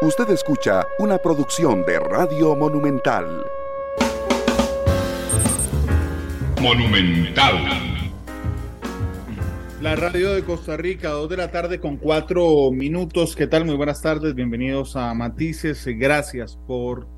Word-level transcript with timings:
Usted 0.00 0.30
escucha 0.30 0.86
una 1.00 1.18
producción 1.18 1.84
de 1.84 1.98
Radio 1.98 2.54
Monumental. 2.54 3.44
Monumental. 6.62 7.56
La 9.82 9.96
radio 9.96 10.34
de 10.34 10.44
Costa 10.44 10.76
Rica, 10.76 11.08
dos 11.08 11.28
de 11.28 11.36
la 11.36 11.50
tarde 11.50 11.80
con 11.80 11.96
cuatro 11.96 12.70
minutos. 12.70 13.34
¿Qué 13.34 13.48
tal? 13.48 13.64
Muy 13.64 13.74
buenas 13.74 14.00
tardes, 14.00 14.36
bienvenidos 14.36 14.94
a 14.94 15.12
Matices. 15.14 15.84
Gracias 15.84 16.56
por 16.68 17.08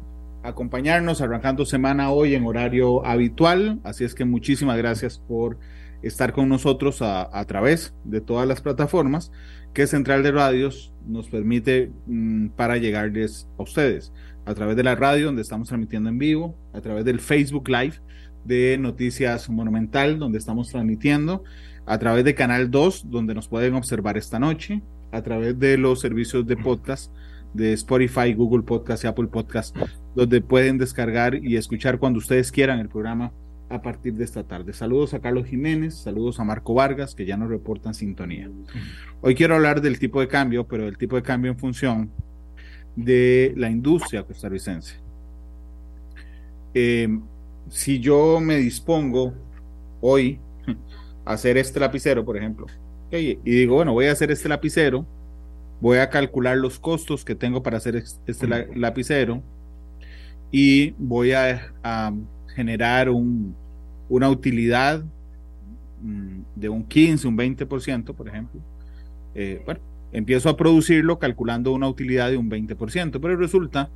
acompañarnos, 0.43 1.21
arrancando 1.21 1.67
semana 1.67 2.11
hoy 2.11 2.35
en 2.35 2.47
horario 2.47 3.05
habitual. 3.05 3.79
Así 3.85 4.05
es 4.05 4.15
que 4.15 4.25
muchísimas 4.25 4.79
gracias 4.79 5.19
por 5.19 5.59
estar 6.01 6.33
con 6.33 6.49
nosotros 6.49 7.03
a, 7.03 7.29
a 7.39 7.45
través 7.45 7.93
de 8.05 8.23
todas 8.23 8.49
las 8.49 8.63
plataformas 8.63 9.33
que 9.73 9.87
Central 9.87 10.23
de 10.23 10.33
Radios 10.33 10.93
nos 11.07 11.29
permite 11.29 11.91
mm, 12.07 12.49
para 12.51 12.77
llegarles 12.77 13.49
a 13.59 13.63
ustedes. 13.63 14.13
A 14.47 14.55
través 14.55 14.77
de 14.77 14.83
la 14.83 14.97
radio, 14.97 15.27
donde 15.27 15.43
estamos 15.43 15.69
transmitiendo 15.69 16.09
en 16.09 16.19
vivo, 16.19 16.57
a 16.73 16.81
través 16.81 17.05
del 17.05 17.21
Facebook 17.21 17.69
Live 17.69 17.95
de 18.45 18.79
Noticias 18.79 19.49
Monumental, 19.49 20.19
donde 20.19 20.39
estamos 20.39 20.71
transmitiendo, 20.71 21.45
a 21.87 21.99
través 21.99 22.25
de 22.25 22.35
Canal 22.35 22.71
2, 22.71 23.11
donde 23.11 23.35
nos 23.35 23.49
pueden 23.49 23.75
observar 23.75 24.17
esta 24.17 24.39
noche, 24.39 24.83
a 25.13 25.23
través 25.23 25.59
de 25.59 25.77
los 25.77 26.01
servicios 26.01 26.47
de 26.47 26.57
podcast 26.57 27.13
de 27.55 27.73
Spotify, 27.73 28.33
Google 28.33 28.63
Podcast 28.63 29.05
y 29.05 29.07
Apple 29.09 29.27
Podcast, 29.27 29.77
donde 30.15 30.41
pueden 30.41 30.79
descargar 30.79 31.35
y 31.35 31.57
escuchar 31.57 31.99
cuando 31.99 32.19
ustedes 32.19 32.53
quieran 32.53 32.79
el 32.79 32.89
programa 32.89 33.33
a 33.71 33.81
partir 33.81 34.15
de 34.15 34.25
esta 34.25 34.43
tarde. 34.43 34.73
Saludos 34.73 35.15
a 35.15 35.21
Carlos 35.21 35.47
Jiménez, 35.47 35.95
saludos 35.95 36.41
a 36.41 36.45
Marco 36.45 36.75
Vargas, 36.75 37.15
que 37.15 37.25
ya 37.25 37.37
nos 37.37 37.49
reportan 37.49 37.95
sintonía. 37.95 38.51
Hoy 39.21 39.35
quiero 39.35 39.55
hablar 39.55 39.81
del 39.81 39.99
tipo 39.99 40.21
de 40.21 40.29
cambio, 40.29 40.67
pero 40.67 40.85
del 40.85 40.99
tipo 40.99 41.17
de 41.17 41.23
cambio 41.23 41.53
en 41.53 41.59
función 41.59 42.11
de 42.97 43.55
la 43.57 43.71
industria 43.71 44.25
costarricense. 44.25 44.97
Eh, 46.75 47.09
si 47.69 48.01
yo 48.01 48.41
me 48.41 48.57
dispongo 48.57 49.33
hoy 50.01 50.41
a 51.25 51.33
hacer 51.33 51.57
este 51.57 51.79
lapicero, 51.79 52.25
por 52.25 52.37
ejemplo, 52.37 52.67
y 53.13 53.37
digo, 53.37 53.77
bueno, 53.77 53.93
voy 53.93 54.07
a 54.07 54.13
hacer 54.13 54.33
este 54.33 54.49
lapicero, 54.49 55.07
voy 55.81 55.99
a 55.99 56.11
calcular 56.11 56.57
los 56.57 56.79
costos 56.79 57.25
que 57.25 57.35
tengo 57.35 57.63
para 57.63 57.79
hacer 57.79 57.97
este 58.27 58.47
lapicero 58.75 59.43
y 60.51 60.91
voy 60.99 61.33
a, 61.33 61.73
generar 62.55 63.09
un, 63.09 63.55
una 64.11 64.29
utilidad 64.29 65.03
mm, 66.03 66.41
de 66.57 66.69
un 66.69 66.85
15, 66.85 67.27
un 67.29 67.39
20%, 67.39 68.15
por 68.15 68.29
ejemplo. 68.29 68.61
Eh, 69.35 69.63
bueno, 69.65 69.81
empiezo 70.13 70.51
a 70.51 70.57
producirlo 70.57 71.19
calculando 71.19 71.73
una 71.73 71.89
utilidad 71.89 72.29
de 72.29 72.37
un 72.37 72.51
20%, 72.51 73.19
pero 73.21 73.37
resulta 73.37 73.89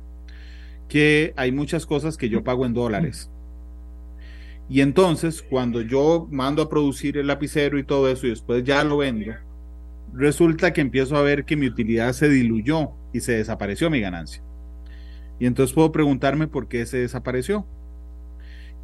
que 0.87 1.33
hay 1.35 1.51
muchas 1.51 1.85
cosas 1.85 2.17
que 2.17 2.29
yo 2.29 2.43
pago 2.43 2.65
en 2.65 2.73
dólares. 2.73 3.29
Y 4.69 4.81
entonces, 4.81 5.43
cuando 5.43 5.81
yo 5.81 6.27
mando 6.31 6.63
a 6.63 6.69
producir 6.69 7.17
el 7.17 7.27
lapicero 7.27 7.77
y 7.77 7.83
todo 7.83 8.09
eso 8.09 8.25
y 8.25 8.31
después 8.31 8.63
ya 8.63 8.83
lo 8.83 8.97
vendo, 8.97 9.33
resulta 10.13 10.73
que 10.73 10.81
empiezo 10.81 11.17
a 11.17 11.21
ver 11.21 11.45
que 11.45 11.55
mi 11.55 11.67
utilidad 11.67 12.13
se 12.13 12.29
diluyó 12.29 12.91
y 13.13 13.19
se 13.19 13.33
desapareció 13.33 13.89
mi 13.89 13.99
ganancia. 13.99 14.41
Y 15.39 15.45
entonces 15.45 15.73
puedo 15.73 15.91
preguntarme 15.91 16.47
por 16.47 16.67
qué 16.67 16.85
se 16.85 16.99
desapareció. 16.99 17.67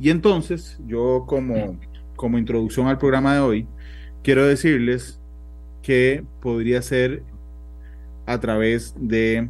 Y 0.01 0.09
entonces, 0.09 0.79
yo 0.85 1.25
como, 1.27 1.79
como 2.15 2.37
introducción 2.37 2.87
al 2.87 2.97
programa 2.97 3.35
de 3.35 3.39
hoy, 3.39 3.67
quiero 4.23 4.45
decirles 4.45 5.21
que 5.81 6.23
podría 6.41 6.81
ser 6.81 7.23
a 8.25 8.39
través 8.39 8.95
de 8.99 9.47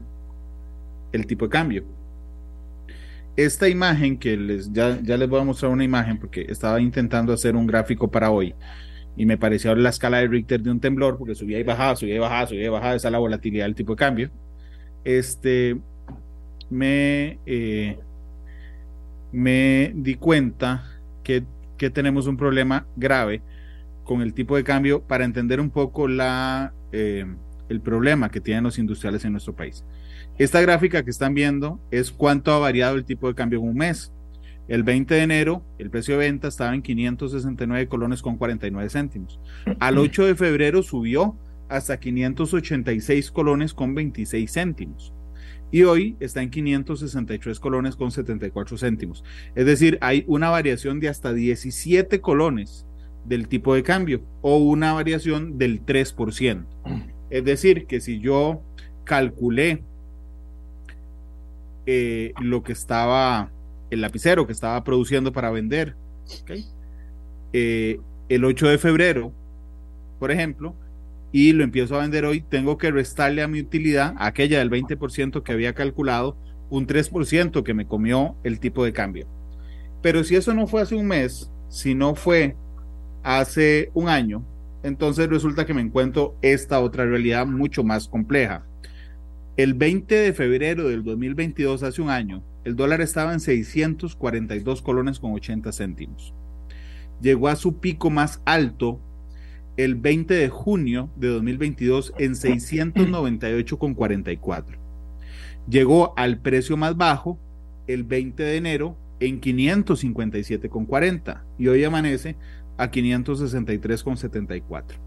el 1.11 1.25
tipo 1.25 1.45
de 1.45 1.51
cambio 1.51 1.85
esta 3.35 3.69
imagen 3.69 4.17
que 4.17 4.35
les 4.37 4.71
ya, 4.71 4.99
ya 5.01 5.17
les 5.17 5.29
voy 5.29 5.39
a 5.39 5.43
mostrar 5.43 5.71
una 5.71 5.83
imagen 5.83 6.17
porque 6.19 6.45
estaba 6.49 6.81
intentando 6.81 7.33
hacer 7.33 7.55
un 7.55 7.65
gráfico 7.65 8.09
para 8.09 8.29
hoy 8.31 8.53
y 9.15 9.25
me 9.25 9.37
pareció 9.37 9.75
la 9.75 9.89
escala 9.89 10.19
de 10.19 10.27
Richter 10.27 10.61
de 10.61 10.71
un 10.71 10.79
temblor 10.79 11.17
porque 11.17 11.35
subía 11.35 11.59
y 11.59 11.63
bajaba, 11.63 11.95
subía 11.95 12.15
y 12.15 12.19
bajaba, 12.19 12.47
subía 12.47 12.65
y 12.65 12.69
bajaba, 12.69 12.95
esa 12.95 13.07
es 13.07 13.11
la 13.11 13.19
volatilidad 13.19 13.65
del 13.65 13.75
tipo 13.75 13.93
de 13.93 13.97
cambio. 13.97 14.31
Este 15.03 15.77
me, 16.69 17.39
eh, 17.45 17.99
me 19.31 19.91
di 19.95 20.15
cuenta 20.15 20.83
que, 21.23 21.43
que 21.77 21.89
tenemos 21.89 22.27
un 22.27 22.37
problema 22.37 22.85
grave 22.95 23.41
con 24.03 24.21
el 24.21 24.33
tipo 24.33 24.55
de 24.55 24.63
cambio 24.63 25.01
para 25.01 25.25
entender 25.25 25.59
un 25.59 25.69
poco 25.69 26.07
la, 26.07 26.73
eh, 26.91 27.25
el 27.69 27.81
problema 27.81 28.29
que 28.29 28.41
tienen 28.41 28.63
los 28.63 28.77
industriales 28.77 29.23
en 29.25 29.31
nuestro 29.31 29.55
país. 29.55 29.85
Esta 30.37 30.61
gráfica 30.61 31.03
que 31.03 31.09
están 31.09 31.33
viendo 31.33 31.79
es 31.91 32.11
cuánto 32.11 32.51
ha 32.51 32.59
variado 32.59 32.95
el 32.95 33.05
tipo 33.05 33.27
de 33.27 33.35
cambio 33.35 33.59
en 33.59 33.67
un 33.69 33.75
mes. 33.75 34.11
El 34.67 34.83
20 34.83 35.13
de 35.15 35.21
enero, 35.21 35.63
el 35.77 35.89
precio 35.89 36.17
de 36.17 36.25
venta 36.25 36.47
estaba 36.47 36.73
en 36.73 36.81
569 36.81 37.87
colones 37.87 38.21
con 38.21 38.37
49 38.37 38.89
céntimos. 38.89 39.39
Al 39.79 39.97
8 39.97 40.25
de 40.25 40.35
febrero 40.35 40.83
subió 40.83 41.35
hasta 41.69 41.99
586 41.99 43.31
colones 43.31 43.73
con 43.73 43.95
26 43.95 44.51
céntimos. 44.51 45.13
Y 45.71 45.83
hoy 45.83 46.17
está 46.19 46.41
en 46.41 46.49
563 46.49 47.59
colones 47.59 47.95
con 47.95 48.11
74 48.11 48.77
céntimos. 48.77 49.23
Es 49.55 49.65
decir, 49.65 49.97
hay 50.01 50.25
una 50.27 50.49
variación 50.49 50.99
de 50.99 51.09
hasta 51.09 51.33
17 51.33 52.19
colones 52.19 52.85
del 53.25 53.47
tipo 53.47 53.73
de 53.73 53.83
cambio 53.83 54.21
o 54.41 54.57
una 54.57 54.93
variación 54.93 55.57
del 55.57 55.85
3%. 55.85 56.65
Es 57.29 57.45
decir, 57.45 57.85
que 57.87 58.01
si 58.01 58.19
yo 58.19 58.61
calculé 59.05 59.83
eh, 61.85 62.33
lo 62.41 62.63
que 62.63 62.73
estaba, 62.73 63.49
el 63.89 64.01
lapicero 64.01 64.45
que 64.45 64.53
estaba 64.53 64.83
produciendo 64.83 65.31
para 65.31 65.51
vender. 65.51 65.95
Eh, 67.53 67.99
el 68.29 68.45
8 68.45 68.67
de 68.69 68.77
febrero, 68.77 69.33
por 70.19 70.31
ejemplo, 70.31 70.75
y 71.31 71.53
lo 71.53 71.63
empiezo 71.63 71.95
a 71.95 72.01
vender 72.01 72.25
hoy, 72.25 72.41
tengo 72.41 72.77
que 72.77 72.91
restarle 72.91 73.41
a 73.41 73.47
mi 73.47 73.61
utilidad, 73.61 74.15
aquella 74.17 74.59
del 74.59 74.69
20% 74.69 75.43
que 75.43 75.51
había 75.51 75.73
calculado, 75.73 76.37
un 76.69 76.87
3% 76.87 77.63
que 77.63 77.73
me 77.73 77.87
comió 77.87 78.35
el 78.43 78.59
tipo 78.59 78.83
de 78.83 78.93
cambio. 78.93 79.27
Pero 80.01 80.23
si 80.23 80.35
eso 80.35 80.53
no 80.53 80.67
fue 80.67 80.81
hace 80.81 80.95
un 80.95 81.07
mes, 81.07 81.51
si 81.69 81.95
no 81.95 82.15
fue 82.15 82.55
hace 83.23 83.91
un 83.93 84.09
año, 84.09 84.45
entonces 84.83 85.29
resulta 85.29 85.65
que 85.65 85.73
me 85.73 85.81
encuentro 85.81 86.35
esta 86.41 86.79
otra 86.79 87.05
realidad 87.05 87.45
mucho 87.45 87.83
más 87.83 88.07
compleja. 88.07 88.65
El 89.57 89.73
20 89.73 90.15
de 90.15 90.33
febrero 90.33 90.87
del 90.87 91.03
2022, 91.03 91.83
hace 91.83 92.01
un 92.01 92.09
año, 92.09 92.43
el 92.63 92.75
dólar 92.75 93.01
estaba 93.01 93.33
en 93.33 93.39
642 93.39 94.81
colones 94.81 95.19
con 95.19 95.33
80 95.33 95.71
céntimos. 95.71 96.33
Llegó 97.21 97.47
a 97.47 97.55
su 97.55 97.79
pico 97.79 98.09
más 98.09 98.41
alto 98.45 98.99
el 99.77 99.95
20 99.95 100.33
de 100.33 100.49
junio 100.49 101.09
de 101.15 101.29
2022 101.29 102.13
en 102.17 102.35
698 102.35 103.79
con 103.79 103.93
44. 103.93 104.77
Llegó 105.69 106.13
al 106.17 106.39
precio 106.39 106.77
más 106.77 106.97
bajo 106.97 107.39
el 107.87 108.03
20 108.03 108.43
de 108.43 108.57
enero 108.57 108.97
en 109.19 109.39
557 109.39 110.69
con 110.69 110.85
40 110.85 111.43
y 111.57 111.67
hoy 111.67 111.83
amanece 111.83 112.35
a 112.77 112.89
563 112.89 114.03
con 114.03 114.17
74. 114.17 114.99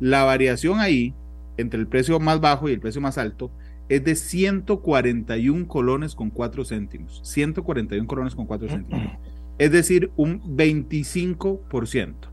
La 0.00 0.24
variación 0.24 0.80
ahí 0.80 1.14
entre 1.56 1.78
el 1.80 1.86
precio 1.86 2.18
más 2.18 2.40
bajo 2.40 2.68
y 2.68 2.72
el 2.72 2.80
precio 2.80 3.00
más 3.00 3.18
alto 3.18 3.50
es 3.88 4.04
de 4.04 4.14
141 4.14 5.68
colones 5.68 6.14
con 6.14 6.30
4 6.30 6.64
céntimos. 6.64 7.20
141 7.24 8.06
colones 8.06 8.34
con 8.34 8.46
4 8.46 8.68
céntimos. 8.68 9.12
Es 9.58 9.70
decir, 9.70 10.10
un 10.16 10.40
25%. 10.56 12.31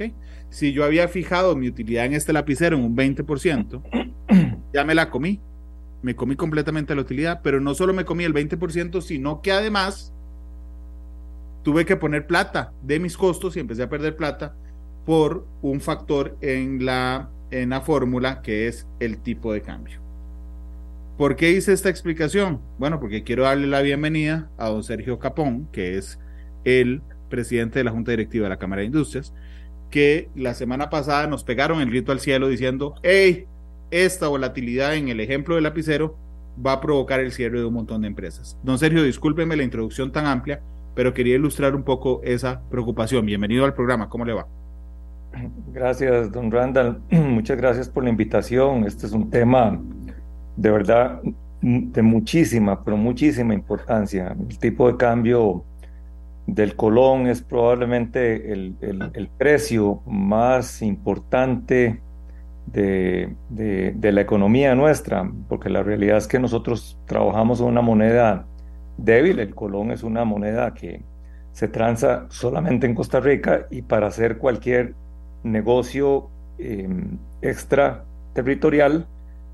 ¿Okay? 0.00 0.14
Si 0.48 0.72
yo 0.72 0.84
había 0.84 1.08
fijado 1.08 1.54
mi 1.56 1.68
utilidad 1.68 2.06
en 2.06 2.14
este 2.14 2.32
lapicero 2.32 2.76
en 2.76 2.84
un 2.84 2.96
20%, 2.96 3.82
ya 4.72 4.84
me 4.84 4.94
la 4.94 5.10
comí. 5.10 5.40
Me 6.02 6.16
comí 6.16 6.34
completamente 6.34 6.94
la 6.94 7.02
utilidad, 7.02 7.40
pero 7.42 7.60
no 7.60 7.74
solo 7.74 7.92
me 7.92 8.06
comí 8.06 8.24
el 8.24 8.32
20%, 8.32 9.02
sino 9.02 9.42
que 9.42 9.52
además 9.52 10.14
tuve 11.62 11.84
que 11.84 11.96
poner 11.96 12.26
plata 12.26 12.72
de 12.82 12.98
mis 12.98 13.18
costos 13.18 13.56
y 13.56 13.60
empecé 13.60 13.82
a 13.82 13.90
perder 13.90 14.16
plata 14.16 14.54
por 15.04 15.46
un 15.60 15.80
factor 15.80 16.38
en 16.40 16.86
la, 16.86 17.28
en 17.50 17.70
la 17.70 17.82
fórmula 17.82 18.40
que 18.40 18.66
es 18.66 18.86
el 18.98 19.18
tipo 19.18 19.52
de 19.52 19.60
cambio. 19.60 20.00
¿Por 21.18 21.36
qué 21.36 21.50
hice 21.50 21.74
esta 21.74 21.90
explicación? 21.90 22.62
Bueno, 22.78 22.98
porque 22.98 23.22
quiero 23.22 23.42
darle 23.42 23.66
la 23.66 23.82
bienvenida 23.82 24.50
a 24.56 24.70
don 24.70 24.82
Sergio 24.82 25.18
Capón, 25.18 25.68
que 25.70 25.98
es 25.98 26.18
el 26.64 27.02
presidente 27.28 27.78
de 27.78 27.84
la 27.84 27.90
Junta 27.90 28.12
Directiva 28.12 28.44
de 28.44 28.50
la 28.50 28.58
Cámara 28.58 28.80
de 28.80 28.86
Industrias, 28.86 29.34
que 29.90 30.30
la 30.34 30.54
semana 30.54 30.88
pasada 30.88 31.26
nos 31.26 31.44
pegaron 31.44 31.80
el 31.80 31.90
grito 31.90 32.12
al 32.12 32.20
cielo 32.20 32.48
diciendo, 32.48 32.94
hey, 33.02 33.46
esta 33.90 34.28
volatilidad 34.28 34.94
en 34.94 35.08
el 35.08 35.20
ejemplo 35.20 35.56
del 35.56 35.64
lapicero 35.64 36.16
va 36.64 36.72
a 36.72 36.80
provocar 36.80 37.20
el 37.20 37.32
cierre 37.32 37.58
de 37.58 37.64
un 37.64 37.74
montón 37.74 38.02
de 38.02 38.08
empresas. 38.08 38.58
Don 38.62 38.78
Sergio, 38.78 39.02
discúlpeme 39.02 39.56
la 39.56 39.64
introducción 39.64 40.12
tan 40.12 40.26
amplia, 40.26 40.60
pero 40.94 41.12
quería 41.12 41.34
ilustrar 41.34 41.74
un 41.74 41.82
poco 41.82 42.20
esa 42.22 42.62
preocupación. 42.70 43.26
Bienvenido 43.26 43.64
al 43.64 43.74
programa, 43.74 44.08
¿cómo 44.08 44.24
le 44.24 44.32
va? 44.32 44.46
Gracias, 45.72 46.30
don 46.32 46.50
Randall. 46.50 47.00
Muchas 47.10 47.56
gracias 47.56 47.88
por 47.88 48.04
la 48.04 48.10
invitación. 48.10 48.84
Este 48.84 49.06
es 49.06 49.12
un 49.12 49.30
tema 49.30 49.80
de 50.56 50.70
verdad 50.70 51.20
de 51.62 52.02
muchísima, 52.02 52.82
pero 52.84 52.96
muchísima 52.96 53.54
importancia. 53.54 54.34
El 54.48 54.58
tipo 54.58 54.90
de 54.90 54.96
cambio 54.96 55.64
del 56.54 56.74
colón 56.74 57.26
es 57.26 57.42
probablemente 57.42 58.52
el, 58.52 58.76
el, 58.80 59.28
precio 59.28 60.02
más 60.06 60.82
importante 60.82 62.00
de, 62.66 63.34
de, 63.48 63.92
de, 63.94 64.12
la 64.12 64.20
economía 64.20 64.74
nuestra, 64.74 65.30
porque 65.48 65.70
la 65.70 65.82
realidad 65.82 66.18
es 66.18 66.26
que 66.26 66.38
nosotros 66.38 66.98
trabajamos 67.06 67.60
en 67.60 67.66
una 67.66 67.82
moneda 67.82 68.46
débil, 68.96 69.38
el 69.38 69.54
colón 69.54 69.92
es 69.92 70.02
una 70.02 70.24
moneda 70.24 70.74
que 70.74 71.02
se 71.52 71.68
transa 71.68 72.26
solamente 72.30 72.86
en 72.86 72.94
Costa 72.94 73.20
Rica 73.20 73.66
y 73.70 73.82
para 73.82 74.08
hacer 74.08 74.38
cualquier 74.38 74.94
negocio 75.42 76.30
eh, 76.58 76.88
extraterritorial, 77.42 79.06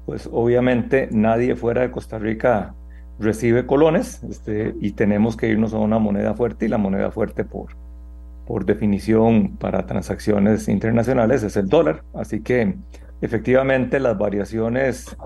pues 0.06 0.28
obviamente 0.32 1.08
nadie 1.10 1.56
fuera 1.56 1.82
de 1.82 1.90
Costa 1.90 2.18
Rica 2.18 2.74
recibe 3.18 3.66
colones 3.66 4.22
este, 4.24 4.74
y 4.80 4.92
tenemos 4.92 5.36
que 5.36 5.48
irnos 5.48 5.72
a 5.74 5.78
una 5.78 5.98
moneda 5.98 6.34
fuerte 6.34 6.66
y 6.66 6.68
la 6.68 6.78
moneda 6.78 7.10
fuerte 7.10 7.44
por, 7.44 7.68
por 8.46 8.64
definición 8.64 9.56
para 9.56 9.86
transacciones 9.86 10.68
internacionales 10.68 11.42
es 11.42 11.56
el 11.56 11.68
dólar. 11.68 12.02
Así 12.14 12.40
que 12.40 12.74
efectivamente 13.20 14.00
las 14.00 14.18
variaciones 14.18 15.16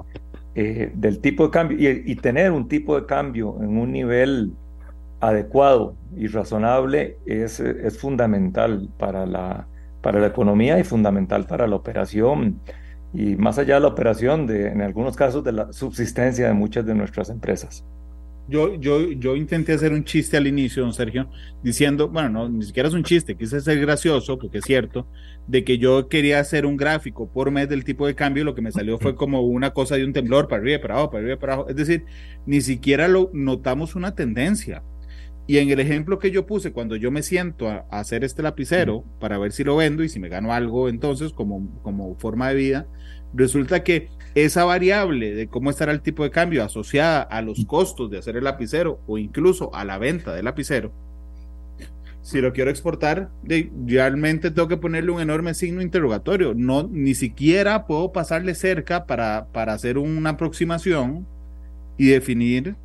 eh, 0.54 0.92
del 0.94 1.20
tipo 1.20 1.44
de 1.46 1.50
cambio 1.50 1.90
y, 1.90 2.14
tener 2.16 2.52
un 2.52 2.69
tipo 2.69 2.98
de 2.98 3.06
cambio 3.06 3.56
en 3.60 3.76
un 3.78 3.92
nivel 3.92 4.52
adecuado 5.20 5.96
y 6.16 6.28
razonable 6.28 7.19
es, 7.26 7.60
es 7.60 7.98
fundamental 7.98 8.88
para 8.98 9.26
la, 9.26 9.66
para 10.00 10.19
la 10.19 10.28
economía 10.28 10.78
y 10.78 10.84
fundamental 10.84 11.46
para 11.46 11.66
la 11.66 11.76
operación 11.76 12.60
y 13.12 13.36
más 13.36 13.58
allá 13.58 13.74
de 13.74 13.80
la 13.80 13.88
operación, 13.88 14.46
de, 14.46 14.68
en 14.68 14.82
algunos 14.82 15.16
casos 15.16 15.42
de 15.42 15.52
la 15.52 15.72
subsistencia 15.72 16.46
de 16.46 16.54
muchas 16.54 16.86
de 16.86 16.94
nuestras 16.94 17.30
empresas. 17.30 17.84
Yo, 18.48 18.74
yo, 18.74 19.12
yo 19.12 19.36
intenté 19.36 19.72
hacer 19.72 19.92
un 19.92 20.02
chiste 20.04 20.36
al 20.36 20.46
inicio, 20.46 20.82
don 20.82 20.92
Sergio, 20.92 21.30
diciendo, 21.62 22.08
bueno, 22.08 22.30
no, 22.30 22.48
ni 22.48 22.64
siquiera 22.64 22.88
es 22.88 22.94
un 22.94 23.04
chiste, 23.04 23.36
quise 23.36 23.60
ser 23.60 23.78
gracioso, 23.78 24.38
porque 24.38 24.58
es 24.58 24.64
cierto, 24.64 25.06
de 25.46 25.62
que 25.62 25.78
yo 25.78 26.08
quería 26.08 26.40
hacer 26.40 26.66
un 26.66 26.76
gráfico 26.76 27.30
por 27.30 27.52
mes 27.52 27.68
del 27.68 27.84
tipo 27.84 28.06
de 28.06 28.16
cambio, 28.16 28.44
lo 28.44 28.54
que 28.54 28.62
me 28.62 28.72
salió 28.72 28.98
fue 28.98 29.14
como 29.14 29.42
una 29.42 29.70
cosa 29.70 29.96
de 29.96 30.04
un 30.04 30.12
temblor, 30.12 30.48
para 30.48 30.62
arriba, 30.62 30.80
para 30.80 30.94
abajo, 30.94 31.10
para 31.10 31.22
arriba, 31.22 31.38
para 31.38 31.52
abajo. 31.54 31.68
Es 31.68 31.76
decir, 31.76 32.04
ni 32.44 32.60
siquiera 32.60 33.06
lo 33.06 33.30
notamos 33.32 33.94
una 33.94 34.16
tendencia. 34.16 34.82
Y 35.50 35.58
en 35.58 35.69
el 35.69 35.81
ejemplo 35.81 36.20
que 36.20 36.31
yo 36.31 36.47
puse, 36.47 36.70
cuando 36.70 36.94
yo 36.94 37.11
me 37.11 37.25
siento 37.25 37.69
a, 37.69 37.85
hacer 37.91 38.23
este 38.23 38.41
lapicero 38.41 39.02
para 39.19 39.37
ver 39.37 39.50
si 39.50 39.64
lo 39.64 39.75
vendo 39.75 40.05
y 40.05 40.08
si 40.08 40.20
me 40.20 40.29
gano 40.29 40.52
algo 40.52 40.88
entonces 40.88 41.32
como, 41.32 41.69
como 41.82 42.14
forma 42.20 42.50
de 42.50 42.55
vida, 42.55 42.87
resulta 43.35 43.82
que 43.82 44.11
esa 44.37 44.62
variable 44.62 45.35
de 45.35 45.49
cómo 45.49 45.70
estará 45.70 45.91
el 45.91 46.02
tipo 46.02 46.23
de 46.23 46.31
cambio 46.31 46.62
asociada 46.62 47.23
a 47.23 47.43
los 47.43 47.64
costos 47.64 48.12
de 48.12 48.19
hacer 48.19 48.37
el 48.37 48.44
lapicero 48.44 49.00
o 49.08 49.19
incluso 49.19 49.75
a 49.75 49.85
la 49.85 49.99
venta 49.99 50.32
del 50.37 50.44
lapicero, 50.44 50.93
si 52.23 52.41
lo 52.41 52.52
quiero 52.52 52.70
exportar, 52.70 53.32
realmente 53.43 54.52
tengo 54.52 54.69
que 54.69 54.76
ponerle 54.76 55.11
un 55.11 55.20
enorme 55.20 55.55
signo 55.55 55.82
interrogatorio. 55.82 56.55
No, 56.55 56.85
ni 56.85 57.17
siquiera 57.17 57.88
puedo 57.88 58.12
pasarle 58.12 58.55
cerca 58.55 59.05
para, 59.05 59.49
para 59.50 59.73
hacer 59.73 59.99
una 59.99 60.31
aproximación 60.31 61.26
y 61.99 62.06
definir 62.06 62.76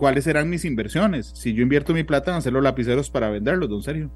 cuáles 0.00 0.24
serán 0.24 0.48
mis 0.48 0.64
inversiones. 0.64 1.30
Si 1.34 1.52
yo 1.52 1.62
invierto 1.62 1.92
mi 1.92 2.04
plata 2.04 2.30
en 2.30 2.38
hacer 2.38 2.54
los 2.54 2.62
lapiceros 2.62 3.10
para 3.10 3.28
venderlos, 3.28 3.68
don 3.68 3.82
Sergio. 3.82 4.08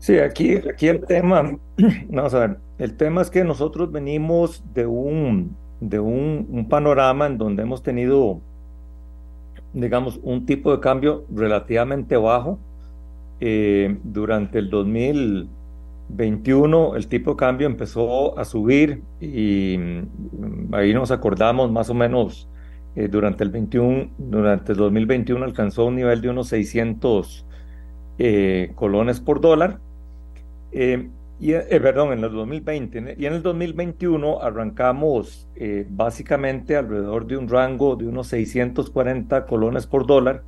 Sí, 0.00 0.18
aquí, 0.18 0.56
aquí 0.56 0.88
el 0.88 1.06
tema, 1.06 1.56
vamos 2.08 2.34
a 2.34 2.40
ver, 2.40 2.56
el 2.78 2.96
tema 2.96 3.22
es 3.22 3.30
que 3.30 3.44
nosotros 3.44 3.92
venimos 3.92 4.64
de 4.74 4.86
un, 4.86 5.56
de 5.80 6.00
un, 6.00 6.66
panorama 6.68 7.26
en 7.26 7.38
donde 7.38 7.62
hemos 7.62 7.84
tenido, 7.84 8.40
digamos, 9.72 10.18
un 10.24 10.46
tipo 10.46 10.72
de 10.72 10.80
cambio 10.80 11.24
relativamente 11.32 12.16
bajo. 12.16 12.58
Eh, 13.38 13.98
durante 14.02 14.58
el 14.58 14.68
2021 14.68 16.96
el 16.96 17.06
tipo 17.06 17.30
de 17.32 17.36
cambio 17.36 17.66
empezó 17.68 18.36
a 18.38 18.46
subir 18.46 19.02
y 19.20 19.76
mm, 19.78 20.74
ahí 20.74 20.92
nos 20.92 21.12
acordamos 21.12 21.70
más 21.70 21.88
o 21.90 21.94
menos 21.94 22.48
eh, 22.96 23.08
durante, 23.08 23.44
el 23.44 23.50
21, 23.50 24.10
durante 24.16 24.72
el 24.72 24.78
2021 24.78 25.44
alcanzó 25.44 25.84
un 25.84 25.96
nivel 25.96 26.22
de 26.22 26.30
unos 26.30 26.48
600 26.48 27.44
eh, 28.18 28.72
colones 28.74 29.20
por 29.20 29.42
dólar. 29.42 29.80
Eh, 30.72 31.10
y, 31.38 31.52
perdón, 31.52 32.14
en 32.14 32.24
el 32.24 32.32
2020. 32.32 33.16
Y 33.18 33.26
en 33.26 33.34
el 33.34 33.42
2021 33.42 34.40
arrancamos 34.40 35.46
básicamente 35.90 36.76
alrededor 36.76 37.26
de 37.26 37.36
un 37.36 37.46
rango 37.50 37.94
de 37.96 38.06
unos 38.06 38.28
640 38.28 39.44
colones 39.44 39.86
por 39.86 40.06
dólar. 40.06 40.42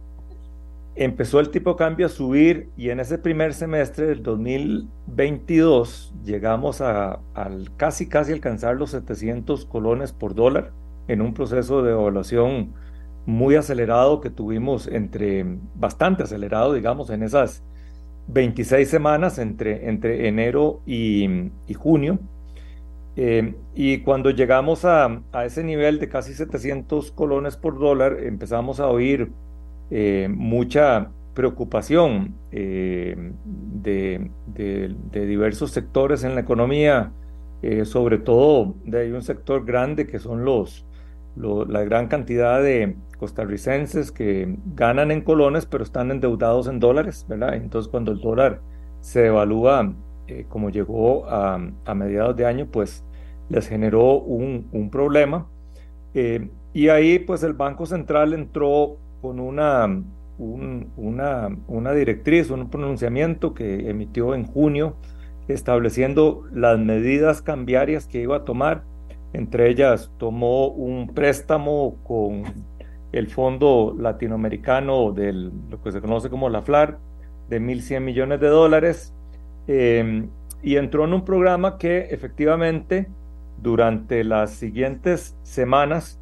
Empezó 0.94 1.40
el 1.40 1.50
tipo 1.50 1.72
de 1.72 1.76
cambio 1.76 2.06
a 2.06 2.08
subir 2.08 2.70
y 2.78 2.88
en 2.88 3.00
ese 3.00 3.18
primer 3.18 3.52
semestre 3.52 4.06
del 4.06 4.22
2022 4.22 6.14
llegamos 6.24 6.80
a, 6.80 7.20
al 7.34 7.68
casi 7.76 8.08
casi 8.08 8.32
alcanzar 8.32 8.76
los 8.76 8.92
700 8.92 9.66
colones 9.66 10.12
por 10.12 10.34
dólar 10.34 10.72
en 11.08 11.22
un 11.22 11.34
proceso 11.34 11.82
de 11.82 11.92
evaluación 11.92 12.72
muy 13.28 13.56
acelerado 13.56 14.22
que 14.22 14.30
tuvimos 14.30 14.86
entre, 14.86 15.44
bastante 15.74 16.22
acelerado, 16.22 16.72
digamos, 16.72 17.10
en 17.10 17.22
esas 17.22 17.62
26 18.28 18.88
semanas 18.88 19.38
entre, 19.38 19.88
entre 19.88 20.28
enero 20.28 20.80
y, 20.86 21.50
junio. 21.76 22.18
Eh, 23.16 23.54
y 23.74 23.98
cuando 23.98 24.30
llegamos 24.30 24.86
a, 24.86 25.22
ese 25.44 25.62
nivel 25.62 25.98
de 25.98 26.08
casi 26.08 26.32
700 26.32 27.10
colones 27.12 27.58
por 27.58 27.78
dólar, 27.78 28.18
empezamos 28.22 28.80
a 28.80 28.86
oír 28.86 29.30
eh, 29.90 30.28
mucha 30.30 31.10
preocupación 31.34 32.34
eh, 32.50 33.14
de, 33.44 34.30
de, 34.46 35.26
diversos 35.26 35.70
sectores 35.70 36.24
en 36.24 36.34
la 36.34 36.40
economía, 36.40 37.12
sobre 37.84 38.18
todo 38.18 38.76
de 38.84 39.12
un 39.12 39.22
sector 39.22 39.64
grande 39.64 40.06
que 40.06 40.20
son 40.20 40.44
los, 40.44 40.87
la 41.38 41.84
gran 41.84 42.08
cantidad 42.08 42.62
de 42.62 42.96
costarricenses 43.18 44.12
que 44.12 44.56
ganan 44.74 45.10
en 45.10 45.22
colones 45.22 45.66
pero 45.66 45.82
están 45.84 46.10
endeudados 46.10 46.68
en 46.68 46.80
dólares, 46.80 47.26
¿verdad? 47.28 47.54
Entonces 47.54 47.90
cuando 47.90 48.12
el 48.12 48.20
dólar 48.20 48.60
se 49.00 49.22
devalúa 49.22 49.94
eh, 50.28 50.44
como 50.46 50.68
llegó 50.68 51.26
a, 51.26 51.58
a, 51.86 51.94
mediados 51.94 52.36
de 52.36 52.44
año, 52.44 52.66
pues 52.70 53.02
les 53.48 53.66
generó 53.66 54.18
un, 54.18 54.68
un 54.72 54.90
problema. 54.90 55.46
Eh, 56.12 56.50
y 56.74 56.88
ahí 56.90 57.18
pues 57.18 57.42
el 57.42 57.54
Banco 57.54 57.86
Central 57.86 58.34
entró 58.34 58.98
con 59.22 59.40
una, 59.40 59.86
un, 60.36 60.92
una, 60.96 61.48
una 61.66 61.92
directriz, 61.92 62.50
un 62.50 62.68
pronunciamiento 62.68 63.54
que 63.54 63.88
emitió 63.88 64.34
en 64.34 64.44
junio 64.44 64.96
estableciendo 65.48 66.44
las 66.52 66.78
medidas 66.78 67.40
cambiarias 67.40 68.06
que 68.06 68.20
iba 68.20 68.36
a 68.36 68.44
tomar 68.44 68.84
entre 69.32 69.70
ellas, 69.70 70.10
tomó 70.18 70.68
un 70.68 71.08
préstamo 71.14 71.96
con 72.04 72.44
el 73.12 73.28
Fondo 73.28 73.94
Latinoamericano 73.98 75.12
de 75.12 75.32
lo 75.32 75.82
que 75.82 75.92
se 75.92 76.00
conoce 76.00 76.30
como 76.30 76.48
la 76.48 76.62
FLAR 76.62 76.98
de 77.48 77.60
1.100 77.60 78.00
millones 78.00 78.40
de 78.40 78.48
dólares 78.48 79.14
em, 79.66 80.28
y 80.62 80.76
entró 80.76 81.04
en 81.04 81.14
un 81.14 81.24
programa 81.24 81.78
que 81.78 82.08
efectivamente 82.10 83.08
durante 83.62 84.24
las 84.24 84.50
siguientes 84.52 85.36
semanas, 85.42 86.20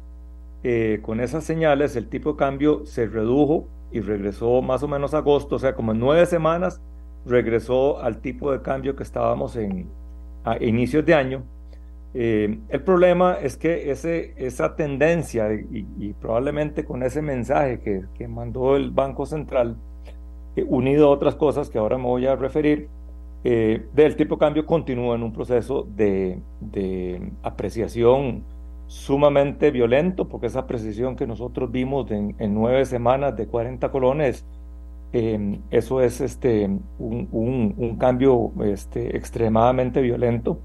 eh, 0.63 0.99
con 1.01 1.19
esas 1.19 1.43
señales, 1.43 1.95
el 1.95 2.09
tipo 2.09 2.31
de 2.31 2.37
cambio 2.37 2.85
se 2.85 3.05
redujo 3.07 3.67
y 3.91 4.01
regresó 4.01 4.61
más 4.61 4.83
o 4.83 4.87
menos 4.87 5.13
a 5.13 5.19
agosto, 5.19 5.55
o 5.55 5.59
sea, 5.59 5.75
como 5.75 5.91
en 5.91 5.99
nueve 5.99 6.25
semanas, 6.25 6.81
regresó 7.25 7.99
al 8.01 8.19
tipo 8.19 8.51
de 8.51 8.61
cambio 8.61 8.95
que 8.95 9.03
estábamos 9.03 9.55
en 9.55 9.87
a 10.43 10.63
inicios 10.63 11.05
de 11.05 11.13
año 11.13 11.43
eh, 12.19 12.57
el 12.69 12.81
problema 12.81 13.35
es 13.35 13.57
que 13.57 13.91
ese, 13.91 14.33
esa 14.37 14.75
tendencia 14.75 15.53
y, 15.53 16.13
probablemente 16.13 16.83
con 16.83 17.03
ese 17.03 17.21
mensaje 17.21 17.79
que, 17.79 18.05
que 18.15 18.27
mandó 18.27 18.75
el 18.75 18.89
Banco 18.89 19.27
Central, 19.27 19.77
eh, 20.55 20.65
unido 20.67 21.09
a 21.09 21.11
otras 21.11 21.35
cosas 21.35 21.69
que 21.69 21.77
ahora 21.77 21.99
me 21.99 22.05
voy 22.05 22.25
a 22.25 22.35
referir, 22.35 22.89
eh, 23.43 23.85
del 23.93 24.15
tipo 24.15 24.33
de 24.33 24.39
cambio 24.39 24.65
continúa 24.65 25.15
en 25.15 25.21
un 25.21 25.31
proceso 25.31 25.87
de, 25.95 26.41
de, 26.59 27.21
apreciación 27.43 28.43
sumamente 28.87 29.69
violento, 29.69 30.27
porque 30.27 30.47
esa 30.47 30.61
apreciación 30.61 31.15
que 31.15 31.27
nosotros 31.27 31.71
vimos 31.71 32.09
en, 32.09 32.35
nueve 32.51 32.85
semanas 32.85 33.35
de 33.35 33.45
40 33.45 33.91
colones, 33.91 34.43
eso 35.69 36.01
es 36.01 36.21
este, 36.21 36.65
un, 36.65 37.27
un, 37.31 37.75
un 37.77 37.95
cambio 37.97 38.51
este, 38.65 39.15
extremadamente 39.15 40.01
violento. 40.01 40.61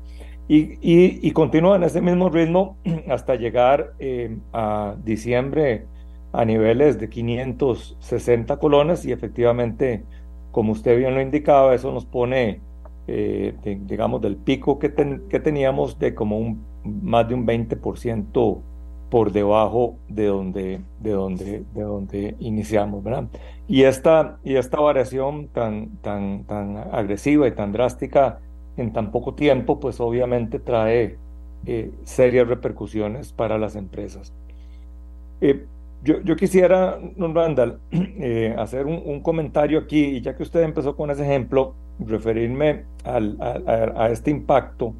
Y, 0.54 1.30
continúa 1.30 1.76
en 1.76 1.84
ese 1.84 2.02
mismo 2.02 2.28
ritmo 2.28 2.76
hasta 3.08 3.36
llegar 3.36 3.94
eh, 3.98 4.36
a 4.52 4.96
diciembre 5.02 5.86
a 6.32 6.44
niveles 6.44 6.98
de 6.98 7.08
560 7.08 8.58
colones 8.58 9.04
y 9.06 9.12
efectivamente, 9.12 10.04
como 10.50 10.72
usted 10.72 10.98
bien 10.98 11.14
lo 11.14 11.22
indicaba, 11.22 11.74
eso 11.74 11.90
nos 11.90 12.04
pone, 12.04 12.60
eh, 13.06 13.54
digamos, 13.86 14.20
del 14.20 14.36
pico 14.36 14.78
que, 14.78 14.92
que 15.30 15.40
teníamos 15.40 15.98
de 15.98 16.14
como 16.14 16.38
un, 16.38 16.62
más 16.84 17.28
de 17.28 17.34
un 17.34 17.46
20% 17.46 18.60
por 19.10 19.32
debajo 19.32 19.96
de 20.08 20.26
donde, 20.26 20.80
de 21.00 21.10
donde, 21.12 21.64
de 21.74 21.82
donde 21.82 22.36
iniciamos, 22.40 23.02
¿verdad? 23.02 23.24
Y 23.68 23.84
esta, 23.84 24.38
y 24.44 24.56
esta 24.56 24.80
variación 24.80 25.48
tan, 25.48 25.96
tan, 26.02 26.44
tan 26.44 26.76
agresiva 26.76 27.48
y 27.48 27.52
tan 27.52 27.72
drástica 27.72 28.40
en 28.76 28.92
tan 28.92 29.10
poco 29.10 29.34
tiempo, 29.34 29.80
pues 29.80 30.00
obviamente 30.00 30.58
trae 30.58 31.16
eh, 31.66 31.90
serias 32.04 32.48
repercusiones 32.48 33.32
para 33.32 33.58
las 33.58 33.76
empresas. 33.76 34.32
Eh, 35.40 35.64
yo, 36.04 36.20
yo, 36.22 36.34
quisiera, 36.36 36.98
Randall, 37.16 37.78
eh, 37.90 38.54
hacer 38.58 38.86
un, 38.86 39.02
un, 39.04 39.20
comentario 39.20 39.78
aquí, 39.78 40.04
y 40.04 40.20
ya 40.20 40.34
que 40.34 40.42
usted 40.42 40.62
empezó 40.62 40.96
con 40.96 41.10
ese 41.10 41.22
ejemplo, 41.22 41.74
referirme 42.00 42.84
al, 43.04 43.36
a, 43.40 44.04
a, 44.04 44.10
este 44.10 44.30
impacto 44.30 44.94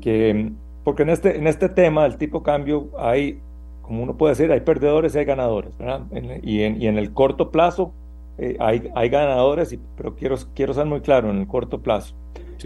que, 0.00 0.52
porque 0.84 1.02
en 1.02 1.10
este, 1.10 1.36
en 1.36 1.46
este 1.46 1.68
tema, 1.68 2.06
el 2.06 2.16
tipo 2.16 2.42
cambio, 2.42 2.90
hay, 2.98 3.40
como 3.82 4.02
uno 4.02 4.16
puede 4.16 4.32
decir, 4.32 4.52
hay 4.52 4.60
perdedores 4.60 5.14
y 5.14 5.18
hay 5.18 5.24
ganadores, 5.24 5.76
¿verdad? 5.78 6.02
En, 6.12 6.40
y, 6.42 6.62
en, 6.62 6.80
y 6.80 6.86
en 6.86 6.98
el 6.98 7.12
corto 7.12 7.50
plazo 7.50 7.92
eh, 8.38 8.56
hay, 8.60 8.90
hay 8.94 9.08
ganadores, 9.08 9.72
y, 9.72 9.80
pero 9.96 10.14
quiero, 10.14 10.36
quiero 10.54 10.74
ser 10.74 10.86
muy 10.86 11.00
claro, 11.00 11.30
en 11.30 11.38
el 11.38 11.46
corto 11.46 11.80
plazo. 11.80 12.14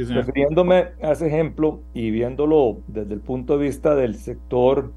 Refiriéndome 0.07 0.89
a 1.03 1.13
ese 1.13 1.27
ejemplo 1.27 1.81
y 1.93 2.11
viéndolo 2.11 2.79
desde 2.87 3.15
el 3.15 3.21
punto 3.21 3.59
de 3.59 3.65
vista 3.67 3.97
del 3.97 4.15
sector 4.15 4.93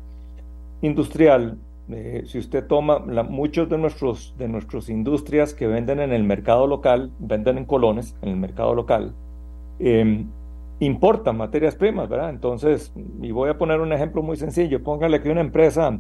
industrial, 0.83 1.57
eh, 1.89 2.23
si 2.25 2.37
usted 2.37 2.67
toma 2.67 2.99
muchos 2.99 3.67
de 3.67 3.77
nuestros 3.79 4.35
de 4.37 4.47
nuestras 4.47 4.89
industrias 4.89 5.53
que 5.55 5.65
venden 5.65 5.99
en 5.99 6.13
el 6.13 6.23
mercado 6.23 6.67
local, 6.67 7.11
venden 7.19 7.57
en 7.57 7.65
colones, 7.65 8.15
en 8.21 8.29
el 8.29 8.37
mercado 8.37 8.75
local, 8.75 9.13
eh, 9.79 10.23
importan 10.79 11.37
materias 11.37 11.75
primas, 11.75 12.07
¿verdad? 12.07 12.29
Entonces, 12.29 12.93
y 13.21 13.31
voy 13.31 13.49
a 13.49 13.57
poner 13.57 13.81
un 13.81 13.93
ejemplo 13.93 14.21
muy 14.21 14.37
sencillo, 14.37 14.83
póngale 14.83 15.21
que 15.21 15.31
una 15.31 15.41
empresa 15.41 15.99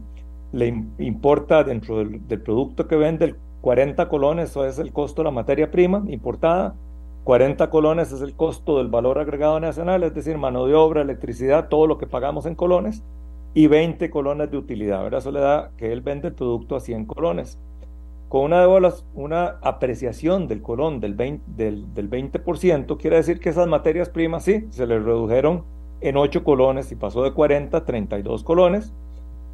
le 0.53 0.67
importa 0.99 1.63
dentro 1.63 1.97
del, 1.97 2.27
del 2.27 2.41
producto 2.41 2.87
que 2.87 2.95
vende 2.95 3.35
40 3.61 4.09
colones, 4.09 4.51
eso 4.51 4.65
es 4.65 4.79
el 4.79 4.91
costo 4.91 5.21
de 5.21 5.25
la 5.25 5.31
materia 5.31 5.71
prima 5.71 6.03
importada, 6.07 6.75
40 7.23 7.69
colones 7.69 8.11
es 8.11 8.21
el 8.21 8.35
costo 8.35 8.79
del 8.79 8.87
valor 8.87 9.19
agregado 9.19 9.59
nacional, 9.59 10.03
es 10.03 10.13
decir, 10.13 10.37
mano 10.37 10.65
de 10.65 10.73
obra, 10.73 11.01
electricidad, 11.01 11.69
todo 11.69 11.85
lo 11.85 11.97
que 11.97 12.07
pagamos 12.07 12.45
en 12.45 12.55
colones, 12.55 13.03
y 13.53 13.67
20 13.67 14.09
colones 14.09 14.49
de 14.49 14.57
utilidad. 14.57 15.03
¿verdad? 15.03 15.19
Eso 15.19 15.31
le 15.31 15.39
da 15.39 15.71
que 15.77 15.91
él 15.91 16.01
vende 16.01 16.29
el 16.29 16.33
producto 16.33 16.75
a 16.75 16.79
100 16.79 17.05
colones. 17.05 17.59
Con 18.29 18.43
una, 18.43 18.65
una 19.13 19.57
apreciación 19.61 20.47
del 20.47 20.61
colón 20.61 20.99
del 20.99 21.17
20%, 21.17 21.41
del, 21.47 21.93
del 21.93 22.09
20%, 22.09 22.97
quiere 22.97 23.17
decir 23.17 23.39
que 23.39 23.49
esas 23.49 23.67
materias 23.67 24.09
primas 24.09 24.45
sí, 24.45 24.67
se 24.69 24.87
le 24.87 24.99
redujeron 24.99 25.65
en 25.99 26.17
8 26.17 26.43
colones 26.43 26.91
y 26.91 26.95
pasó 26.95 27.23
de 27.23 27.33
40 27.33 27.77
a 27.77 27.85
32 27.85 28.43
colones. 28.43 28.93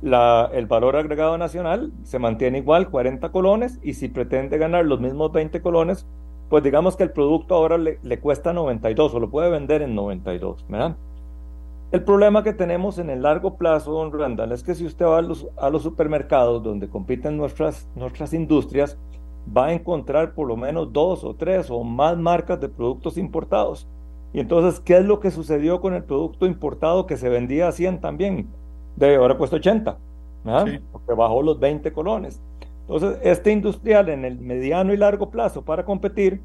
La, 0.01 0.47
el 0.53 0.67
valor 0.67 0.95
agregado 0.95 1.39
nacional 1.39 1.91
se 2.03 2.19
mantiene 2.19 2.59
igual, 2.59 2.89
40 2.89 3.29
colones, 3.31 3.79
y 3.81 3.95
si 3.95 4.09
pretende 4.09 4.59
ganar 4.59 4.85
los 4.85 4.99
mismos 4.99 5.31
20 5.31 5.59
colones, 5.61 6.05
pues 6.49 6.63
digamos 6.63 6.95
que 6.95 7.03
el 7.03 7.11
producto 7.11 7.55
ahora 7.55 7.77
le, 7.77 7.99
le, 8.03 8.19
cuesta 8.19 8.53
92 8.53 9.13
o 9.13 9.19
lo 9.19 9.29
puede 9.29 9.49
vender 9.49 9.81
en 9.81 9.95
92, 9.95 10.65
¿verdad? 10.69 10.95
El 11.91 12.03
problema 12.03 12.43
que 12.43 12.51
tenemos 12.51 12.99
en 12.99 13.09
el 13.09 13.21
largo 13.21 13.55
plazo, 13.55 13.93
don 13.93 14.11
Randall, 14.11 14.51
es 14.51 14.61
que 14.61 14.75
si 14.75 14.85
usted 14.85 15.05
va 15.05 15.19
a 15.19 15.21
los, 15.21 15.47
a 15.55 15.69
los 15.69 15.83
supermercados 15.83 16.61
donde 16.61 16.89
compiten 16.89 17.37
nuestras, 17.37 17.87
nuestras 17.95 18.33
industrias, 18.33 18.97
va 19.55 19.67
a 19.67 19.73
encontrar 19.73 20.33
por 20.33 20.47
lo 20.47 20.57
menos 20.57 20.91
dos 20.91 21.23
o 21.23 21.33
tres 21.33 21.69
o 21.69 21.83
más 21.85 22.17
marcas 22.17 22.59
de 22.59 22.67
productos 22.67 23.17
importados. 23.17 23.87
Y 24.33 24.41
entonces, 24.41 24.81
¿qué 24.81 24.97
es 24.97 25.05
lo 25.05 25.21
que 25.21 25.31
sucedió 25.31 25.79
con 25.79 25.93
el 25.93 26.03
producto 26.03 26.45
importado 26.45 27.07
que 27.07 27.15
se 27.15 27.29
vendía 27.29 27.69
a 27.69 27.71
100 27.71 28.01
también? 28.01 28.47
De 28.97 29.15
ahora 29.15 29.37
cuesta 29.37 29.55
80, 29.55 29.97
¿verdad? 30.43 30.65
Sí. 30.65 30.79
porque 30.91 31.13
bajó 31.13 31.41
los 31.41 31.57
20 31.57 31.93
colones. 31.93 32.41
Entonces, 32.87 33.19
este 33.23 33.51
industrial 33.51 34.07
en 34.07 34.23
el 34.23 34.39
mediano 34.39 34.93
y 34.93 34.97
largo 34.97 35.29
plazo 35.29 35.65
para 35.65 35.83
competir, 35.83 36.41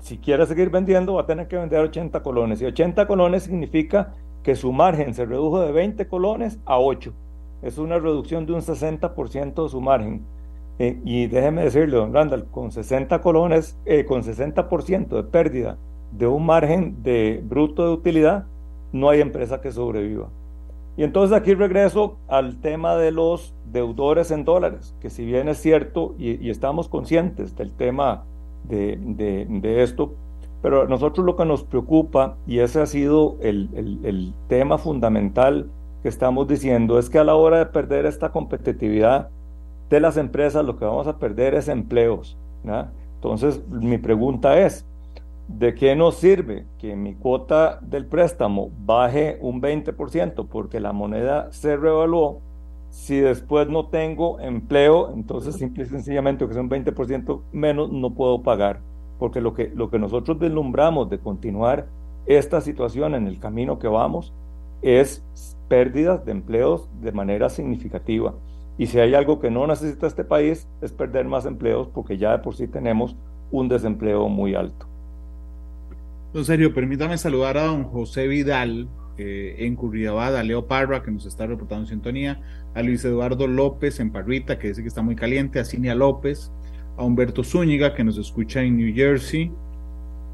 si 0.00 0.18
quiere 0.18 0.44
seguir 0.44 0.68
vendiendo, 0.68 1.14
va 1.14 1.22
a 1.22 1.26
tener 1.26 1.48
que 1.48 1.56
vender 1.56 1.80
80 1.80 2.22
colones. 2.22 2.60
Y 2.60 2.66
80 2.66 3.06
colones 3.06 3.44
significa 3.44 4.12
que 4.42 4.54
su 4.54 4.70
margen 4.70 5.14
se 5.14 5.24
redujo 5.24 5.60
de 5.60 5.72
20 5.72 6.06
colones 6.08 6.60
a 6.66 6.78
8. 6.78 7.14
Es 7.62 7.78
una 7.78 7.98
reducción 7.98 8.44
de 8.44 8.52
un 8.52 8.60
60% 8.60 9.62
de 9.62 9.68
su 9.70 9.80
margen. 9.80 10.22
Eh, 10.78 11.00
y 11.04 11.26
déjeme 11.28 11.62
decirle, 11.62 11.96
don 11.96 12.12
Randall, 12.12 12.44
con 12.50 12.70
60 12.70 13.22
colones, 13.22 13.78
eh, 13.86 14.04
con 14.04 14.22
60% 14.22 15.16
de 15.16 15.22
pérdida 15.22 15.78
de 16.12 16.26
un 16.26 16.44
margen 16.44 17.02
de 17.02 17.42
bruto 17.42 17.86
de 17.86 17.92
utilidad, 17.94 18.44
no 18.92 19.08
hay 19.08 19.22
empresa 19.22 19.62
que 19.62 19.72
sobreviva. 19.72 20.28
Y 20.96 21.02
entonces 21.02 21.36
aquí 21.36 21.54
regreso 21.54 22.16
al 22.28 22.60
tema 22.60 22.96
de 22.96 23.10
los 23.10 23.54
deudores 23.72 24.30
en 24.30 24.44
dólares, 24.44 24.94
que 25.00 25.10
si 25.10 25.24
bien 25.24 25.48
es 25.48 25.58
cierto 25.58 26.14
y, 26.18 26.44
y 26.44 26.50
estamos 26.50 26.88
conscientes 26.88 27.56
del 27.56 27.72
tema 27.72 28.24
de, 28.68 28.98
de, 29.00 29.46
de, 29.48 29.82
esto, 29.82 30.14
pero 30.62 30.86
nosotros 30.86 31.26
lo 31.26 31.36
que 31.36 31.44
nos 31.44 31.64
preocupa, 31.64 32.36
y 32.46 32.60
ese 32.60 32.80
ha 32.80 32.86
sido 32.86 33.36
el, 33.40 33.68
el, 33.74 33.98
el, 34.04 34.34
tema 34.48 34.78
fundamental 34.78 35.68
que 36.02 36.08
estamos 36.08 36.46
diciendo, 36.46 36.98
es 36.98 37.10
que 37.10 37.18
a 37.18 37.24
la 37.24 37.34
hora 37.34 37.58
de 37.58 37.66
perder 37.66 38.06
esta 38.06 38.30
competitividad 38.30 39.28
de 39.90 40.00
las 40.00 40.16
empresas, 40.16 40.64
lo 40.64 40.76
que 40.76 40.84
vamos 40.84 41.06
a 41.06 41.18
perder 41.18 41.54
es 41.54 41.68
empleos. 41.68 42.38
¿no? 42.62 42.86
Entonces, 43.16 43.62
mi 43.68 43.98
pregunta 43.98 44.58
es, 44.60 44.86
¿De 45.48 45.74
qué 45.74 45.94
nos 45.94 46.14
sirve 46.16 46.66
que 46.78 46.96
mi 46.96 47.14
cuota 47.14 47.78
del 47.82 48.06
préstamo 48.06 48.70
baje 48.86 49.38
un 49.42 49.60
20% 49.60 50.48
porque 50.48 50.80
la 50.80 50.92
moneda 50.94 51.52
se 51.52 51.76
revaluó? 51.76 52.40
Si 52.88 53.18
después 53.18 53.68
no 53.68 53.88
tengo 53.88 54.40
empleo, 54.40 55.12
entonces 55.12 55.56
simple 55.56 55.84
y 55.84 55.86
sencillamente, 55.86 56.46
que 56.46 56.52
es 56.52 56.58
un 56.58 56.70
20% 56.70 57.42
menos, 57.52 57.90
no 57.90 58.14
puedo 58.14 58.42
pagar. 58.42 58.80
Porque 59.18 59.42
lo 59.42 59.52
que, 59.52 59.70
lo 59.74 59.90
que 59.90 59.98
nosotros 59.98 60.38
deslumbramos 60.38 61.10
de 61.10 61.18
continuar 61.18 61.88
esta 62.24 62.62
situación 62.62 63.14
en 63.14 63.26
el 63.26 63.38
camino 63.38 63.78
que 63.78 63.88
vamos 63.88 64.32
es 64.80 65.22
pérdidas 65.68 66.24
de 66.24 66.32
empleos 66.32 66.88
de 67.02 67.12
manera 67.12 67.50
significativa. 67.50 68.34
Y 68.78 68.86
si 68.86 68.98
hay 68.98 69.14
algo 69.14 69.40
que 69.40 69.50
no 69.50 69.66
necesita 69.66 70.06
este 70.06 70.24
país 70.24 70.66
es 70.80 70.92
perder 70.92 71.26
más 71.26 71.44
empleos 71.44 71.88
porque 71.88 72.16
ya 72.16 72.32
de 72.32 72.38
por 72.38 72.56
sí 72.56 72.66
tenemos 72.66 73.14
un 73.50 73.68
desempleo 73.68 74.28
muy 74.28 74.54
alto. 74.54 74.93
Don 76.34 76.44
Sergio, 76.44 76.74
permítame 76.74 77.16
saludar 77.16 77.56
a 77.56 77.66
don 77.66 77.84
José 77.84 78.26
Vidal 78.26 78.88
eh, 79.18 79.54
en 79.60 79.76
Curriabad, 79.76 80.36
a 80.36 80.42
Leo 80.42 80.66
Parra, 80.66 81.00
que 81.00 81.12
nos 81.12 81.26
está 81.26 81.46
reportando 81.46 81.84
en 81.84 81.90
sintonía, 81.90 82.40
a 82.74 82.82
Luis 82.82 83.04
Eduardo 83.04 83.46
López 83.46 84.00
en 84.00 84.10
Parrita, 84.10 84.58
que 84.58 84.66
dice 84.66 84.82
que 84.82 84.88
está 84.88 85.00
muy 85.00 85.14
caliente, 85.14 85.60
a 85.60 85.64
Cinia 85.64 85.94
López, 85.94 86.50
a 86.96 87.04
Humberto 87.04 87.44
Zúñiga, 87.44 87.94
que 87.94 88.02
nos 88.02 88.18
escucha 88.18 88.62
en 88.62 88.78
New 88.78 88.92
Jersey, 88.92 89.52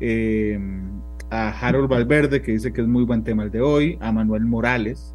eh, 0.00 0.59
a 1.28 1.50
Harold 1.50 1.90
Valverde, 1.90 2.40
que 2.40 2.52
dice 2.52 2.73
que 2.73 2.80
es 2.80 2.87
muy 2.87 3.04
buen 3.04 3.23
tema 3.23 3.42
el 3.42 3.50
de 3.50 3.61
hoy, 3.61 3.99
a 4.00 4.11
Manuel 4.11 4.47
Morales, 4.47 5.14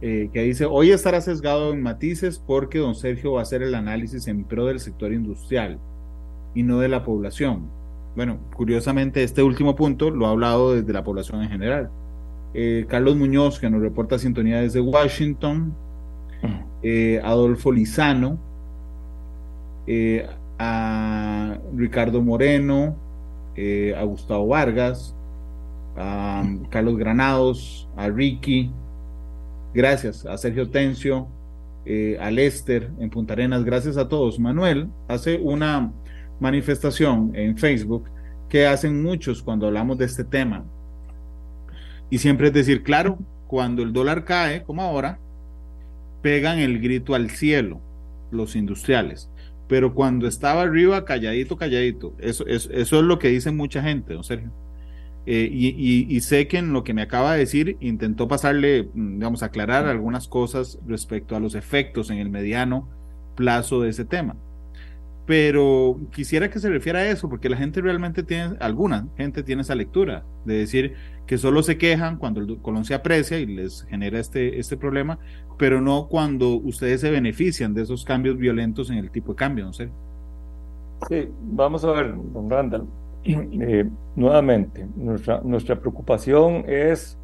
eh, 0.00 0.28
que 0.32 0.42
dice, 0.42 0.64
hoy 0.64 0.90
estará 0.90 1.20
sesgado 1.20 1.72
en 1.72 1.80
matices 1.80 2.40
porque 2.44 2.80
don 2.80 2.96
Sergio 2.96 3.34
va 3.34 3.38
a 3.38 3.42
hacer 3.42 3.62
el 3.62 3.76
análisis 3.76 4.26
en 4.26 4.42
pro 4.42 4.66
del 4.66 4.80
sector 4.80 5.12
industrial 5.12 5.78
y 6.52 6.64
no 6.64 6.80
de 6.80 6.88
la 6.88 7.04
población 7.04 7.83
bueno, 8.16 8.38
curiosamente 8.54 9.24
este 9.24 9.42
último 9.42 9.74
punto 9.74 10.10
lo 10.10 10.26
ha 10.26 10.30
hablado 10.30 10.74
desde 10.74 10.92
la 10.92 11.02
población 11.02 11.42
en 11.42 11.48
general. 11.48 11.90
Eh, 12.54 12.86
Carlos 12.88 13.16
Muñoz, 13.16 13.58
que 13.58 13.68
nos 13.68 13.82
reporta 13.82 14.18
sintonía 14.18 14.60
desde 14.60 14.80
Washington, 14.80 15.74
eh, 16.82 17.20
Adolfo 17.24 17.72
Lizano, 17.72 18.38
eh, 19.88 20.28
a 20.58 21.58
Ricardo 21.74 22.22
Moreno, 22.22 22.96
a 23.96 24.02
Gustavo 24.04 24.48
Vargas, 24.48 25.14
a 25.96 26.44
Carlos 26.70 26.96
Granados, 26.96 27.88
a 27.96 28.08
Ricky, 28.08 28.70
gracias, 29.72 30.24
a 30.26 30.36
Sergio 30.38 30.70
Tencio, 30.70 31.26
a 32.20 32.30
Lester 32.30 32.90
en 33.00 33.10
Punta 33.10 33.32
Arenas, 33.32 33.64
gracias 33.64 33.96
a 33.96 34.08
todos. 34.08 34.38
Manuel 34.38 34.88
hace 35.08 35.38
una 35.38 35.92
manifestación 36.40 37.32
en 37.34 37.56
Facebook 37.56 38.04
que 38.48 38.66
hacen 38.66 39.02
muchos 39.02 39.42
cuando 39.42 39.66
hablamos 39.66 39.98
de 39.98 40.04
este 40.04 40.24
tema. 40.24 40.64
Y 42.10 42.18
siempre 42.18 42.48
es 42.48 42.52
decir, 42.52 42.82
claro, 42.82 43.18
cuando 43.46 43.82
el 43.82 43.92
dólar 43.92 44.24
cae, 44.24 44.62
como 44.62 44.82
ahora, 44.82 45.18
pegan 46.22 46.58
el 46.58 46.80
grito 46.80 47.14
al 47.14 47.30
cielo 47.30 47.80
los 48.30 48.56
industriales. 48.56 49.30
Pero 49.68 49.94
cuando 49.94 50.26
estaba 50.26 50.62
arriba, 50.62 51.04
calladito, 51.04 51.56
calladito. 51.56 52.14
Eso, 52.18 52.46
eso, 52.46 52.70
es 52.72 52.92
lo 52.92 53.18
que 53.18 53.28
dice 53.28 53.50
mucha 53.50 53.82
gente, 53.82 54.14
don 54.14 54.24
Sergio. 54.24 54.50
Eh, 55.26 55.48
y, 55.50 55.68
y, 55.68 56.06
y, 56.14 56.20
sé 56.20 56.48
que 56.48 56.58
en 56.58 56.74
lo 56.74 56.84
que 56.84 56.92
me 56.92 57.00
acaba 57.00 57.32
de 57.32 57.38
decir 57.38 57.78
intentó 57.80 58.28
pasarle, 58.28 58.90
mm, 58.92 59.14
digamos, 59.14 59.42
aclarar 59.42 59.86
algunas 59.86 60.28
cosas 60.28 60.78
respecto 60.86 61.34
a 61.34 61.40
los 61.40 61.54
efectos 61.54 62.10
en 62.10 62.18
el 62.18 62.28
mediano 62.28 62.88
plazo 63.34 63.80
de 63.80 63.88
ese 63.88 64.04
tema. 64.04 64.36
Pero 65.26 65.98
quisiera 66.10 66.50
que 66.50 66.58
se 66.58 66.68
refiera 66.68 66.98
a 67.00 67.08
eso, 67.08 67.28
porque 67.28 67.48
la 67.48 67.56
gente 67.56 67.80
realmente 67.80 68.22
tiene, 68.22 68.56
alguna 68.60 69.08
gente 69.16 69.42
tiene 69.42 69.62
esa 69.62 69.74
lectura, 69.74 70.24
de 70.44 70.58
decir 70.58 70.94
que 71.26 71.38
solo 71.38 71.62
se 71.62 71.78
quejan 71.78 72.18
cuando 72.18 72.40
el 72.40 72.58
colón 72.58 72.84
se 72.84 72.94
aprecia 72.94 73.38
y 73.38 73.46
les 73.46 73.84
genera 73.84 74.20
este, 74.20 74.58
este 74.58 74.76
problema, 74.76 75.18
pero 75.56 75.80
no 75.80 76.08
cuando 76.08 76.56
ustedes 76.56 77.00
se 77.00 77.10
benefician 77.10 77.72
de 77.72 77.82
esos 77.82 78.04
cambios 78.04 78.36
violentos 78.36 78.90
en 78.90 78.98
el 78.98 79.10
tipo 79.10 79.32
de 79.32 79.36
cambio, 79.36 79.64
no 79.64 79.72
sé. 79.72 79.88
Sí, 81.08 81.28
vamos 81.40 81.84
a 81.84 81.92
ver, 81.92 82.14
don 82.32 82.50
Randall. 82.50 82.86
Eh, 83.24 83.88
nuevamente, 84.16 84.86
nuestra, 84.96 85.40
nuestra 85.42 85.80
preocupación 85.80 86.64
es 86.68 87.16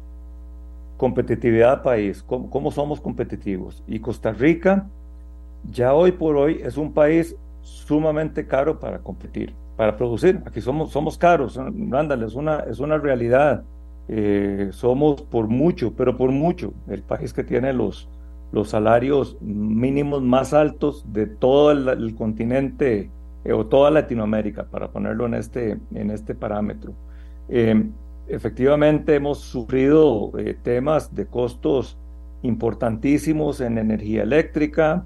competitividad 0.97 1.83
país, 1.83 2.23
cómo, 2.23 2.49
cómo 2.49 2.71
somos 2.71 2.99
competitivos. 2.99 3.83
Y 3.85 3.99
Costa 3.99 4.31
Rica 4.31 4.87
ya 5.69 5.93
hoy 5.93 6.11
por 6.11 6.37
hoy 6.37 6.59
es 6.63 6.77
un 6.77 6.93
país 6.93 7.35
sumamente 7.61 8.47
caro 8.47 8.79
para 8.79 8.99
competir, 8.99 9.53
para 9.77 9.95
producir. 9.97 10.41
Aquí 10.45 10.61
somos, 10.61 10.91
somos 10.91 11.17
caros, 11.17 11.57
Randall, 11.57 12.23
es 12.23 12.35
una, 12.35 12.59
es 12.61 12.79
una 12.79 12.97
realidad. 12.97 13.63
Eh, 14.07 14.69
somos 14.71 15.21
por 15.21 15.47
mucho, 15.47 15.93
pero 15.93 16.17
por 16.17 16.31
mucho, 16.31 16.73
el 16.87 17.01
país 17.01 17.33
que 17.33 17.43
tiene 17.43 17.71
los, 17.71 18.09
los 18.51 18.69
salarios 18.69 19.37
mínimos 19.41 20.21
más 20.21 20.53
altos 20.53 21.05
de 21.13 21.27
todo 21.27 21.71
el, 21.71 22.15
continente 22.15 23.09
eh, 23.45 23.53
o 23.53 23.65
toda 23.65 23.91
Latinoamérica, 23.91 24.65
para 24.65 24.89
ponerlo 24.89 25.27
en 25.27 25.35
este, 25.35 25.77
en 25.93 26.11
este 26.11 26.35
parámetro. 26.35 26.93
Eh, 27.47 27.89
efectivamente, 28.27 29.15
hemos 29.15 29.39
sufrido 29.39 30.31
temas 30.63 31.13
de 31.15 31.27
costos 31.27 31.97
importantísimos 32.43 33.61
en 33.61 33.77
energía 33.77 34.23
eléctrica, 34.23 35.05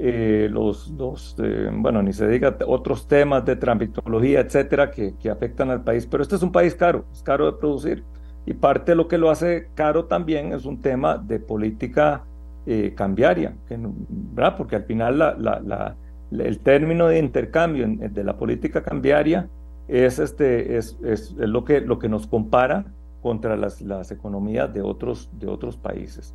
eh, 0.00 0.48
los, 0.50 0.88
los 0.90 1.36
bueno, 1.72 2.02
ni 2.02 2.12
se 2.12 2.28
diga 2.28 2.56
otros 2.66 3.08
temas 3.08 3.44
de 3.44 3.56
tramitología, 3.56 4.40
etcétera, 4.40 4.90
que, 4.90 5.14
que, 5.20 5.28
afectan 5.28 5.70
al 5.70 5.82
país. 5.82 6.06
Pero 6.06 6.22
este 6.22 6.36
es 6.36 6.42
un 6.42 6.52
país 6.52 6.74
caro, 6.74 7.04
es 7.12 7.22
caro 7.22 7.46
de 7.46 7.58
producir. 7.58 8.04
Y 8.46 8.54
parte 8.54 8.92
de 8.92 8.96
lo 8.96 9.08
que 9.08 9.18
lo 9.18 9.28
hace 9.28 9.68
caro 9.74 10.04
también 10.04 10.52
es 10.52 10.64
un 10.64 10.80
tema 10.80 11.18
de 11.18 11.40
política 11.40 12.24
eh, 12.66 12.94
cambiaria, 12.94 13.54
que, 13.66 13.76
¿verdad? 13.78 14.56
porque 14.56 14.76
al 14.76 14.84
final 14.84 15.18
la, 15.18 15.34
la, 15.38 15.60
la, 15.60 15.96
el 16.30 16.58
término 16.60 17.08
de 17.08 17.18
intercambio 17.18 17.86
de 17.88 18.24
la 18.24 18.36
política 18.36 18.82
cambiaria 18.82 19.48
es, 19.88 20.18
este, 20.18 20.76
es, 20.76 20.96
es, 21.02 21.34
es, 21.40 21.48
lo, 21.48 21.64
que, 21.64 21.80
lo 21.80 21.98
que 21.98 22.08
nos 22.08 22.26
compara 22.26 22.84
contra 23.22 23.56
las, 23.56 23.80
las 23.80 24.10
economías 24.10 24.72
de 24.72 24.82
otros, 24.82 25.28
de 25.32 25.48
otros 25.48 25.76
países. 25.76 26.34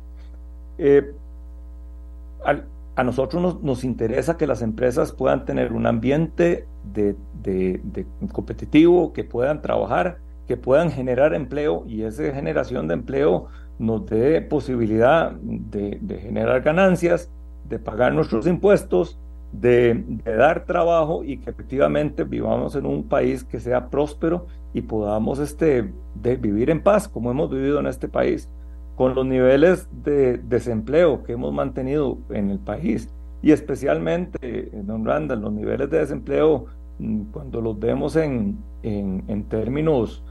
Eh, 0.76 1.14
al, 2.44 2.64
a 2.96 3.04
nosotros 3.04 3.42
nos, 3.42 3.62
nos, 3.62 3.84
interesa 3.84 4.36
que 4.36 4.46
las 4.46 4.62
empresas 4.62 5.12
puedan 5.12 5.44
tener 5.44 5.72
un 5.72 5.86
ambiente 5.86 6.66
de, 6.92 7.16
de, 7.42 8.06
competitivo, 8.32 9.12
que 9.12 9.24
puedan 9.24 9.62
trabajar, 9.62 10.18
que 10.46 10.56
puedan 10.56 10.90
generar 10.90 11.34
empleo 11.34 11.84
y 11.86 12.02
esa 12.02 12.22
generación 12.32 12.88
de 12.88 12.94
empleo 12.94 13.48
nos 13.78 14.06
dé 14.06 14.40
posibilidad 14.42 15.32
de, 15.32 15.98
generar 16.20 16.62
ganancias, 16.62 17.30
de 17.68 17.78
pagar 17.78 18.12
nuestros 18.12 18.46
impuestos, 18.46 19.18
de, 19.52 20.04
dar 20.24 20.64
trabajo 20.64 21.24
y 21.24 21.38
que 21.38 21.50
efectivamente 21.50 22.24
vivamos 22.24 22.76
en 22.76 22.86
un 22.86 23.08
país 23.08 23.44
que 23.44 23.60
sea 23.60 23.88
próspero 23.88 24.46
y 24.72 24.82
podamos 24.82 25.38
este, 25.38 25.92
vivir 26.14 26.70
en 26.70 26.82
paz 26.82 27.08
como 27.08 27.30
hemos 27.30 27.50
vivido 27.50 27.80
en 27.80 27.86
este 27.86 28.08
país 28.08 28.48
con 28.96 29.14
los 29.14 29.26
niveles 29.26 29.88
de 30.04 30.38
desempleo 30.38 31.22
que 31.24 31.32
hemos 31.32 31.52
mantenido 31.52 32.18
en 32.30 32.50
el 32.50 32.58
país 32.58 33.08
y 33.44 33.52
especialmente, 33.52 34.70
don 34.72 35.04
Randall, 35.04 35.42
los 35.42 35.52
niveles 35.52 35.90
de 35.90 35.98
desempleo, 35.98 36.64
mm, 36.98 37.24
cuando 37.30 37.60
los 37.60 37.78
vemos 37.78 38.16
en, 38.16 38.56
en, 38.82 39.44
términos 39.50 40.22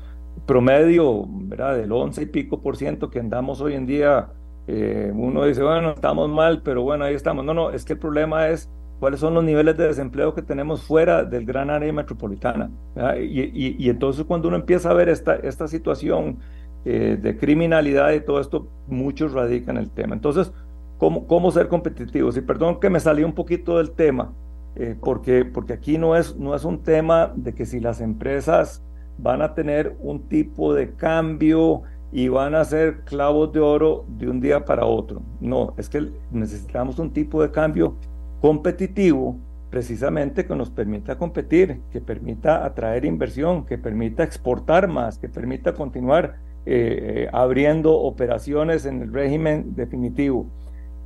promedio, 0.47 1.25
¿verdad? 1.27 1.77
Del 1.77 1.91
11 1.91 2.23
y 2.23 2.25
pico 2.25 2.61
por 2.61 2.75
ciento 2.75 3.11
que 3.11 3.19
andamos 3.19 3.61
hoy 3.61 3.75
en 3.75 3.85
día, 3.85 4.29
eh, 4.65 5.11
uno 5.13 5.45
dice, 5.45 5.61
bueno, 5.61 5.91
estamos 5.91 6.27
mal, 6.27 6.63
pero 6.63 6.81
bueno, 6.81 7.05
ahí 7.05 7.13
estamos. 7.13 7.45
No, 7.45 7.53
no, 7.53 7.69
es 7.69 7.85
que 7.85 7.93
el 7.93 7.99
problema 7.99 8.47
es 8.47 8.71
cuáles 8.99 9.19
son 9.19 9.35
los 9.35 9.43
niveles 9.43 9.77
de 9.77 9.87
desempleo 9.87 10.33
que 10.33 10.41
tenemos 10.41 10.81
fuera 10.81 11.23
del 11.23 11.45
gran 11.45 11.69
área 11.69 11.93
metropolitana. 11.93 12.71
Y, 13.19 13.41
y, 13.41 13.75
y, 13.77 13.89
entonces 13.89 14.25
cuando 14.25 14.47
uno 14.47 14.57
empieza 14.57 14.89
a 14.89 14.93
ver 14.93 15.09
esta, 15.09 15.35
esta 15.35 15.67
situación 15.67 16.39
eh, 16.85 17.17
de 17.21 17.37
criminalidad 17.37 18.11
y 18.11 18.21
todo 18.21 18.39
esto, 18.39 18.67
muchos 18.87 19.33
radican 19.33 19.77
el 19.77 19.89
tema. 19.89 20.15
Entonces, 20.15 20.51
¿cómo, 20.97 21.27
cómo 21.27 21.51
ser 21.51 21.67
competitivos? 21.67 22.35
Y 22.37 22.41
perdón 22.41 22.79
que 22.79 22.89
me 22.89 22.99
salí 22.99 23.23
un 23.23 23.33
poquito 23.33 23.77
del 23.77 23.91
tema, 23.91 24.33
eh, 24.75 24.95
porque, 24.99 25.45
porque 25.45 25.73
aquí 25.73 25.97
no 25.97 26.15
es, 26.15 26.35
no 26.35 26.55
es 26.55 26.65
un 26.65 26.79
tema 26.79 27.31
de 27.35 27.53
que 27.53 27.65
si 27.65 27.79
las 27.79 28.01
empresas 28.01 28.83
van 29.17 29.41
a 29.41 29.53
tener 29.53 29.95
un 29.99 30.27
tipo 30.27 30.73
de 30.73 30.91
cambio 30.93 31.83
y 32.11 32.27
van 32.27 32.53
a 32.53 32.63
ser 32.63 33.01
clavos 33.05 33.51
de 33.53 33.59
oro 33.59 34.05
de 34.07 34.29
un 34.29 34.39
día 34.39 34.65
para 34.65 34.85
otro. 34.85 35.21
No, 35.39 35.73
es 35.77 35.89
que 35.89 36.09
necesitamos 36.31 36.99
un 36.99 37.11
tipo 37.11 37.41
de 37.41 37.49
cambio 37.51 37.95
competitivo 38.41 39.37
precisamente 39.69 40.45
que 40.45 40.55
nos 40.55 40.69
permita 40.69 41.17
competir, 41.17 41.79
que 41.91 41.99
permita 41.99 42.63
atraer 42.63 43.05
inversión, 43.05 43.65
que 43.65 43.79
permita 43.79 44.23
exportar 44.23 44.87
más, 44.87 45.17
que 45.17 45.27
permita 45.27 45.73
continuar 45.73 46.35
eh, 46.65 47.27
abriendo 47.33 47.93
operaciones 47.93 48.85
en 48.85 49.01
el 49.01 49.13
régimen 49.13 49.75
definitivo. 49.75 50.47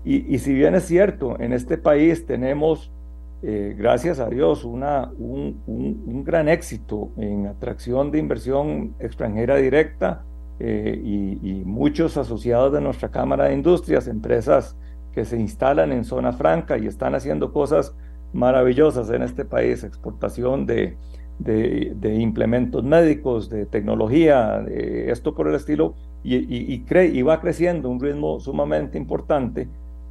Y, 0.06 0.40
si 0.40 0.54
bien 0.54 0.74
es 0.74 0.86
cierto, 0.86 1.38
en 1.38 1.52
este 1.52 1.78
país 1.78 2.26
tenemos, 2.26 2.94
eh, 3.42 3.76
gracias 3.78 4.20
a 4.20 4.30
Dios, 4.30 4.64
una, 4.64 5.12
un, 5.18 5.62
un, 5.68 6.24
gran 6.24 6.48
éxito 6.48 7.10
en 7.18 7.48
atracción 7.48 8.10
de 8.10 8.20
inversión 8.20 8.96
extranjera 9.00 9.58
directa 9.58 10.24
eh, 10.60 10.98
y, 11.04 11.40
y, 11.42 11.66
muchos 11.66 12.16
asociados 12.16 12.72
de 12.72 12.80
nuestra 12.80 13.10
Cámara 13.10 13.46
de 13.46 13.56
Industrias, 13.56 14.08
empresas 14.08 14.78
que 15.12 15.26
se 15.26 15.38
instalan 15.38 15.92
en 15.92 16.06
zona 16.06 16.32
franca 16.32 16.78
y 16.78 16.88
están 16.88 17.14
haciendo 17.14 17.52
cosas 17.52 17.94
maravillosas 18.32 19.10
en 19.10 19.24
este 19.24 19.44
país, 19.44 19.84
exportación 19.84 20.66
de, 20.66 20.96
de, 21.40 22.16
implementos 22.20 22.84
médicos, 22.84 23.50
de 23.50 23.66
tecnología, 23.66 24.60
de 24.60 25.12
esto 25.12 25.36
por 25.36 25.48
el 25.48 25.56
estilo, 25.56 25.94
y, 26.24 26.36
y, 26.36 26.84
y, 26.90 27.22
va 27.22 27.40
creciendo 27.40 27.90
un 27.90 28.00
ritmo 28.00 28.40
sumamente 28.40 28.98
importante. 28.98 29.68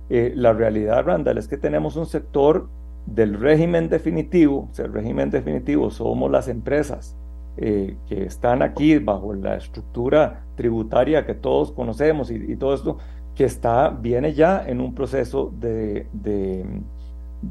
Eh, 0.08 0.32
la 0.34 0.52
realidad, 0.52 1.04
Randall, 1.04 1.38
es 1.38 1.48
que 1.48 1.58
tenemos 1.58 1.96
un 1.96 2.06
sector 2.06 2.68
del 3.06 3.38
régimen 3.38 3.88
definitivo, 3.88 4.68
o 4.70 4.74
sea, 4.74 4.86
el 4.86 4.92
régimen 4.92 5.30
definitivo 5.30 5.90
somos 5.90 6.30
las 6.30 6.48
empresas 6.48 7.16
eh, 7.56 7.96
que 8.08 8.24
están 8.24 8.62
aquí 8.62 8.98
bajo 8.98 9.32
la 9.34 9.56
estructura 9.56 10.44
tributaria 10.56 11.24
que 11.24 11.34
todos 11.34 11.72
conocemos 11.72 12.30
y, 12.30 12.56
todo 12.56 12.74
esto, 12.74 12.98
que 13.34 13.44
está, 13.44 13.90
viene 13.90 14.32
ya 14.32 14.64
en 14.66 14.80
un 14.80 14.94
proceso 14.94 15.52
de, 15.58 16.06
de 16.12 16.64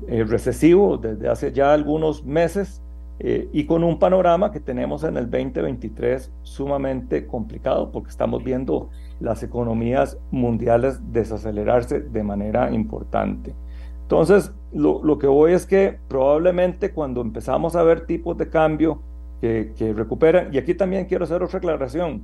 eh, 0.07 0.23
recesivo 0.23 0.97
desde 0.97 1.29
hace 1.29 1.51
ya 1.51 1.73
algunos 1.73 2.25
meses 2.25 2.81
eh, 3.19 3.47
y 3.53 3.65
con 3.65 3.83
un 3.83 3.97
panorama 3.97 4.51
que 4.51 4.59
tenemos 4.59 5.03
en 5.03 5.15
el 5.17 5.29
2023 5.29 6.31
sumamente 6.43 7.25
complicado 7.25 7.91
porque 7.91 8.09
estamos 8.09 8.43
viendo 8.43 8.89
las 9.19 9.41
economías 9.43 10.17
mundiales 10.31 10.99
desacelerarse 11.13 12.01
de 12.01 12.23
manera 12.23 12.71
importante. 12.71 13.55
Entonces, 14.01 14.53
lo, 14.73 15.01
lo 15.03 15.17
que 15.17 15.27
voy 15.27 15.53
es 15.53 15.65
que 15.65 15.97
probablemente 16.09 16.91
cuando 16.91 17.21
empezamos 17.21 17.75
a 17.75 17.83
ver 17.83 18.05
tipos 18.05 18.37
de 18.37 18.49
cambio 18.49 19.01
que, 19.39 19.73
que, 19.75 19.93
recuperan, 19.93 20.53
y 20.53 20.57
aquí 20.57 20.75
también 20.75 21.05
quiero 21.05 21.23
hacer 21.23 21.41
otra 21.41 21.57
aclaración, 21.59 22.23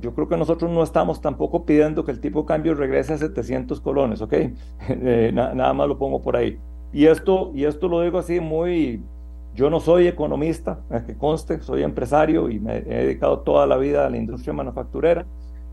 yo 0.00 0.14
creo 0.14 0.28
que 0.28 0.36
nosotros 0.36 0.70
no 0.70 0.82
estamos 0.82 1.20
tampoco 1.20 1.64
pidiendo 1.64 2.04
que 2.04 2.12
el 2.12 2.20
tipo 2.20 2.40
de 2.40 2.46
cambio 2.46 2.74
regrese 2.74 3.12
a 3.12 3.18
700 3.18 3.80
colones, 3.80 4.22
¿ok? 4.22 4.32
Eh, 4.88 5.30
nada 5.32 5.72
más 5.74 5.88
lo 5.88 5.98
pongo 5.98 6.22
por 6.22 6.36
ahí. 6.36 6.58
Y 6.92 7.06
esto, 7.06 7.50
y 7.54 7.64
esto 7.64 7.88
lo 7.88 8.02
digo 8.02 8.18
así 8.18 8.40
muy 8.40 9.02
yo 9.54 9.68
no 9.68 9.80
soy 9.80 10.06
economista, 10.06 10.80
que 11.06 11.16
conste, 11.16 11.60
soy 11.60 11.82
empresario 11.82 12.48
y 12.48 12.58
me 12.58 12.78
he 12.78 13.04
dedicado 13.04 13.40
toda 13.40 13.66
la 13.66 13.76
vida 13.76 14.06
a 14.06 14.10
la 14.10 14.16
industria 14.16 14.52
manufacturera. 14.52 15.26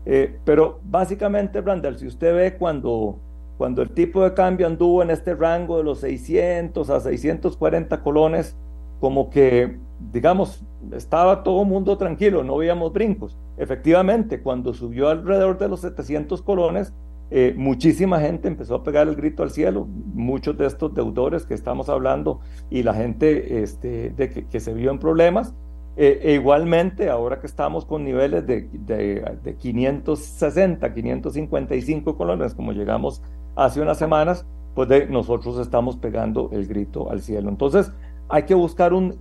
Eh, 0.04 0.38
pero 0.44 0.80
básicamente, 0.84 1.60
Randall, 1.60 1.98
si 1.98 2.06
usted 2.06 2.34
ve 2.34 2.56
cuando, 2.56 3.18
cuando 3.56 3.82
el 3.82 3.90
tipo 3.90 4.22
de 4.22 4.34
cambio 4.34 4.66
anduvo 4.66 5.02
en 5.02 5.10
este 5.10 5.34
rango 5.34 5.78
de 5.78 5.84
los 5.84 6.00
600 6.00 6.90
a 6.90 7.00
640 7.00 8.02
colones, 8.02 8.56
como 9.00 9.30
que, 9.30 9.78
digamos, 10.12 10.62
estaba 10.92 11.42
todo 11.42 11.64
mundo 11.64 11.96
tranquilo, 11.96 12.44
no 12.44 12.58
veíamos 12.58 12.92
brincos. 12.92 13.38
Efectivamente, 13.56 14.42
cuando 14.42 14.74
subió 14.74 15.08
alrededor 15.08 15.58
de 15.58 15.68
los 15.68 15.80
700 15.80 16.42
colones, 16.42 16.92
eh, 17.30 17.54
muchísima 17.56 18.18
gente 18.18 18.48
empezó 18.48 18.74
a 18.74 18.82
pegar 18.82 19.06
el 19.06 19.14
grito 19.14 19.42
al 19.42 19.50
cielo, 19.50 19.86
muchos 19.86 20.58
de 20.58 20.66
estos 20.66 20.92
deudores 20.94 21.46
que 21.46 21.54
estamos 21.54 21.88
hablando 21.88 22.40
y 22.70 22.82
la 22.82 22.92
gente 22.92 23.62
este, 23.62 24.10
de 24.10 24.46
que, 24.48 24.60
se 24.60 24.74
vio 24.74 24.90
en 24.90 24.98
problemas. 24.98 25.54
Eh, 25.96 26.20
e 26.22 26.34
igualmente, 26.34 27.08
ahora 27.08 27.40
que 27.40 27.46
estamos 27.46 27.84
con 27.84 28.04
niveles 28.04 28.46
de, 28.46 28.68
de, 28.72 29.56
560, 29.56 30.94
555 30.94 32.16
colones, 32.16 32.54
como 32.54 32.72
llegamos 32.72 33.22
hace 33.54 33.80
unas 33.80 33.98
semanas, 33.98 34.46
pues 34.74 34.88
de, 34.88 35.06
nosotros 35.06 35.58
estamos 35.58 35.96
pegando 35.96 36.48
el 36.52 36.66
grito 36.66 37.10
al 37.10 37.20
cielo. 37.20 37.48
Entonces, 37.48 37.92
hay 38.28 38.44
que 38.44 38.54
buscar 38.54 38.92
un, 38.92 39.18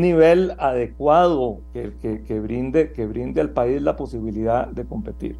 nivel 0.00 0.54
adecuado 0.58 1.60
que, 1.72 2.40
brinde, 2.40 2.92
que 2.92 3.06
brinde 3.06 3.40
al 3.40 3.50
país 3.50 3.80
la 3.80 3.96
posibilidad 3.96 4.66
de 4.66 4.84
competir. 4.86 5.36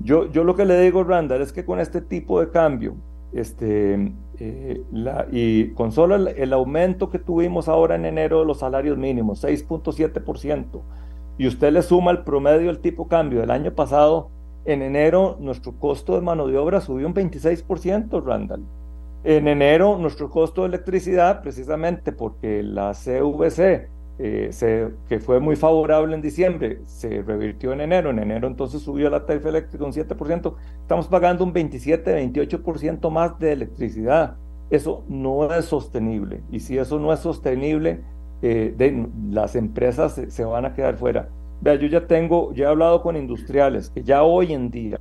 Yo, 0.00 0.30
yo 0.30 0.44
lo 0.44 0.54
que 0.54 0.64
le 0.64 0.80
digo, 0.80 1.04
Randall, 1.04 1.42
es 1.42 1.52
que 1.52 1.64
con 1.64 1.80
este 1.80 2.00
tipo 2.00 2.40
de 2.40 2.50
cambio, 2.50 2.96
este, 3.32 4.12
eh, 4.38 4.82
y 5.30 5.68
con 5.70 5.92
solo 5.92 6.14
el, 6.14 6.52
aumento 6.52 7.10
que 7.10 7.18
tuvimos 7.18 7.68
ahora 7.68 7.94
en 7.94 8.04
enero 8.04 8.40
de 8.40 8.46
los 8.46 8.60
salarios 8.60 8.98
mínimos, 8.98 9.42
6.7%, 9.44 10.80
y 11.38 11.46
usted 11.46 11.72
le 11.72 11.82
suma 11.82 12.10
el 12.10 12.22
promedio 12.22 12.68
del 12.68 12.78
tipo 12.78 13.08
cambio 13.08 13.40
del 13.40 13.50
año 13.50 13.74
pasado, 13.74 14.30
en 14.64 14.82
enero 14.82 15.36
nuestro 15.40 15.72
costo 15.72 16.14
de 16.14 16.22
mano 16.22 16.46
de 16.46 16.56
obra 16.56 16.80
subió 16.80 17.06
un 17.06 17.14
26%, 17.14 18.24
Randall. 18.24 18.64
En 19.24 19.48
enero 19.48 19.98
nuestro 19.98 20.30
costo 20.30 20.62
de 20.62 20.68
electricidad, 20.68 21.42
precisamente 21.42 22.12
porque 22.12 22.62
la 22.62 22.92
CVC, 22.92 23.88
eh, 24.18 24.48
se, 24.52 24.90
que 25.08 25.18
fue 25.18 25.40
muy 25.40 25.56
favorable 25.56 26.14
en 26.14 26.22
diciembre, 26.22 26.80
se 26.86 27.22
revirtió 27.22 27.72
en 27.72 27.80
enero. 27.80 28.10
En 28.10 28.20
enero 28.20 28.46
entonces 28.46 28.82
subió 28.82 29.10
la 29.10 29.26
tarifa 29.26 29.48
eléctrica 29.48 29.84
un 29.84 29.92
7%. 29.92 30.54
Estamos 30.82 31.08
pagando 31.08 31.44
un 31.44 31.52
27-28% 31.52 33.10
más 33.10 33.38
de 33.38 33.52
electricidad. 33.52 34.36
Eso 34.70 35.04
no 35.08 35.52
es 35.52 35.64
sostenible. 35.64 36.42
Y 36.50 36.60
si 36.60 36.78
eso 36.78 36.98
no 36.98 37.12
es 37.12 37.20
sostenible, 37.20 38.02
eh, 38.42 38.74
de, 38.76 39.08
las 39.30 39.56
empresas 39.56 40.14
se, 40.14 40.30
se, 40.30 40.44
van 40.44 40.64
a 40.64 40.74
quedar 40.74 40.96
fuera. 40.96 41.28
Vea, 41.60 41.74
yo 41.76 41.88
ya 41.88 42.06
tengo, 42.06 42.52
ya 42.52 42.66
he 42.66 42.68
hablado 42.68 43.02
con 43.02 43.16
industriales 43.16 43.90
que 43.90 44.02
ya 44.02 44.22
hoy 44.22 44.52
en 44.52 44.70
día, 44.70 44.98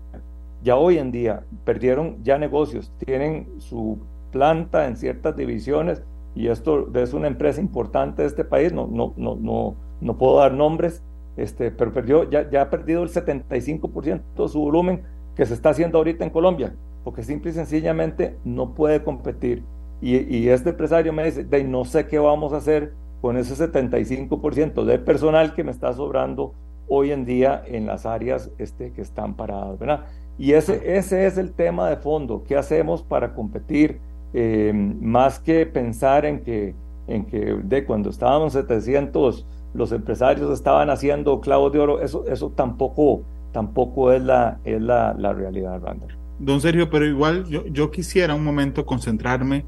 ya 0.63 0.75
hoy 0.75 0.97
en 0.97 1.11
día 1.11 1.43
perdieron 1.65 2.23
ya 2.23 2.37
negocios, 2.37 2.91
tienen 3.05 3.49
su 3.59 3.99
planta 4.31 4.87
en 4.87 4.97
ciertas 4.97 5.35
divisiones 5.35 6.03
y 6.35 6.47
esto 6.47 6.89
es 6.95 7.13
una 7.13 7.27
empresa 7.27 7.61
importante 7.61 8.23
de 8.23 8.27
este 8.27 8.43
país, 8.43 8.73
no, 8.73 8.87
no, 8.87 9.13
no, 9.17 9.35
no, 9.35 9.75
no 10.01 10.17
puedo 10.17 10.37
dar 10.37 10.53
nombres, 10.53 11.03
este, 11.37 11.71
pero 11.71 11.93
perdió, 11.93 12.29
ya, 12.29 12.49
ya 12.49 12.63
ha 12.63 12.69
perdido 12.69 13.03
el 13.03 13.09
75% 13.09 14.21
de 14.35 14.47
su 14.47 14.59
volumen 14.59 15.03
que 15.35 15.45
se 15.45 15.53
está 15.53 15.69
haciendo 15.69 15.97
ahorita 15.97 16.23
en 16.23 16.29
Colombia, 16.29 16.75
porque 17.03 17.23
simple 17.23 17.51
y 17.51 17.53
sencillamente 17.53 18.37
no 18.43 18.73
puede 18.73 19.03
competir. 19.03 19.63
Y, 20.01 20.17
y 20.35 20.49
este 20.49 20.71
empresario 20.71 21.13
me 21.13 21.25
dice, 21.25 21.43
de 21.43 21.63
no 21.63 21.85
sé 21.85 22.07
qué 22.07 22.19
vamos 22.19 22.53
a 22.53 22.57
hacer 22.57 22.93
con 23.21 23.37
ese 23.37 23.55
75% 23.55 24.83
de 24.83 24.99
personal 24.99 25.53
que 25.53 25.63
me 25.63 25.71
está 25.71 25.93
sobrando 25.93 26.53
hoy 26.87 27.11
en 27.11 27.25
día 27.25 27.63
en 27.65 27.85
las 27.85 28.05
áreas 28.05 28.51
este, 28.57 28.91
que 28.91 29.01
están 29.01 29.35
paradas, 29.35 29.79
¿verdad? 29.79 30.05
Y 30.37 30.53
ese, 30.53 30.97
ese 30.97 31.25
es 31.25 31.37
el 31.37 31.53
tema 31.53 31.89
de 31.89 31.97
fondo, 31.97 32.43
¿qué 32.43 32.57
hacemos 32.57 33.03
para 33.03 33.33
competir? 33.33 33.99
Eh, 34.33 34.71
más 34.73 35.39
que 35.39 35.65
pensar 35.65 36.25
en 36.25 36.43
que, 36.43 36.73
en 37.07 37.25
que 37.25 37.57
de 37.63 37.85
cuando 37.85 38.09
estábamos 38.09 38.53
700 38.53 39.45
los 39.73 39.91
empresarios 39.91 40.51
estaban 40.51 40.89
haciendo 40.89 41.39
clavos 41.41 41.71
de 41.71 41.79
oro, 41.79 42.01
eso, 42.01 42.25
eso 42.27 42.49
tampoco, 42.51 43.23
tampoco 43.51 44.11
es, 44.11 44.21
la, 44.21 44.59
es 44.63 44.81
la, 44.81 45.15
la 45.17 45.33
realidad, 45.33 45.81
Randall. 45.81 46.15
Don 46.39 46.61
Sergio, 46.61 46.89
pero 46.89 47.05
igual 47.05 47.45
yo, 47.45 47.65
yo 47.67 47.91
quisiera 47.91 48.35
un 48.35 48.43
momento 48.43 48.85
concentrarme 48.85 49.65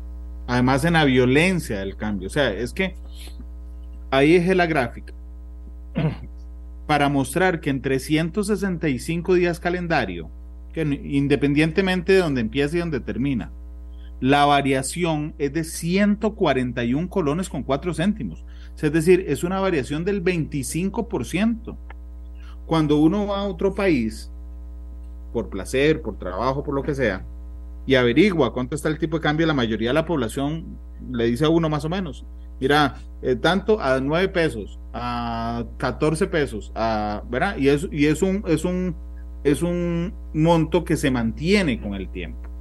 además 0.48 0.86
en 0.86 0.94
la 0.94 1.06
violencia 1.06 1.80
del 1.80 1.96
cambio. 1.96 2.28
O 2.28 2.32
sea, 2.32 2.52
es 2.52 2.74
que 2.74 2.96
ahí 4.12 4.36
es 4.36 4.56
la 4.56 4.66
gráfica 4.66 5.14
para 6.88 7.10
mostrar 7.10 7.60
que 7.60 7.70
en 7.70 7.82
365 7.82 9.34
días 9.34 9.60
calendario, 9.60 10.30
que 10.74 10.82
independientemente 10.82 12.14
de 12.14 12.20
donde 12.20 12.42
empiece 12.42 12.78
y 12.78 12.80
donde 12.82 13.00
termina, 13.00 13.52
la 14.26 14.44
variación 14.46 15.36
es 15.38 15.54
de 15.54 15.64
141 15.64 17.10
colones 17.10 17.48
con 17.48 17.62
4 17.62 17.94
céntimos. 17.94 18.44
Es 18.82 18.92
decir, 18.92 19.24
es 19.28 19.44
una 19.44 19.60
variación 19.60 20.04
del 20.04 20.24
25%. 20.24 21.78
Cuando 22.66 22.98
uno 22.98 23.28
va 23.28 23.42
a 23.42 23.44
otro 23.44 23.76
país, 23.76 24.32
por 25.32 25.52
placer, 25.52 26.02
por 26.02 26.18
trabajo, 26.18 26.64
por 26.64 26.74
lo 26.74 26.82
que 26.82 26.96
sea, 26.96 27.24
y 27.86 27.94
averigua 27.94 28.52
cuánto 28.52 28.76
está 28.76 28.90
el 28.90 28.98
tipo 28.98 29.18
de 29.18 29.22
cambio, 29.22 29.46
la 29.46 29.54
mayoría 29.54 29.92
de 29.92 29.94
la 29.94 30.08
población 30.08 30.76
le 31.12 31.26
dice 31.26 31.46
a 31.46 31.50
uno 31.50 31.70
más 31.70 31.86
o 31.86 31.90
menos. 31.90 32.26
Mira, 32.60 32.96
eh, 33.22 33.36
tanto 33.36 33.80
a 33.80 34.00
9 34.00 34.30
pesos, 34.30 34.80
a 34.92 35.66
14 35.78 36.26
pesos, 36.26 36.72
a, 36.74 37.22
¿verdad? 37.30 37.58
Y, 37.60 37.68
es, 37.68 38.24
un 38.24 40.14
monto 40.34 40.84
que 40.84 40.98
se 40.98 41.12
mantiene 41.12 41.80
con 41.80 41.94
el 41.94 42.10
tiempo. 42.10 42.55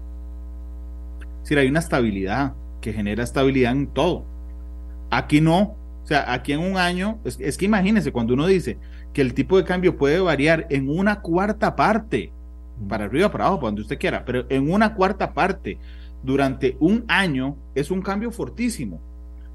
Decir, 1.45 1.59
hay 1.59 1.69
una 1.69 1.79
estabilidad 1.79 2.55
que 2.81 2.93
genera 2.93 3.23
estabilidad 3.23 3.73
en 3.73 3.87
todo. 3.87 4.25
Aquí 5.11 5.41
no. 5.41 5.77
O 6.03 6.07
sea, 6.07 6.33
aquí 6.33 6.53
en 6.53 6.61
un 6.61 6.77
año, 6.77 7.19
es, 7.25 7.39
es 7.41 7.57
que 7.57 7.65
imagínense, 7.65 8.13
cuando 8.13 8.35
uno 8.35 8.47
dice 8.47 8.77
que 9.15 9.23
el 9.23 9.33
tipo 9.33 9.57
de 9.57 9.65
cambio 9.65 9.97
puede 9.97 10.21
variar 10.21 10.67
en 10.69 10.91
una 10.91 11.21
cuarta 11.21 11.77
parte, 11.77 12.33
para 12.89 13.05
arriba, 13.05 13.31
para 13.31 13.45
abajo, 13.45 13.61
para 13.61 13.69
donde 13.69 13.83
usted 13.83 13.99
quiera, 13.99 14.25
pero 14.25 14.45
en 14.51 14.71
una 14.71 14.95
cuarta 14.95 15.33
parte 15.33 15.79
durante 16.23 16.77
un 16.81 17.05
año 17.09 17.57
es 17.75 17.91
un 17.91 18.03
cambio 18.03 18.31
fortísimo 18.33 19.01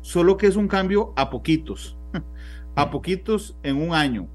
solo 0.01 0.37
que 0.37 0.47
es 0.47 0.55
un 0.55 0.67
cambio 0.67 1.13
a 1.15 1.29
poquitos, 1.29 1.97
a 2.75 2.89
poquitos 2.89 3.55
en 3.63 3.77
un 3.77 3.93
año. 3.93 4.27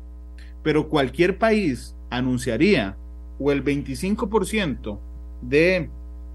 Pero 0.62 0.88
cualquier 0.88 1.38
país 1.38 1.94
anunciaría 2.10 2.96
o 3.38 3.52
el 3.52 3.64
25% 3.64 4.98
de, 5.42 5.90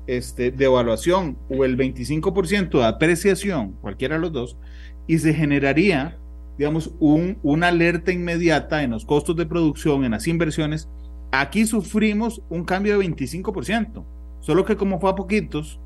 este, 0.09 0.49
de 0.49 0.65
evaluación 0.65 1.37
o 1.49 1.63
el 1.63 1.77
25% 1.77 2.79
de 2.79 2.85
apreciación, 2.85 3.73
cualquiera 3.81 4.15
de 4.15 4.21
los 4.21 4.31
dos, 4.31 4.57
y 5.05 5.19
se 5.19 5.33
generaría, 5.35 6.17
digamos, 6.57 6.91
un, 6.99 7.37
una 7.43 7.67
alerta 7.67 8.11
inmediata 8.11 8.81
en 8.81 8.91
los 8.91 9.05
costos 9.05 9.35
de 9.35 9.45
producción, 9.45 10.03
en 10.03 10.11
las 10.11 10.27
inversiones. 10.27 10.89
Aquí 11.31 11.67
sufrimos 11.67 12.41
un 12.49 12.65
cambio 12.65 12.97
de 12.97 13.05
25%, 13.05 14.03
solo 14.39 14.65
que 14.65 14.75
como 14.75 14.99
fue 14.99 15.11
a 15.11 15.15
poquitos, 15.15 15.79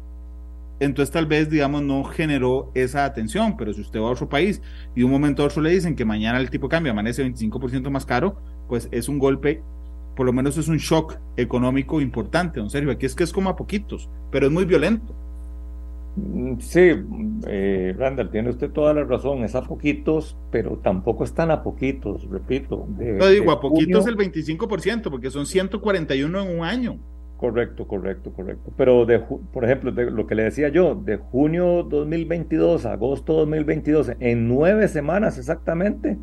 entonces 0.80 1.12
tal 1.12 1.26
vez, 1.26 1.50
digamos, 1.50 1.82
no 1.82 2.04
generó 2.06 2.72
esa 2.76 3.04
atención, 3.04 3.58
pero 3.58 3.74
si 3.74 3.82
usted 3.82 4.00
va 4.00 4.08
a 4.08 4.12
otro 4.12 4.30
país 4.30 4.62
y 4.96 5.00
de 5.00 5.06
un 5.06 5.12
momento 5.12 5.44
a 5.44 5.48
otro 5.48 5.62
le 5.62 5.70
dicen 5.70 5.96
que 5.96 6.06
mañana 6.06 6.40
el 6.40 6.50
tipo 6.50 6.68
de 6.68 6.72
cambio 6.72 6.94
amanece 6.94 7.26
25% 7.26 7.90
más 7.90 8.06
caro, 8.06 8.38
pues 8.70 8.88
es 8.92 9.10
un 9.10 9.20
golpe, 9.20 9.62
por 10.16 10.26
lo 10.26 10.34
menos 10.34 10.58
es 10.58 10.68
un 10.68 10.78
shock 10.78 11.18
económico 11.38 12.02
importante, 12.02 12.60
don 12.60 12.70
Sergio. 12.70 12.92
Aquí 12.92 13.06
es 13.06 13.16
que 13.16 13.24
es 13.24 13.34
como 13.34 13.50
a 13.50 13.56
poquitos, 13.56 14.10
pero 14.32 14.48
es 14.48 14.52
muy 14.52 14.66
violento. 14.66 15.16
Mm, 16.16 16.60
sí, 16.60 16.92
eh, 17.48 17.96
Randall, 17.98 18.30
tiene 18.30 18.50
usted 18.50 18.70
toda 18.72 18.94
la 18.94 19.04
razón, 19.04 19.44
es 19.44 19.56
a 19.56 19.64
poquitos, 19.64 20.38
pero 20.52 20.78
tampoco 20.78 21.24
están 21.24 21.50
a 21.50 21.64
poquitos, 21.64 22.30
repito. 22.30 22.88
no 22.98 23.28
digo, 23.28 23.52
a 23.52 23.60
poquitos 23.60 24.06
el 24.06 24.16
25%, 24.16 25.10
porque 25.10 25.32
son 25.32 25.46
141 25.46 26.42
en 26.42 26.60
un 26.60 26.64
año. 26.64 27.00
Correcto, 27.38 27.88
correcto, 27.88 28.32
correcto. 28.32 28.72
Pero, 28.78 29.06
de, 29.06 29.20
por 29.20 29.66
ejemplo, 29.66 29.92
de 29.92 30.10
lo 30.10 30.28
que 30.28 30.36
le 30.36 30.44
decía 30.44 30.70
yo, 30.70 30.96
de 30.96 31.18
junio 31.18 31.84
2022 31.84 32.86
a 32.86 32.94
agosto 32.94 33.34
2022, 33.34 34.14
en 34.20 34.48
nueve 34.48 34.88
semanas 34.88 35.38
exactamente, 35.38 36.18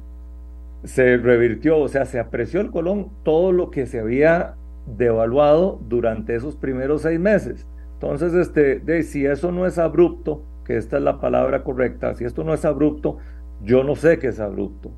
se 0.84 1.16
revirtió, 1.16 1.78
o 1.78 1.88
sea, 1.88 2.04
se 2.04 2.18
apreció 2.18 2.60
el 2.60 2.70
colón 2.70 3.10
todo 3.22 3.52
lo 3.52 3.70
que 3.70 3.86
se 3.86 4.00
había 4.00 4.54
devaluado 4.86 5.80
durante 5.88 6.34
esos 6.34 6.56
primeros 6.56 7.02
seis 7.02 7.20
meses. 7.20 7.66
Entonces, 7.94 8.32
este, 8.34 8.80
de, 8.80 9.02
si 9.02 9.26
eso 9.26 9.52
no 9.52 9.66
es 9.66 9.78
abrupto, 9.78 10.42
que 10.64 10.76
esta 10.76 10.96
es 10.96 11.02
la 11.02 11.20
palabra 11.20 11.64
correcta, 11.64 12.14
si 12.14 12.24
esto 12.24 12.44
no 12.44 12.54
es 12.54 12.64
abrupto, 12.64 13.18
yo 13.62 13.84
no 13.84 13.94
sé 13.94 14.18
qué 14.18 14.28
es 14.28 14.40
abrupto. 14.40 14.90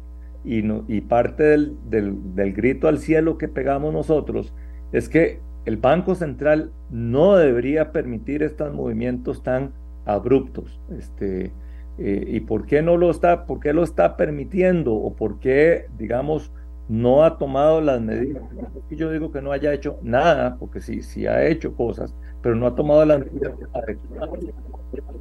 Y, 0.45 0.63
no, 0.63 0.85
y 0.89 1.01
parte 1.03 1.43
del, 1.45 1.77
del, 1.89 2.35
del 2.35 2.53
grito 2.53 2.89
al 2.89 2.99
cielo 2.99 3.39
que 3.39 3.49
pegamos 3.49 3.93
nosotros 3.93 4.53
es 4.93 5.09
que 5.09 5.41
el 5.65 5.77
Banco 5.77 6.15
Central 6.17 6.73
no 6.91 7.37
debería 7.37 7.93
permitir 7.93 8.43
estos 8.43 8.73
movimientos 8.75 9.43
tan 9.43 9.73
abruptos. 10.05 10.81
Este, 10.97 11.53
eh, 11.99 12.25
¿Y 12.27 12.41
por 12.41 12.67
qué 12.67 12.83
no 12.83 12.97
lo 12.97 13.11
está, 13.11 13.47
por 13.47 13.61
qué 13.61 13.73
lo 13.73 13.83
está 13.83 14.17
permitiendo 14.17 14.95
o 14.95 15.15
por 15.15 15.39
qué, 15.39 15.87
digamos, 15.99 16.51
no 16.89 17.25
ha 17.25 17.39
tomado 17.39 17.81
las 17.81 18.01
medidas? 18.01 18.43
Yo 18.91 19.11
digo 19.11 19.31
que 19.31 19.43
no 19.43 19.53
haya 19.53 19.73
hecho 19.73 19.99
nada, 20.03 20.57
porque 20.59 20.81
sí, 20.81 21.03
sí 21.03 21.27
ha 21.27 21.45
hecho 21.47 21.75
cosas, 21.75 22.15
pero 22.43 22.55
no 22.55 22.67
ha 22.67 22.75
tomado 22.75 23.05
las 23.05 23.21
medidas 23.21 23.53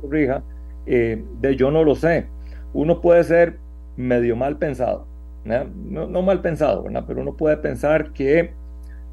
corrija. 0.02 0.44
Eh, 0.86 1.24
de 1.40 1.56
yo 1.56 1.72
no 1.72 1.84
lo 1.84 1.96
sé. 1.96 2.28
Uno 2.74 3.02
puede 3.02 3.24
ser 3.24 3.60
medio 3.98 4.36
mal 4.36 4.58
pensado, 4.58 5.06
no, 5.44 6.22
mal 6.22 6.42
pensado, 6.42 6.86
pero 7.06 7.22
uno 7.22 7.36
puede 7.36 7.58
pensar 7.58 8.14
que 8.14 8.54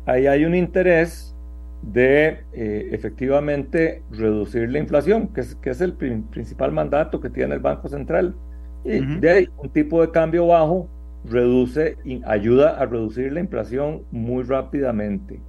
ahí 0.07 0.27
hay 0.27 0.45
un 0.45 0.55
interés 0.55 1.28
de 1.83 2.45
eh, 2.53 2.89
efectivamente 2.93 4.03
reducir 4.11 4.71
la 4.71 4.79
inflación, 4.79 5.29
que 5.29 5.41
es, 5.43 5.55
que 5.57 5.71
es 5.71 5.81
el 5.81 5.95
principal 5.95 6.73
mandato 6.73 7.21
que 7.21 7.31
tiene 7.31 7.55
el 7.55 7.61
Banco 7.61 7.89
Central. 7.89 8.37
Y 8.85 9.01
de 9.19 9.31
ahí, 9.31 9.49
un 9.59 9.71
tipo 9.71 10.01
de 10.01 10.11
cambio 10.11 10.47
bajo 10.47 10.89
reduce 11.25 11.99
y 12.05 12.23
ayuda 12.25 12.79
a 12.81 12.87
reducir 12.87 13.33
la 13.33 13.41
inflación 13.41 14.07
muy 14.11 14.45
rápidamente. 14.45 15.43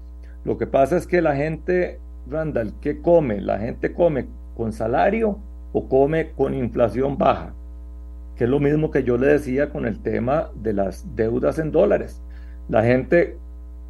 Lo 0.44 0.58
que 0.58 0.68
pasa 0.68 0.98
es 0.98 1.08
que 1.08 1.22
la 1.22 1.36
gente, 1.36 2.02
Randall, 2.28 2.80
¿qué 2.82 3.02
come? 3.02 3.42
La 3.42 3.60
gente 3.60 3.94
come 3.94 4.30
con 4.56 4.74
salario 4.74 5.44
o 5.72 5.88
come 5.88 6.34
con 6.34 6.54
inflación 6.54 7.18
baja. 7.18 7.56
que 8.36 8.46
es 8.46 8.50
lo 8.50 8.60
mismo 8.60 8.90
que 8.92 9.04
yo 9.04 9.18
le 9.18 9.28
decía 9.28 9.70
con 9.70 9.86
el 9.86 10.02
tema 10.02 10.50
de 10.56 10.74
las 10.74 11.16
deudas 11.16 11.60
en 11.60 11.72
dólares. 11.72 12.24
La 12.70 12.84
gente 12.84 13.42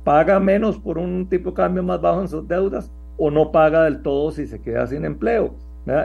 paga 0.09 0.39
menos 0.39 0.79
por 0.79 0.97
un 0.97 1.29
tipo 1.29 1.51
de 1.51 1.55
cambio 1.55 1.83
más 1.83 2.01
bajo 2.01 2.19
en 2.19 2.27
sus 2.27 2.47
deudas 2.47 2.91
o 3.15 3.29
no 3.29 3.51
paga 3.51 3.83
del 3.83 4.01
todo 4.01 4.31
si 4.31 4.47
se 4.47 4.59
queda 4.59 4.87
sin 4.87 5.05
empleo. 5.05 5.53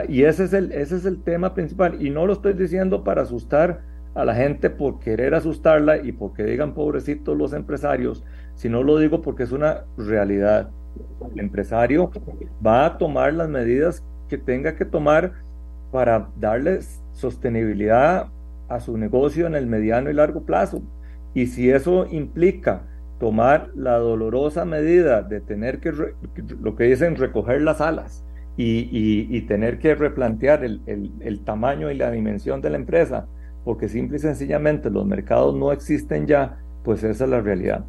Y 0.07 0.25
ese 0.25 0.43
es, 0.43 0.53
el, 0.53 0.71
ese 0.73 0.97
es 0.97 1.05
el 1.05 1.23
tema 1.23 1.55
principal. 1.55 1.99
Y 1.99 2.11
no 2.11 2.27
lo 2.27 2.33
estoy 2.33 2.53
diciendo 2.53 3.03
para 3.03 3.23
asustar 3.23 3.81
a 4.13 4.23
la 4.23 4.35
gente 4.35 4.69
por 4.69 4.99
querer 4.99 5.33
asustarla 5.33 5.97
y 5.97 6.11
porque 6.11 6.43
digan 6.43 6.75
pobrecitos 6.75 7.35
los 7.35 7.51
empresarios, 7.53 8.23
sino 8.53 8.83
lo 8.83 8.99
digo 8.99 9.23
porque 9.23 9.41
es 9.41 9.51
una 9.51 9.85
realidad. 9.97 10.69
El 11.33 11.39
empresario 11.39 12.11
va 12.63 12.85
a 12.85 12.99
tomar 12.99 13.33
las 13.33 13.49
medidas 13.49 14.03
que 14.29 14.37
tenga 14.37 14.75
que 14.75 14.85
tomar 14.85 15.33
para 15.91 16.29
darles 16.37 17.01
sostenibilidad 17.13 18.27
a 18.67 18.79
su 18.79 18.99
negocio 18.99 19.47
en 19.47 19.55
el 19.55 19.65
mediano 19.65 20.11
y 20.11 20.13
largo 20.13 20.43
plazo. 20.43 20.83
Y 21.33 21.47
si 21.47 21.71
eso 21.71 22.05
implica 22.11 22.83
tomar 23.19 23.69
la 23.75 23.97
dolorosa 23.97 24.65
medida 24.65 25.21
de 25.21 25.41
tener 25.41 25.79
que, 25.79 25.93
lo 26.61 26.75
que 26.75 26.85
dicen, 26.85 27.15
recoger 27.15 27.61
las 27.61 27.81
alas 27.81 28.25
y, 28.57 29.41
tener 29.41 29.79
que 29.79 29.95
replantear 29.95 30.63
el, 30.63 30.81
el, 30.85 31.39
tamaño 31.41 31.91
y 31.91 31.95
la 31.95 32.11
dimensión 32.11 32.61
de 32.61 32.69
la 32.69 32.77
empresa, 32.77 33.27
porque 33.63 33.89
simple 33.89 34.17
y 34.17 34.19
sencillamente 34.19 34.89
los 34.89 35.05
mercados 35.05 35.55
no 35.55 35.71
existen 35.71 36.25
ya, 36.25 36.57
pues 36.83 37.03
esa 37.03 37.25
es 37.25 37.29
la 37.29 37.41
realidad. 37.41 37.85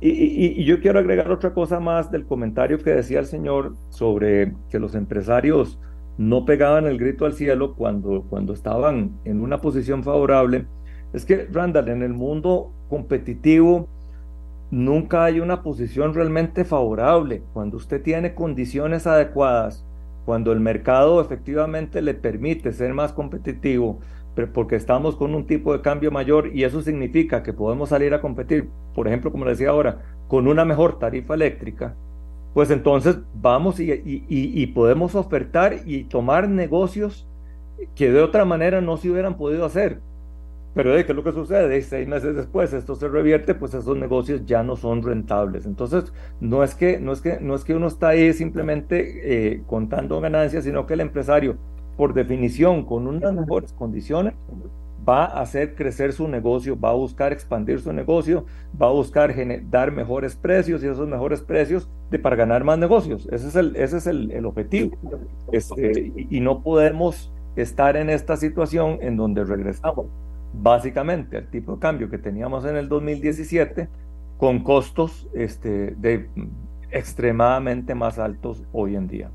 Y, 0.00 0.10
y, 0.10 0.64
yo 0.64 0.80
quiero 0.80 0.98
agregar 0.98 1.30
otra 1.30 1.54
cosa 1.54 1.80
más 1.80 2.10
del 2.10 2.26
comentario 2.26 2.78
que 2.78 2.90
decía 2.90 3.18
el 3.18 3.26
señor 3.26 3.74
sobre 3.88 4.54
que 4.70 4.78
los 4.78 4.94
empresarios 4.94 5.78
no 6.18 6.44
pegaban 6.44 6.86
el 6.86 6.98
grito 6.98 7.24
al 7.24 7.32
cielo 7.32 7.74
cuando, 7.74 8.24
cuando 8.28 8.52
estaban 8.52 9.18
en 9.24 9.40
una 9.40 9.60
posición 9.60 10.02
favorable. 10.02 10.66
Es 11.12 11.24
que, 11.24 11.46
Randall, 11.50 11.88
en 11.88 12.02
el 12.02 12.12
mundo 12.12 12.72
competitivo 12.88 13.88
nunca 14.70 15.24
hay 15.24 15.40
una 15.40 15.62
posición 15.62 16.14
realmente 16.14 16.64
favorable. 16.64 17.42
Cuando 17.52 17.76
usted 17.76 18.02
tiene 18.02 18.34
condiciones 18.34 19.06
adecuadas, 19.06 19.84
cuando 20.24 20.52
el 20.52 20.60
mercado 20.60 21.20
efectivamente 21.20 22.02
le 22.02 22.14
permite 22.14 22.72
ser 22.72 22.92
más 22.94 23.12
competitivo, 23.12 24.00
porque 24.52 24.76
estamos 24.76 25.16
con 25.16 25.34
un 25.34 25.46
tipo 25.46 25.72
de 25.72 25.80
cambio 25.80 26.10
mayor 26.10 26.50
y 26.54 26.64
eso 26.64 26.82
significa 26.82 27.42
que 27.42 27.52
podemos 27.52 27.88
salir 27.88 28.12
a 28.12 28.20
competir, 28.20 28.68
por 28.94 29.08
ejemplo, 29.08 29.32
como 29.32 29.44
le 29.44 29.52
decía 29.52 29.70
ahora, 29.70 30.02
con 30.28 30.46
una 30.46 30.64
mejor 30.64 30.98
tarifa 30.98 31.34
eléctrica, 31.34 31.94
pues 32.52 32.70
entonces 32.70 33.18
vamos 33.34 33.76
y, 33.78 34.66
podemos 34.74 35.14
ofertar 35.14 35.76
y 35.84 36.04
tomar 36.04 36.48
negocios 36.48 37.26
que 37.94 38.10
de 38.10 38.22
otra 38.22 38.44
manera 38.44 38.80
no 38.80 38.96
se 38.96 39.10
hubieran 39.10 39.36
podido 39.36 39.64
hacer. 39.64 40.00
Pero 40.76 40.92
¿qué 40.92 41.00
es 41.00 41.16
lo 41.16 41.24
que 41.24 41.32
sucede? 41.32 41.80
Seis 41.80 42.06
meses 42.06 42.36
después 42.36 42.70
esto 42.74 42.94
se 42.96 43.08
revierte, 43.08 43.54
pues 43.54 43.72
esos 43.72 43.96
negocios 43.96 44.44
ya 44.44 44.62
no 44.62 44.76
son 44.76 45.02
rentables. 45.02 45.64
Entonces, 45.64 46.12
no 46.38 46.62
es 46.62 46.74
que, 46.74 47.00
no 47.00 47.12
es 47.12 47.22
que, 47.22 47.40
no 47.40 47.54
es 47.54 47.64
que 47.64 47.74
uno 47.74 47.86
está 47.86 48.08
ahí 48.08 48.34
simplemente 48.34 49.54
eh, 49.54 49.62
contando 49.66 50.20
ganancias, 50.20 50.64
sino 50.64 50.84
que 50.86 50.92
el 50.92 51.00
empresario 51.00 51.56
por 51.96 52.12
definición, 52.12 52.84
con 52.84 53.06
unas 53.06 53.32
mejores 53.32 53.72
condiciones, 53.72 54.34
va 55.08 55.24
a 55.24 55.40
hacer 55.40 55.76
crecer 55.76 56.12
su 56.12 56.28
negocio, 56.28 56.78
va 56.78 56.90
a 56.90 56.94
buscar 56.94 57.32
expandir 57.32 57.80
su 57.80 57.94
negocio, 57.94 58.44
va 58.78 58.88
a 58.88 58.92
buscar 58.92 59.34
dar 59.70 59.92
mejores 59.92 60.36
precios 60.36 60.84
y 60.84 60.88
esos 60.88 61.08
mejores 61.08 61.40
precios 61.40 61.88
de, 62.10 62.18
para 62.18 62.36
ganar 62.36 62.64
más 62.64 62.78
negocios. 62.78 63.26
Ese 63.32 63.48
es 63.48 63.56
el, 63.56 63.76
ese 63.76 63.96
es 63.96 64.06
el, 64.06 64.44
objetivo. 64.44 64.94
Este, 65.52 66.12
y, 66.14 66.40
no 66.40 66.62
podemos 66.62 67.32
estar 67.56 67.96
en 67.96 68.10
esta 68.10 68.36
situación 68.36 68.98
en 69.00 69.16
donde 69.16 69.42
regresamos 69.42 70.08
básicamente 70.56 71.36
al 71.36 71.48
tipo 71.50 71.74
de 71.74 71.78
cambio 71.78 72.10
que 72.10 72.18
teníamos 72.18 72.64
en 72.64 72.76
el 72.76 72.88
2017 72.88 73.88
con 74.38 74.62
costos 74.62 75.28
este, 75.34 75.94
de, 75.96 76.28
extremadamente 76.90 77.94
más 77.94 78.18
altos 78.18 78.62
hoy 78.72 78.96
en 78.96 79.06
día. 79.06 79.30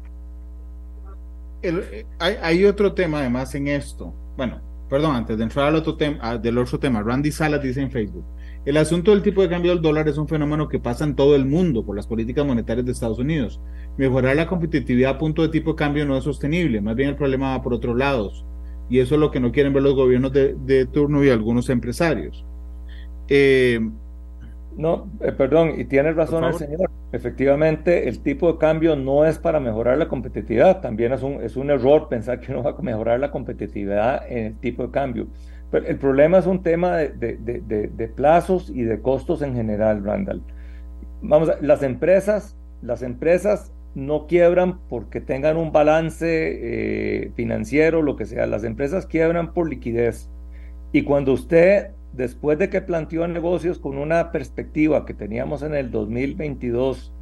Eh, 1.64 2.06
hay, 2.20 2.66
otro 2.66 2.94
tema 2.94 3.20
además 3.20 3.54
en 3.56 3.68
esto. 3.68 4.14
Bueno, 4.36 4.60
perdón, 4.90 5.16
antes 5.16 5.38
de 5.38 5.44
entrar 5.44 5.68
al 5.68 5.76
otro 5.76 5.96
tema, 5.96 6.38
del 6.38 6.58
otro 6.58 6.80
tema, 6.80 7.04
Randy 7.04 7.32
Salas 7.32 7.62
dice 7.62 7.82
en 7.82 7.92
Facebook, 7.92 8.26
el 8.66 8.78
asunto 8.78 9.12
del 9.12 9.22
tipo 9.22 9.42
de 9.42 9.50
cambio 9.50 9.72
del 9.72 9.82
dólar 9.82 10.08
es 10.08 10.18
un 10.18 10.28
fenómeno 10.28 10.68
que 10.68 10.80
pasa 10.80 11.04
en 11.04 11.16
todo 11.16 11.36
el 11.36 11.46
mundo 11.46 11.84
por 11.84 11.96
las 11.96 12.08
políticas 12.08 12.46
monetarias 12.46 12.86
de 12.86 12.92
Estados 12.92 13.20
Unidos. 13.20 13.60
Mejorar 13.98 14.36
la 14.36 14.48
competitividad 14.48 15.16
a 15.16 15.18
punto 15.18 15.42
de 15.42 15.50
tipo 15.50 15.72
de 15.72 15.78
cambio 15.78 16.06
no 16.06 16.18
es 16.18 16.24
sostenible, 16.24 16.82
más 16.82 16.96
bien 16.96 17.10
el 17.10 17.16
problema 17.16 17.58
va 17.58 17.64
por 17.64 17.74
otros 17.74 17.98
lados. 17.98 18.46
Y 18.91 18.99
eso 18.99 19.15
es 19.15 19.21
lo 19.21 19.32
que 19.32 19.39
no 19.39 19.54
quieren 19.54 19.71
ver 19.71 19.84
los 19.84 19.95
gobiernos 19.95 20.34
de, 20.34 20.54
de 20.54 20.86
turno 20.86 21.23
y 21.23 21.30
algunos 21.30 21.69
empresarios. 21.69 22.45
Eh, 23.30 23.80
no, 24.75 25.08
eh, 25.21 25.32
perdón, 25.32 25.75
y 25.77 25.86
tiene 25.86 26.12
razón 26.12 26.43
el 26.43 26.56
señor. 26.56 26.91
Efectivamente, 27.13 28.10
el 28.10 28.19
tipo 28.19 28.51
de 28.51 28.58
cambio 28.58 28.97
no 28.97 29.23
es 29.23 29.38
para 29.38 29.62
mejorar 29.62 29.97
la 29.97 30.10
competitividad. 30.10 30.82
También 30.82 31.13
es 31.13 31.23
un, 31.23 31.41
es 31.41 31.56
un 31.56 31.69
error 31.69 32.10
pensar 32.10 32.41
que 32.41 32.51
no 32.51 32.63
va 32.63 32.71
a 32.71 32.82
mejorar 32.82 33.21
la 33.21 33.32
competitividad 33.32 34.30
en 34.30 34.47
el 34.47 34.56
tipo 34.56 34.86
de 34.86 34.91
cambio. 34.91 35.27
Pero 35.71 35.88
el 35.88 35.97
problema 35.97 36.39
es 36.39 36.45
un 36.45 36.62
tema 36.62 36.97
de, 36.97 37.38
de, 37.38 37.88
de, 37.88 38.08
plazos 38.10 38.69
y 38.69 38.82
de 38.82 39.01
costos 39.01 39.41
en 39.41 39.56
general, 39.56 40.04
Randall. 40.04 40.41
Vamos, 41.21 41.47
a, 41.47 41.56
las 41.62 41.82
empresas, 41.82 42.58
las 42.82 43.04
empresas 43.04 43.71
no 43.95 44.27
quiebran 44.27 44.80
porque 44.88 45.21
tengan 45.21 45.58
un 45.58 45.71
balance 45.71 46.27
eh, 46.27 47.32
financiero, 47.36 48.01
lo 48.01 48.15
que 48.15 48.25
sea. 48.25 48.47
Las 48.47 48.63
empresas 48.63 49.06
quiebran 49.06 49.54
por 49.54 49.69
liquidez. 49.69 50.30
Y 50.93 51.04
cuando 51.04 51.34
usted 51.34 51.91
después 52.13 52.58
de 52.60 52.69
que 52.69 52.82
planteó 52.82 53.27
negocios 53.27 53.80
con 53.80 53.97
una 53.97 54.32
perspectiva 54.32 55.06
que 55.06 55.13
teníamos 55.13 55.63
en 55.63 55.73
el 55.73 55.91
2022 55.91 57.13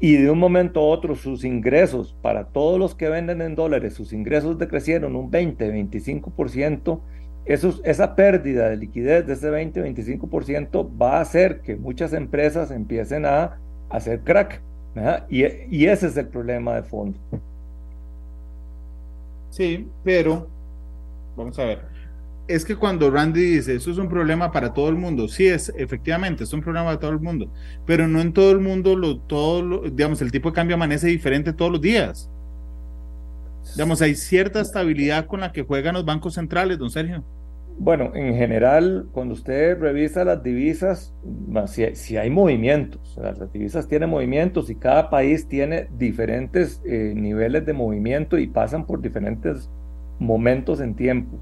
y 0.00 0.16
de 0.16 0.30
un 0.30 0.38
momento 0.38 0.80
a 0.80 0.84
otro 0.84 1.14
sus 1.14 1.44
ingresos 1.44 2.16
para 2.22 2.46
todos 2.46 2.78
los 2.78 2.94
que 2.94 3.08
venden 3.08 3.40
en 3.40 3.54
dólares, 3.54 3.94
sus 3.94 4.12
ingresos 4.12 4.58
decrecieron 4.58 5.14
un 5.14 5.30
20, 5.30 5.72
25%, 5.72 7.00
esa 7.44 8.16
pérdida 8.16 8.68
de 8.68 8.76
liquidez 8.76 9.26
de 9.26 9.34
ese 9.34 9.50
20, 9.50 9.82
25% 9.84 11.00
va 11.00 11.18
a 11.18 11.20
hacer 11.20 11.60
que 11.60 11.76
muchas 11.76 12.12
empresas 12.12 12.70
empiecen 12.70 13.26
a 13.26 13.58
hacer 13.90 14.20
crack. 14.20 14.62
Y, 15.28 15.44
y 15.70 15.86
ese 15.86 16.06
es 16.06 16.16
el 16.16 16.28
problema 16.28 16.74
de 16.74 16.82
fondo. 16.82 17.18
Sí, 19.50 19.86
pero 20.02 20.48
vamos 21.36 21.58
a 21.58 21.64
ver 21.64 21.92
es 22.48 22.64
que 22.64 22.76
cuando 22.76 23.10
Randy 23.10 23.40
dice, 23.40 23.74
eso 23.76 23.90
es 23.90 23.98
un 23.98 24.08
problema 24.08 24.50
para 24.50 24.72
todo 24.72 24.88
el 24.88 24.96
mundo, 24.96 25.28
sí 25.28 25.46
es, 25.46 25.72
efectivamente, 25.76 26.44
es 26.44 26.52
un 26.52 26.60
problema 26.60 26.86
para 26.86 26.98
todo 26.98 27.10
el 27.12 27.20
mundo, 27.20 27.50
pero 27.86 28.08
no 28.08 28.20
en 28.20 28.32
todo 28.32 28.50
el 28.50 28.60
mundo, 28.60 28.96
lo, 28.96 29.18
todo, 29.20 29.88
digamos, 29.90 30.20
el 30.22 30.32
tipo 30.32 30.50
de 30.50 30.54
cambio 30.54 30.76
amanece 30.76 31.08
diferente 31.08 31.52
todos 31.52 31.72
los 31.72 31.80
días. 31.80 32.28
Digamos, 33.74 34.02
hay 34.02 34.14
cierta 34.16 34.60
estabilidad 34.60 35.26
con 35.26 35.40
la 35.40 35.52
que 35.52 35.62
juegan 35.62 35.94
los 35.94 36.04
bancos 36.04 36.34
centrales, 36.34 36.78
don 36.78 36.90
Sergio. 36.90 37.24
Bueno, 37.78 38.12
en 38.14 38.34
general, 38.34 39.08
cuando 39.12 39.34
usted 39.34 39.78
revisa 39.78 40.24
las 40.24 40.42
divisas, 40.42 41.14
si, 41.66 42.16
hay 42.16 42.30
movimientos, 42.30 43.18
las 43.20 43.52
divisas 43.52 43.88
tienen 43.88 44.10
movimientos 44.10 44.70
y 44.70 44.76
cada 44.76 45.10
país 45.10 45.48
tiene 45.48 45.88
diferentes 45.98 46.80
eh, 46.84 47.12
niveles 47.16 47.66
de 47.66 47.72
movimiento 47.72 48.38
y 48.38 48.46
pasan 48.46 48.86
por 48.86 49.00
diferentes 49.00 49.70
momentos 50.18 50.80
en 50.80 50.94
tiempo. 50.94 51.40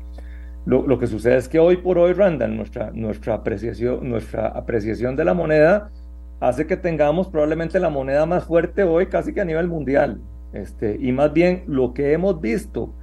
Lo, 0.67 0.99
que 0.99 1.07
sucede 1.07 1.37
es 1.37 1.49
que 1.49 1.59
hoy 1.59 1.79
por 1.79 1.99
hoy, 1.99 2.13
Randall, 2.13 2.57
nuestra, 2.57 2.91
nuestra, 2.93 3.35
apreciación, 3.35 4.09
nuestra 4.09 4.49
apreciación 4.49 5.17
de 5.17 5.25
la 5.25 5.35
moneda 5.35 5.91
hace 6.39 6.67
que 6.67 6.77
tengamos 6.77 7.29
probablemente 7.29 7.81
la 7.81 7.89
moneda 7.89 8.25
más 8.27 8.45
fuerte 8.45 8.83
hoy 8.83 9.07
casi 9.07 9.33
que 9.33 9.41
a 9.41 9.45
nivel 9.45 9.69
mundial. 9.69 10.21
Este, 10.53 10.97
y 11.01 11.13
más 11.13 11.33
bien 11.33 11.65
lo 11.67 11.95
que 11.95 12.13
hemos 12.13 12.41
visto 12.41 12.95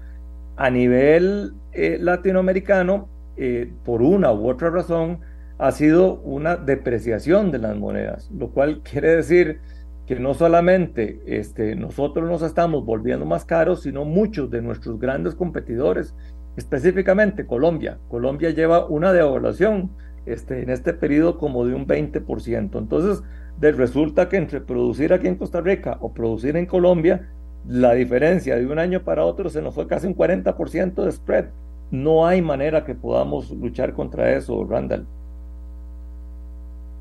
a 0.56 0.70
nivel 0.70 1.54
eh, 1.72 1.98
latinoamericano, 2.00 3.10
eh, 3.38 3.72
por 3.86 4.02
una 4.02 4.32
u 4.32 4.50
otra 4.50 4.70
razón, 4.70 5.20
ha 5.58 5.72
sido 5.72 6.20
una 6.22 6.56
depreciación 6.56 7.52
de 7.52 7.60
las 7.60 7.78
monedas, 7.78 8.30
lo 8.32 8.50
cual 8.50 8.82
quiere 8.90 9.16
decir 9.16 9.60
que 10.06 10.20
no 10.20 10.34
solamente 10.34 11.22
este, 11.26 11.76
nosotros 11.76 12.30
nos 12.30 12.42
estamos 12.42 12.86
volviendo 12.86 13.26
más 13.26 13.44
caros, 13.44 13.84
sino 13.84 14.06
muchos 14.06 14.50
de 14.50 14.62
nuestros 14.62 15.00
grandes 15.00 15.36
competidores 15.36 16.16
específicamente 16.56 17.46
Colombia. 17.46 18.00
Colombia 18.10 18.50
lleva 18.50 18.86
una 18.88 19.14
devaluación 19.14 19.92
este, 20.26 20.62
en 20.64 20.70
este 20.70 20.94
periodo 20.94 21.38
como 21.38 21.66
de 21.66 21.76
un 21.76 21.86
20%. 21.86 22.78
Entonces, 22.78 23.24
resulta 23.60 24.28
que 24.28 24.38
entre 24.38 24.62
producir 24.62 25.14
aquí 25.14 25.28
en 25.28 25.36
Costa 25.36 25.62
Rica 25.62 25.98
o 26.02 26.14
producir 26.14 26.58
en 26.58 26.66
Colombia, 26.66 27.30
la 27.66 27.94
diferencia 27.94 28.56
de 28.56 28.66
un 28.66 28.80
año 28.80 29.04
para 29.04 29.26
otro 29.26 29.50
se 29.50 29.62
nos 29.62 29.76
fue 29.76 29.88
casi 29.88 30.08
un 30.08 30.16
40% 30.16 31.04
de 31.04 31.12
spread. 31.12 31.46
No 31.92 32.28
hay 32.28 32.42
manera 32.42 32.84
que 32.86 32.96
podamos 32.96 33.52
luchar 33.52 33.94
contra 33.94 34.34
eso, 34.36 34.66
Randall. 34.66 35.08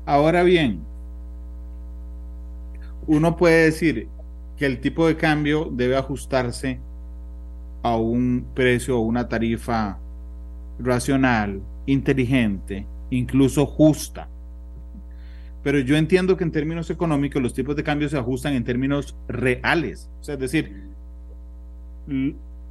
Ahora 0.05 0.43
bien, 0.43 0.81
uno 3.07 3.35
puede 3.35 3.65
decir 3.65 4.07
que 4.55 4.65
el 4.65 4.79
tipo 4.79 5.07
de 5.07 5.17
cambio 5.17 5.69
debe 5.71 5.97
ajustarse 5.97 6.79
a 7.83 7.97
un 7.97 8.47
precio 8.53 8.97
o 8.97 9.01
una 9.01 9.27
tarifa 9.27 9.99
racional, 10.79 11.61
inteligente, 11.85 12.85
incluso 13.09 13.65
justa. 13.65 14.29
Pero 15.63 15.79
yo 15.79 15.97
entiendo 15.97 16.37
que 16.37 16.43
en 16.43 16.51
términos 16.51 16.89
económicos 16.89 17.41
los 17.41 17.53
tipos 17.53 17.75
de 17.75 17.83
cambio 17.83 18.07
se 18.09 18.17
ajustan 18.17 18.53
en 18.53 18.63
términos 18.63 19.17
reales. 19.27 20.09
O 20.21 20.23
sea, 20.23 20.35
es 20.35 20.39
decir, 20.39 20.87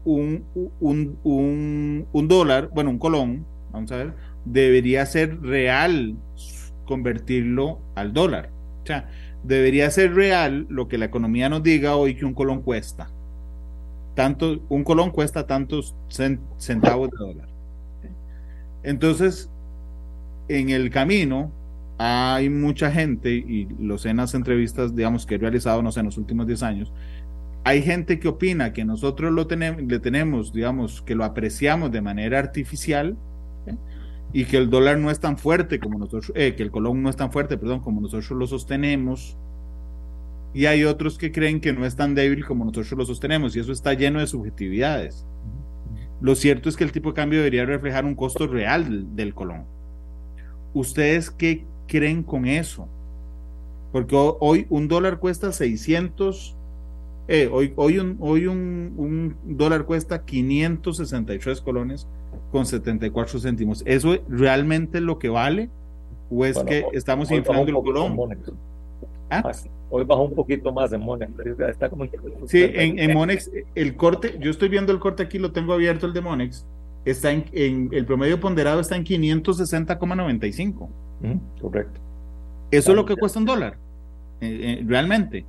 un, 0.07 0.45
un, 0.81 2.07
un, 2.13 2.29
dólar, 2.29 2.71
bueno, 2.73 2.91
un 2.91 2.99
colón, 2.99 3.45
vamos 3.73 3.91
a 3.91 3.97
ver, 3.97 4.15
debería 4.45 5.05
ser 5.05 5.41
real 5.43 6.17
convertirlo 6.87 7.81
al 7.97 8.13
dólar. 8.13 8.51
O 8.85 8.87
sea, 8.87 9.09
debería 9.43 9.91
ser 9.91 10.15
real 10.15 10.67
lo 10.71 10.87
que 10.87 10.97
la 10.97 11.07
economía 11.07 11.49
nos 11.49 11.63
diga 11.63 11.97
hoy 11.97 12.15
que 12.15 12.25
un 12.25 12.35
colón 12.35 12.63
cuesta. 12.63 13.11
Tanto, 14.15 14.65
un 14.69 14.85
colón 14.85 15.11
cuesta 15.11 15.47
tantos 15.47 15.95
centavos 16.59 17.11
de 17.11 17.17
dólar. 17.19 17.49
Entonces, 18.85 19.51
en 20.49 20.71
el 20.71 20.91
camino 20.91 21.51
hay 21.99 22.49
mucha 22.49 22.93
gente, 22.93 23.31
y 23.31 23.67
lo 23.81 23.99
sé 23.99 24.11
en 24.11 24.19
las 24.19 24.35
entrevistas, 24.35 24.95
digamos, 24.95 25.27
que 25.27 25.35
he 25.35 25.39
realizado, 25.39 25.83
no 25.83 25.91
sé, 25.91 26.01
en 26.01 26.07
los 26.07 26.19
últimos 26.19 26.47
10 26.47 26.63
años, 26.63 26.93
hay 27.67 27.83
gente 27.83 28.21
que 28.21 28.29
opina 28.29 28.73
que 28.73 28.85
nosotros 28.85 29.33
lo 29.33 29.49
tenemos, 29.49 29.83
le 29.83 29.99
tenemos, 29.99 30.53
digamos, 30.53 31.03
que 31.03 31.17
lo 31.17 31.25
apreciamos 31.25 31.91
de 31.91 32.01
manera 32.01 32.39
artificial 32.39 33.17
y 34.33 34.45
que 34.45 34.57
el 34.57 34.71
dólar 34.71 34.99
no 34.99 35.11
es 35.11 35.19
tan 35.19 35.37
fuerte 35.37 35.81
como 35.81 35.99
nosotros, 35.99 36.31
eh, 36.37 36.55
que 36.55 36.63
el 36.63 36.71
colón 36.71 37.03
no 37.03 37.11
es 37.11 37.17
tan 37.17 37.33
fuerte, 37.33 37.59
perdón, 37.59 37.81
como 37.81 38.01
nosotros 38.01 38.31
lo 38.31 38.47
sostenemos. 38.47 39.37
Y 40.55 40.67
hay 40.67 40.85
otros 40.85 41.19
que 41.19 41.33
creen 41.33 41.61
que 41.61 41.73
no 41.73 41.85
es 41.85 41.97
tan 41.97 42.15
débil 42.15 42.47
como 42.47 42.65
nosotros 42.65 42.93
lo 42.93 43.05
sostenemos 43.05 43.57
y 43.57 43.59
eso 43.59 43.73
está 43.73 43.95
lleno 43.95 44.21
de 44.21 44.29
subjetividades. 44.29 45.27
Lo 46.21 46.37
cierto 46.37 46.69
es 46.69 46.77
que 46.77 46.85
el 46.85 46.93
tipo 46.93 47.09
de 47.09 47.15
cambio 47.17 47.41
debería 47.41 47.67
reflejar 47.67 48.05
un 48.05 48.15
costo 48.15 48.47
real 48.47 49.17
del, 49.17 49.35
colón. 49.35 49.65
¿Ustedes 50.73 51.33
qué 51.33 51.67
creen 51.89 52.23
con 52.23 52.47
eso? 52.47 52.89
Porque 53.91 54.15
hoy 54.15 54.69
un 54.71 54.87
dólar 54.87 55.19
cuesta 55.19 55.51
600 55.51 56.56
eh, 57.29 57.49
hoy, 57.53 57.73
hoy, 57.77 57.99
un, 57.99 58.17
hoy 58.21 58.47
un, 58.47 59.37
dólar 59.45 59.85
cuesta 59.85 60.25
563 60.25 61.61
colones 61.61 62.07
con 62.53 62.67
74 62.67 63.41
céntimos. 63.41 63.83
¿Eso 63.85 64.17
realmente 64.29 64.99
es 64.99 65.05
lo 65.05 65.19
que 65.19 65.29
vale? 65.29 65.71
¿O 66.31 66.45
es 66.45 66.59
que 66.61 66.85
estamos 66.93 67.31
inflando 67.31 67.69
el 67.69 67.75
colón? 67.75 68.17
¿Ah? 69.31 69.53
Hoy 69.91 70.05
bajó 70.05 70.23
un 70.23 70.35
poquito 70.35 70.73
más 70.73 70.93
en 70.93 71.01
Monex. 71.01 71.33
Está 71.69 71.89
como 71.89 72.05
sí, 72.47 72.63
en, 72.63 72.99
en, 72.99 73.13
Monex, 73.13 73.51
el 73.75 73.97
corte, 73.97 74.37
yo 74.41 74.51
estoy 74.51 74.69
viendo 74.69 74.93
el 74.93 74.99
corte 74.99 75.23
aquí, 75.23 75.39
lo 75.39 75.53
tengo 75.53 75.73
abierto 75.73 76.07
el 76.07 76.13
de 76.13 76.21
Monex. 76.21 76.65
Está 77.05 77.31
en, 77.31 77.45
en 77.53 77.89
el 77.93 78.05
promedio 78.05 78.41
ponderado 78.41 78.81
está 78.81 78.97
en 78.97 79.05
560,95. 79.05 80.89
correcto. 81.61 82.01
Eso 82.71 82.91
es 82.91 82.97
lo 82.97 83.07
que 83.07 83.17
cuesta 83.17 83.39
un 83.39 83.45
dólar. 83.45 83.79
Eh, 84.41 84.79
eh, 84.81 84.85
realmente 84.87 85.47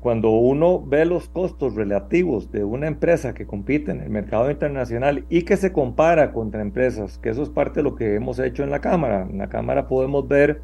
cuando 0.00 0.30
uno 0.30 0.82
ve 0.84 1.04
los 1.04 1.28
costos 1.28 1.74
relativos 1.74 2.50
de 2.50 2.64
una 2.64 2.86
empresa 2.86 3.34
que 3.34 3.46
compite 3.46 3.90
en 3.90 4.00
el 4.00 4.08
mercado 4.08 4.50
internacional 4.50 5.26
y 5.28 5.42
que 5.42 5.58
se 5.58 5.72
compara 5.72 6.32
contra 6.32 6.62
empresas, 6.62 7.18
que 7.18 7.28
eso 7.28 7.42
es 7.42 7.50
parte 7.50 7.80
de 7.80 7.84
lo 7.84 7.96
que 7.96 8.14
hemos 8.14 8.38
hecho 8.38 8.64
en 8.64 8.70
la 8.70 8.80
Cámara. 8.80 9.26
En 9.30 9.38
la 9.38 9.48
Cámara 9.48 9.88
podemos 9.88 10.26
ver 10.26 10.62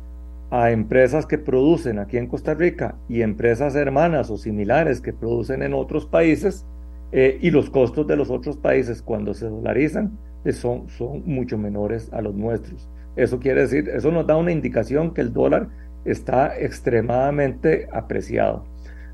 a 0.51 0.70
empresas 0.70 1.27
que 1.27 1.38
producen 1.38 1.99
aquí 1.99 2.16
en 2.16 2.29
Costa 2.29 2.55
Rica 2.55 2.96
y 3.09 3.22
empresas 3.22 3.75
hermanas 3.75 4.31
o 4.31 4.38
similares 4.38 5.01
que 5.01 5.12
producen 5.12 5.62
en 5.62 5.75
otros 5.75 6.07
países 6.07 6.64
eh, 7.12 7.38
y 7.42 7.51
los 7.51 7.68
costos 7.68 8.07
de 8.07 8.16
los 8.16 8.31
otros 8.31 8.57
países 8.57 9.03
cuando 9.03 9.35
se 9.35 9.46
dolarizan 9.46 10.18
eh, 10.44 10.53
son, 10.53 10.88
son 10.88 11.22
mucho 11.27 11.59
menores 11.59 12.11
a 12.12 12.22
los 12.22 12.35
nuestros. 12.35 12.88
Eso 13.16 13.38
quiere 13.38 13.62
decir, 13.62 13.88
eso 13.88 14.11
nos 14.11 14.27
da 14.27 14.37
una 14.37 14.53
indicación 14.53 15.12
que 15.12 15.20
el 15.20 15.33
dólar 15.33 15.68
está 16.05 16.59
extremadamente 16.59 17.88
apreciado. 17.92 18.64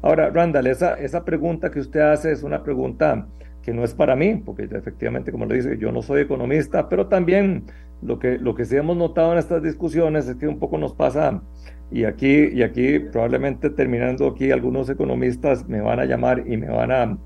Ahora, 0.02 0.30
Randall, 0.30 0.66
esa, 0.66 0.94
esa 0.94 1.24
pregunta 1.24 1.70
que 1.70 1.80
usted 1.80 2.00
hace 2.00 2.32
es 2.32 2.42
una 2.42 2.62
pregunta 2.62 3.28
que 3.62 3.72
no 3.72 3.84
es 3.84 3.94
para 3.94 4.16
mí, 4.16 4.42
porque 4.44 4.64
efectivamente, 4.64 5.30
como 5.30 5.46
le 5.46 5.54
dice, 5.54 5.78
yo 5.78 5.92
no 5.92 6.02
soy 6.02 6.22
economista, 6.22 6.88
pero 6.88 7.06
también 7.06 7.64
lo 8.02 8.18
que, 8.18 8.38
lo 8.38 8.54
que 8.56 8.64
sí 8.64 8.76
hemos 8.76 8.96
notado 8.96 9.32
en 9.32 9.38
estas 9.38 9.62
discusiones 9.62 10.26
es 10.26 10.34
que 10.36 10.48
un 10.48 10.58
poco 10.58 10.76
nos 10.78 10.94
pasa, 10.94 11.40
y 11.92 12.04
aquí, 12.04 12.48
y 12.52 12.62
aquí 12.62 12.98
probablemente 12.98 13.70
terminando 13.70 14.26
aquí, 14.26 14.50
algunos 14.50 14.90
economistas 14.90 15.68
me 15.68 15.80
van 15.80 16.00
a 16.00 16.04
llamar 16.04 16.42
y 16.46 16.56
me 16.56 16.68
van 16.68 16.90
a, 16.90 17.18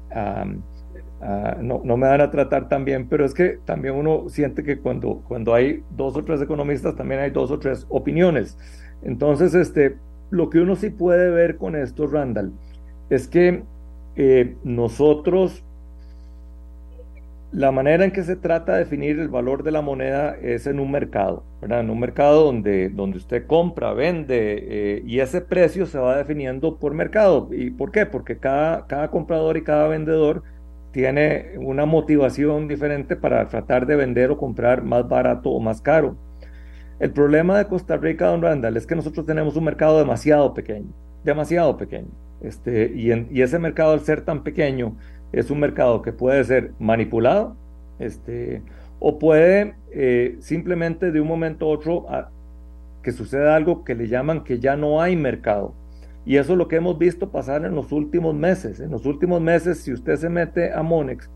no, 1.62 1.80
no, 1.82 1.96
me 1.96 2.06
van 2.06 2.20
a 2.20 2.30
tratar 2.30 2.68
tan 2.68 2.84
bien, 2.84 3.08
pero 3.08 3.24
es 3.24 3.32
que 3.32 3.58
también 3.64 3.94
uno 3.94 4.28
siente 4.28 4.62
que 4.62 4.78
cuando, 4.78 5.22
cuando 5.26 5.54
hay 5.54 5.82
dos 5.90 6.16
o 6.16 6.24
tres 6.24 6.42
economistas, 6.42 6.94
también 6.96 7.20
hay 7.22 7.30
dos 7.30 7.50
o 7.50 7.58
tres 7.58 7.86
opiniones. 7.88 8.58
Entonces, 9.02 9.54
este, 9.54 9.96
lo 10.30 10.50
que 10.50 10.58
uno 10.58 10.76
sí 10.76 10.90
puede 10.90 11.30
ver 11.30 11.56
con 11.56 11.76
esto, 11.76 12.06
Randall, 12.06 12.52
es 13.10 13.28
que 13.28 13.62
eh, 14.16 14.56
nosotros, 14.64 15.62
la 17.52 17.70
manera 17.70 18.04
en 18.04 18.10
que 18.10 18.22
se 18.22 18.36
trata 18.36 18.74
de 18.74 18.80
definir 18.80 19.18
el 19.18 19.28
valor 19.28 19.62
de 19.62 19.70
la 19.70 19.82
moneda 19.82 20.36
es 20.36 20.66
en 20.66 20.80
un 20.80 20.90
mercado, 20.90 21.44
¿verdad? 21.60 21.80
En 21.80 21.90
un 21.90 22.00
mercado 22.00 22.44
donde, 22.44 22.88
donde 22.88 23.18
usted 23.18 23.46
compra, 23.46 23.92
vende 23.92 24.58
eh, 24.68 25.02
y 25.06 25.20
ese 25.20 25.40
precio 25.40 25.86
se 25.86 25.98
va 25.98 26.16
definiendo 26.16 26.76
por 26.76 26.94
mercado. 26.94 27.48
¿Y 27.52 27.70
por 27.70 27.92
qué? 27.92 28.06
Porque 28.06 28.38
cada, 28.38 28.86
cada 28.86 29.10
comprador 29.10 29.56
y 29.56 29.62
cada 29.64 29.88
vendedor 29.88 30.42
tiene 30.92 31.52
una 31.58 31.84
motivación 31.86 32.68
diferente 32.68 33.16
para 33.16 33.46
tratar 33.48 33.86
de 33.86 33.96
vender 33.96 34.30
o 34.30 34.38
comprar 34.38 34.82
más 34.82 35.06
barato 35.08 35.50
o 35.50 35.60
más 35.60 35.82
caro. 35.82 36.16
El 36.98 37.12
problema 37.12 37.58
de 37.58 37.66
Costa 37.66 37.98
Rica, 37.98 38.28
don 38.28 38.40
Randall, 38.40 38.76
es 38.76 38.86
que 38.86 38.96
nosotros 38.96 39.26
tenemos 39.26 39.56
un 39.56 39.64
mercado 39.64 39.98
demasiado 39.98 40.54
pequeño, 40.54 40.88
demasiado 41.22 41.76
pequeño. 41.76 42.25
Este, 42.40 42.92
y, 42.94 43.12
y 43.30 43.42
ese 43.42 43.58
mercado, 43.58 43.92
al 43.92 44.00
ser 44.00 44.22
tan 44.22 44.42
pequeño, 44.42 44.96
es 45.32 45.50
un 45.50 45.60
mercado 45.60 46.02
que 46.02 46.12
puede 46.12 46.42
ser 46.44 46.72
manipulado, 46.78 47.56
este, 47.98 48.62
o 48.98 49.18
puede 49.18 49.74
eh, 49.90 50.36
simplemente 50.40 51.12
de 51.12 51.20
un 51.20 51.28
momento 51.28 51.66
a 51.66 51.68
otro 51.68 52.06
que 53.02 53.12
suceda 53.12 53.54
algo 53.54 53.84
que 53.84 53.94
le 53.94 54.08
llaman 54.08 54.44
que 54.44 54.58
ya 54.58 54.76
no 54.76 55.00
hay 55.00 55.16
mercado. 55.16 55.74
Y 56.24 56.38
eso 56.38 56.52
es 56.52 56.58
lo 56.58 56.66
que 56.66 56.76
hemos 56.76 56.98
visto 56.98 57.30
pasar 57.30 57.64
en 57.64 57.74
los 57.74 57.92
últimos 57.92 58.34
meses. 58.34 58.80
En 58.80 58.90
los 58.90 59.06
últimos 59.06 59.40
meses, 59.40 59.78
si 59.78 59.92
usted 59.92 60.16
se 60.16 60.28
mete 60.28 60.72
a 60.72 60.82
Monex, 60.82 61.30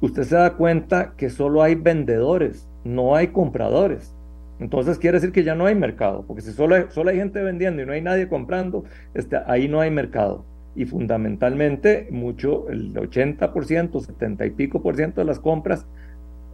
usted 0.00 0.22
se 0.22 0.36
da 0.36 0.54
cuenta 0.54 1.14
que 1.16 1.28
solo 1.28 1.62
hay 1.62 1.74
vendedores, 1.74 2.68
no 2.84 3.16
hay 3.16 3.28
compradores. 3.28 4.14
Entonces 4.60 4.98
quiere 4.98 5.18
decir 5.18 5.32
que 5.32 5.44
ya 5.44 5.54
no 5.54 5.66
hay 5.66 5.74
mercado, 5.74 6.24
porque 6.26 6.42
si 6.42 6.52
solo 6.52 6.74
hay, 6.74 6.84
solo 6.88 7.10
hay 7.10 7.16
gente 7.16 7.42
vendiendo 7.42 7.82
y 7.82 7.86
no 7.86 7.92
hay 7.92 8.02
nadie 8.02 8.28
comprando, 8.28 8.84
este, 9.14 9.38
ahí 9.46 9.68
no 9.68 9.80
hay 9.80 9.90
mercado. 9.90 10.44
Y 10.74 10.84
fundamentalmente, 10.84 12.08
mucho, 12.10 12.68
el 12.68 12.94
80%, 12.94 14.00
70 14.00 14.46
y 14.46 14.50
pico 14.50 14.82
por 14.82 14.96
ciento 14.96 15.20
de 15.20 15.26
las 15.26 15.40
compras 15.40 15.86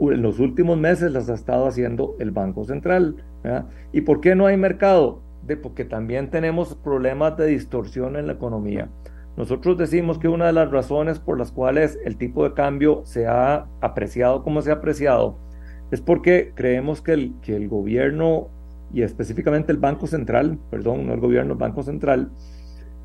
en 0.00 0.22
los 0.22 0.38
últimos 0.40 0.78
meses 0.78 1.12
las 1.12 1.28
ha 1.30 1.34
estado 1.34 1.66
haciendo 1.66 2.16
el 2.18 2.30
Banco 2.30 2.64
Central. 2.64 3.16
¿Y 3.92 4.02
por 4.02 4.20
qué 4.20 4.34
no 4.34 4.46
hay 4.46 4.56
mercado? 4.56 5.22
Porque 5.62 5.84
también 5.84 6.30
tenemos 6.30 6.74
problemas 6.74 7.36
de 7.36 7.46
distorsión 7.46 8.16
en 8.16 8.26
la 8.26 8.32
economía. 8.32 8.88
Nosotros 9.36 9.76
decimos 9.76 10.18
que 10.18 10.28
una 10.28 10.46
de 10.46 10.52
las 10.52 10.70
razones 10.70 11.18
por 11.18 11.38
las 11.38 11.50
cuales 11.50 11.98
el 12.04 12.16
tipo 12.16 12.44
de 12.44 12.54
cambio 12.54 13.02
se 13.04 13.26
ha 13.26 13.66
apreciado 13.80 14.44
como 14.44 14.62
se 14.62 14.70
ha 14.70 14.74
apreciado 14.74 15.38
es 15.90 16.00
porque 16.00 16.52
creemos 16.54 17.02
que 17.02 17.12
el, 17.12 17.34
que 17.42 17.56
el 17.56 17.68
gobierno 17.68 18.48
y 18.92 19.02
específicamente 19.02 19.72
el 19.72 19.78
Banco 19.78 20.06
Central, 20.06 20.58
perdón, 20.70 21.06
no 21.06 21.14
el 21.14 21.20
gobierno, 21.20 21.52
el 21.54 21.58
Banco 21.58 21.82
Central, 21.82 22.30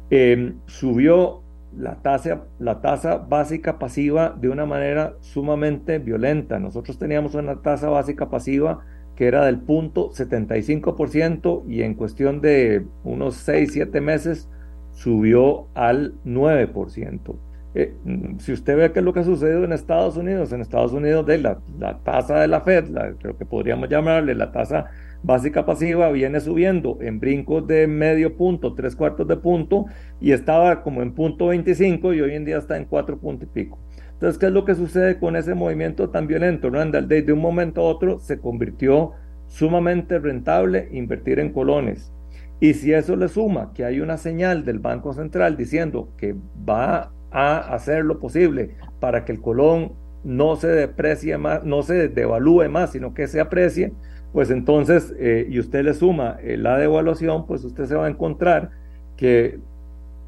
em, 0.09 0.55
subió 0.67 1.41
la 1.75 1.95
tasa, 1.95 2.43
la 2.59 2.81
tasa 2.81 3.17
básica 3.17 3.79
pasiva 3.79 4.35
de 4.39 4.49
una 4.49 4.65
manera 4.65 5.15
sumamente 5.19 5.99
violenta. 5.99 6.59
Nosotros 6.59 6.97
teníamos 6.97 7.35
una 7.35 7.61
tasa 7.61 7.89
básica 7.89 8.29
pasiva 8.29 8.81
que 9.15 9.27
era 9.27 9.45
del 9.45 9.59
punto 9.59 10.11
75% 10.11 11.63
y 11.67 11.81
en 11.81 11.93
cuestión 11.93 12.39
de 12.39 12.85
unos 13.03 13.35
6, 13.35 13.71
7 13.73 13.99
meses 13.99 14.47
subió 14.91 15.67
al 15.73 16.13
9%. 16.23 17.35
Eh, 17.75 17.93
si 18.39 18.51
usted 18.51 18.77
ve 18.77 18.91
qué 18.91 18.99
es 18.99 19.05
lo 19.05 19.13
que 19.13 19.19
ha 19.19 19.23
sucedido 19.23 19.63
en 19.63 19.73
Estados 19.73 20.17
Unidos, 20.17 20.51
en 20.51 20.61
Estados 20.61 20.91
Unidos 20.91 21.25
de 21.25 21.37
la, 21.37 21.59
la 21.77 21.99
tasa 21.99 22.39
de 22.39 22.47
la 22.47 22.61
Fed, 22.61 22.87
la, 22.87 23.13
lo 23.21 23.37
que 23.37 23.45
podríamos 23.45 23.89
llamarle 23.89 24.33
la 24.33 24.51
tasa 24.51 24.87
básica 25.21 25.65
pasiva, 25.65 26.09
viene 26.11 26.39
subiendo 26.39 26.97
en 27.01 27.19
brincos 27.19 27.67
de 27.67 27.87
medio 27.87 28.35
punto, 28.35 28.73
tres 28.73 28.95
cuartos 28.95 29.27
de 29.27 29.37
punto, 29.37 29.85
y 30.19 30.31
estaba 30.31 30.81
como 30.81 31.01
en 31.01 31.13
punto 31.13 31.47
25 31.47 32.13
y 32.13 32.21
hoy 32.21 32.33
en 32.33 32.45
día 32.45 32.57
está 32.57 32.77
en 32.77 32.85
cuatro 32.85 33.19
puntos 33.19 33.47
y 33.49 33.51
pico. 33.51 33.79
Entonces, 34.13 34.37
¿qué 34.39 34.47
es 34.47 34.51
lo 34.51 34.65
que 34.65 34.75
sucede 34.75 35.17
con 35.17 35.35
ese 35.35 35.53
movimiento 35.53 36.09
tan 36.09 36.27
violento? 36.27 36.69
Randall, 36.69 37.07
de 37.07 37.31
un 37.31 37.39
momento 37.39 37.81
a 37.81 37.85
otro 37.85 38.19
se 38.19 38.39
convirtió 38.39 39.13
sumamente 39.47 40.19
rentable 40.19 40.89
invertir 40.91 41.39
en 41.39 41.53
colones. 41.53 42.11
Y 42.59 42.73
si 42.73 42.93
eso 42.93 43.15
le 43.15 43.29
suma 43.29 43.71
que 43.73 43.85
hay 43.85 44.01
una 44.01 44.17
señal 44.17 44.65
del 44.65 44.79
Banco 44.79 45.13
Central 45.13 45.55
diciendo 45.55 46.09
que 46.17 46.35
va 46.67 47.13
a 47.31 47.57
hacer 47.73 48.05
lo 48.05 48.19
posible 48.19 48.75
para 48.99 49.25
que 49.25 49.31
el 49.31 49.41
colón 49.41 49.93
no 50.23 50.55
se 50.55 50.67
deprecie 50.67 51.37
más, 51.37 51.63
no 51.63 51.83
se 51.83 52.09
devalúe 52.09 52.69
más, 52.69 52.91
sino 52.91 53.13
que 53.13 53.27
se 53.27 53.39
aprecie, 53.39 53.93
pues 54.31 54.51
entonces, 54.51 55.13
eh, 55.17 55.47
y 55.49 55.59
usted 55.59 55.83
le 55.83 55.93
suma 55.93 56.37
eh, 56.41 56.57
la 56.57 56.77
devaluación, 56.77 57.47
pues 57.47 57.63
usted 57.63 57.85
se 57.85 57.95
va 57.95 58.05
a 58.05 58.09
encontrar 58.09 58.71
que 59.17 59.59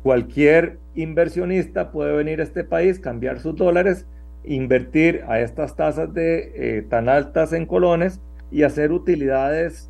cualquier 0.01 0.79
inversionista 0.95 1.91
puede 1.91 2.15
venir 2.15 2.39
a 2.39 2.43
este 2.43 2.63
país, 2.63 2.99
cambiar 2.99 3.39
sus 3.39 3.55
dólares, 3.55 4.07
invertir 4.43 5.23
a 5.27 5.39
estas 5.39 5.75
tasas 5.75 6.11
de 6.13 6.51
eh, 6.55 6.81
tan 6.89 7.09
altas 7.09 7.53
en 7.53 7.67
colones 7.67 8.19
y 8.49 8.63
hacer 8.63 8.91
utilidades 8.91 9.89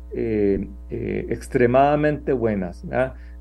extremadamente 0.88 2.32
buenas. 2.32 2.86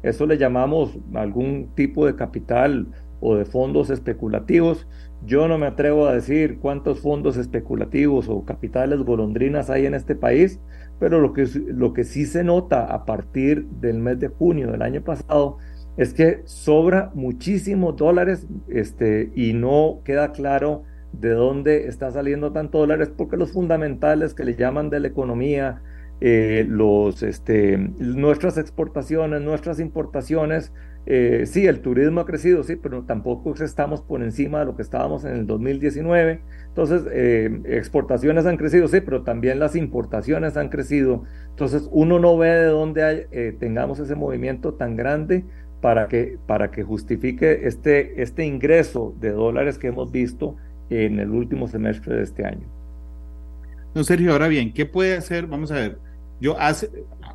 Eso 0.01 0.25
le 0.25 0.39
llamamos 0.39 0.97
algún 1.13 1.69
tipo 1.75 2.07
de 2.07 2.15
capital 2.15 2.87
o 3.21 3.35
de 3.35 3.45
fondos 3.45 3.89
especulativos. 3.89 4.87
Yo 5.23 5.47
no 5.47 5.57
me 5.57 5.67
atrevo 5.67 6.07
a 6.07 6.13
decir 6.13 6.59
cuántos 6.59 6.99
fondos 6.99 7.37
especulativos 7.37 8.27
o 8.27 8.43
capitales 8.43 8.99
golondrinas 8.99 9.69
hay 9.69 9.85
en 9.85 9.93
este 9.93 10.15
país, 10.15 10.59
pero 10.99 11.21
lo 11.21 11.31
que, 11.31 11.47
lo 11.67 11.93
que 11.93 12.03
sí 12.03 12.25
se 12.25 12.43
nota 12.43 12.85
a 12.85 13.05
partir 13.05 13.65
del 13.67 13.99
mes 13.99 14.19
de 14.19 14.27
junio 14.27 14.71
del 14.71 14.81
año 14.81 15.01
pasado 15.03 15.57
es 15.97 16.13
que 16.13 16.41
sobra 16.45 17.11
muchísimos 17.13 17.95
dólares 17.95 18.47
este, 18.67 19.31
y 19.35 19.53
no 19.53 20.01
queda 20.03 20.31
claro 20.31 20.83
de 21.13 21.29
dónde 21.29 21.87
está 21.87 22.11
saliendo 22.11 22.51
tantos 22.51 22.81
dólares 22.81 23.11
porque 23.15 23.37
los 23.37 23.51
fundamentales 23.51 24.33
que 24.33 24.45
le 24.45 24.55
llaman 24.55 24.89
de 24.89 25.01
la 25.01 25.07
economía, 25.09 25.81
eh, 26.21 26.65
los, 26.67 27.21
este, 27.23 27.77
nuestras 27.77 28.57
exportaciones, 28.57 29.41
nuestras 29.41 29.79
importaciones, 29.79 30.71
eh, 31.05 31.45
sí, 31.47 31.65
el 31.65 31.81
turismo 31.81 32.21
ha 32.21 32.25
crecido, 32.25 32.63
sí, 32.63 32.75
pero 32.75 33.03
tampoco 33.03 33.53
estamos 33.63 34.01
por 34.01 34.21
encima 34.21 34.59
de 34.59 34.65
lo 34.65 34.75
que 34.75 34.83
estábamos 34.83 35.25
en 35.25 35.35
el 35.35 35.47
2019. 35.47 36.41
Entonces, 36.67 37.03
eh, 37.11 37.61
exportaciones 37.65 38.45
han 38.45 38.57
crecido, 38.57 38.87
sí, 38.87 39.01
pero 39.01 39.23
también 39.23 39.59
las 39.59 39.75
importaciones 39.75 40.57
han 40.57 40.69
crecido. 40.69 41.23
Entonces, 41.49 41.87
uno 41.91 42.19
no 42.19 42.37
ve 42.37 42.49
de 42.49 42.65
dónde 42.65 43.27
eh, 43.31 43.55
tengamos 43.59 43.99
ese 43.99 44.15
movimiento 44.15 44.75
tan 44.75 44.95
grande 44.95 45.43
para 45.81 46.07
que, 46.07 46.37
para 46.45 46.69
que 46.69 46.83
justifique 46.83 47.67
este, 47.67 48.21
este 48.21 48.45
ingreso 48.45 49.15
de 49.19 49.31
dólares 49.31 49.79
que 49.79 49.87
hemos 49.87 50.11
visto 50.11 50.55
en 50.91 51.19
el 51.19 51.31
último 51.31 51.67
semestre 51.67 52.15
de 52.15 52.23
este 52.23 52.45
año. 52.45 52.67
No, 53.95 54.03
Sergio, 54.03 54.31
ahora 54.31 54.47
bien, 54.47 54.71
¿qué 54.71 54.85
puede 54.85 55.17
hacer? 55.17 55.47
Vamos 55.47 55.71
a 55.71 55.75
ver, 55.75 55.97
yo 56.39 56.57
hace, 56.59 56.89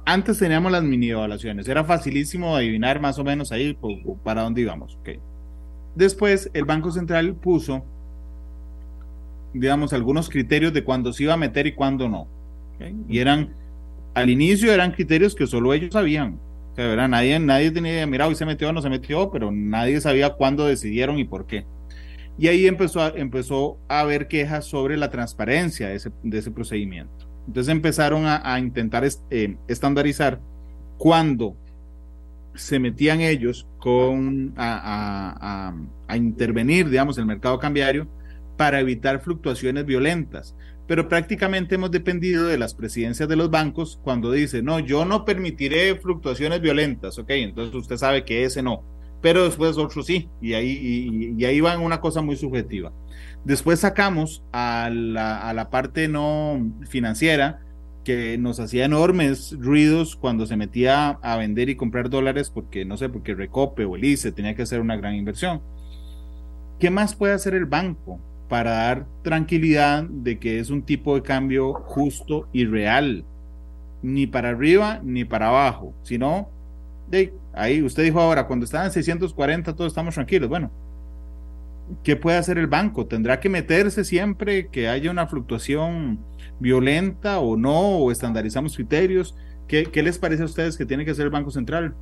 antes 0.06 0.38
teníamos 0.38 0.70
las 0.70 0.84
mini 0.84 1.10
evaluaciones, 1.10 1.68
era 1.68 1.84
facilísimo 1.84 2.54
adivinar 2.54 3.00
más 3.00 3.18
o 3.18 3.24
menos 3.24 3.50
ahí 3.50 3.76
para 4.22 4.42
dónde 4.42 4.60
íbamos. 4.62 4.96
Okay. 5.00 5.18
Después 5.96 6.48
el 6.54 6.64
Banco 6.64 6.92
Central 6.92 7.34
puso, 7.34 7.84
digamos, 9.52 9.92
algunos 9.92 10.30
criterios 10.30 10.72
de 10.72 10.84
cuándo 10.84 11.12
se 11.12 11.24
iba 11.24 11.34
a 11.34 11.36
meter 11.36 11.66
y 11.66 11.72
cuándo 11.72 12.08
no. 12.08 12.28
Y 13.08 13.18
eran, 13.18 13.54
al 14.14 14.30
inicio 14.30 14.72
eran 14.72 14.92
criterios 14.92 15.34
que 15.34 15.46
solo 15.46 15.74
ellos 15.74 15.92
sabían. 15.92 16.38
O 16.72 16.76
sea, 16.76 17.08
nadie, 17.08 17.40
nadie 17.40 17.72
tenía 17.72 17.92
idea, 17.92 18.06
mira, 18.06 18.28
hoy 18.28 18.36
se 18.36 18.46
metió 18.46 18.68
o 18.68 18.72
no 18.72 18.82
se 18.82 18.90
metió, 18.90 19.30
pero 19.32 19.50
nadie 19.50 20.00
sabía 20.00 20.34
cuándo 20.34 20.66
decidieron 20.66 21.18
y 21.18 21.24
por 21.24 21.46
qué. 21.46 21.66
Y 22.38 22.46
ahí 22.46 22.66
empezó 22.68 23.00
a, 23.00 23.08
empezó 23.08 23.78
a 23.88 24.00
haber 24.00 24.28
quejas 24.28 24.66
sobre 24.66 24.96
la 24.96 25.10
transparencia 25.10 25.88
de 25.88 25.96
ese, 25.96 26.12
de 26.22 26.38
ese 26.38 26.52
procedimiento. 26.52 27.25
Entonces 27.46 27.70
empezaron 27.72 28.24
a, 28.26 28.58
intentar 28.58 29.06
eh, 29.30 29.56
estandarizar 29.68 30.40
cuando 30.98 31.56
se 32.54 32.78
metían 32.78 33.20
ellos 33.20 33.66
con, 33.78 34.54
a, 34.56 35.74
intervenir, 36.14 36.88
digamos, 36.88 37.18
el 37.18 37.26
mercado 37.26 37.58
cambiario 37.58 38.08
para 38.56 38.80
evitar 38.80 39.20
fluctuaciones 39.20 39.84
violentas. 39.84 40.54
Pero 40.86 41.08
prácticamente 41.08 41.74
hemos 41.74 41.90
dependido 41.90 42.46
de 42.46 42.58
las 42.58 42.74
presidencias 42.74 43.28
de 43.28 43.36
los 43.36 43.50
bancos 43.50 44.00
cuando 44.02 44.30
dice, 44.32 44.62
no, 44.62 44.78
yo 44.78 45.04
no 45.04 45.24
permitiré 45.24 45.96
fluctuaciones 45.96 46.60
violentas, 46.60 47.18
ok, 47.18 47.30
entonces 47.30 47.74
usted 47.74 47.96
sabe 47.96 48.24
que 48.24 48.44
ese 48.44 48.62
no, 48.62 48.84
pero 49.20 49.44
después 49.44 49.76
otro 49.76 50.02
sí, 50.04 50.28
y 50.40 50.54
ahí, 50.54 51.34
y, 51.36 51.44
ahí 51.44 51.60
va 51.60 51.74
en 51.74 51.80
una 51.80 52.00
cosa 52.00 52.22
muy 52.22 52.36
subjetiva. 52.36 52.92
Después 53.46 53.78
sacamos 53.78 54.42
a 54.50 54.90
la, 54.90 55.68
parte 55.70 56.08
no 56.08 56.60
financiera, 56.88 57.60
que 58.02 58.36
nos 58.38 58.58
hacía 58.58 58.84
enormes 58.84 59.54
ruidos 59.60 60.16
cuando 60.16 60.46
se 60.46 60.56
metía 60.56 61.10
a 61.10 61.36
vender 61.36 61.68
y 61.68 61.76
comprar 61.76 62.10
dólares 62.10 62.50
porque, 62.50 62.84
no 62.84 62.96
sé, 62.96 63.08
porque 63.08 63.36
Recope 63.36 63.84
o 63.84 63.94
el 63.94 64.04
ICE 64.04 64.32
tenía 64.32 64.56
que 64.56 64.62
hacer 64.62 64.80
una 64.80 64.96
gran 64.96 65.14
inversión. 65.14 65.62
¿Qué 66.80 66.90
más 66.90 67.14
puede 67.14 67.34
hacer 67.34 67.54
el 67.54 67.66
banco 67.66 68.18
para 68.48 68.72
dar 68.72 69.06
tranquilidad 69.22 70.02
de 70.02 70.40
que 70.40 70.58
es 70.58 70.70
un 70.70 70.82
tipo 70.82 71.14
de 71.14 71.22
cambio 71.22 71.72
justo 71.72 72.48
y 72.52 72.64
real? 72.64 73.24
Ni 74.02 74.26
para 74.26 74.48
arriba 74.48 74.98
ni 75.04 75.24
para 75.24 75.50
abajo, 75.50 75.94
sino, 76.02 76.50
de, 77.08 77.32
ahí 77.52 77.80
usted 77.80 78.02
dijo 78.02 78.20
ahora, 78.20 78.48
cuando 78.48 78.64
estaban 78.64 78.88
en 78.88 78.92
640 78.92 79.76
todos 79.76 79.92
estamos 79.92 80.16
tranquilos. 80.16 80.48
Bueno, 80.48 80.72
¿qué 82.02 82.16
puede 82.16 82.38
hacer 82.38 82.58
el 82.58 82.66
banco? 82.66 83.06
¿Tendrá 83.06 83.40
que 83.40 83.48
meterse 83.48 84.04
siempre 84.04 84.68
que 84.68 84.88
haya 84.88 85.10
una 85.10 85.26
fluctuación 85.26 86.18
violenta 86.58 87.40
o 87.40 87.56
no? 87.56 87.98
¿O 87.98 88.10
estandarizamos 88.10 88.74
criterios? 88.74 89.34
¿Qué, 89.68 89.90
les 90.02 90.18
parece 90.18 90.42
a 90.42 90.46
ustedes 90.46 90.76
que 90.76 90.86
tiene 90.86 91.04
que 91.04 91.10
hacer 91.10 91.24
el 91.24 91.30
Banco 91.30 91.50
Central? 91.50 91.94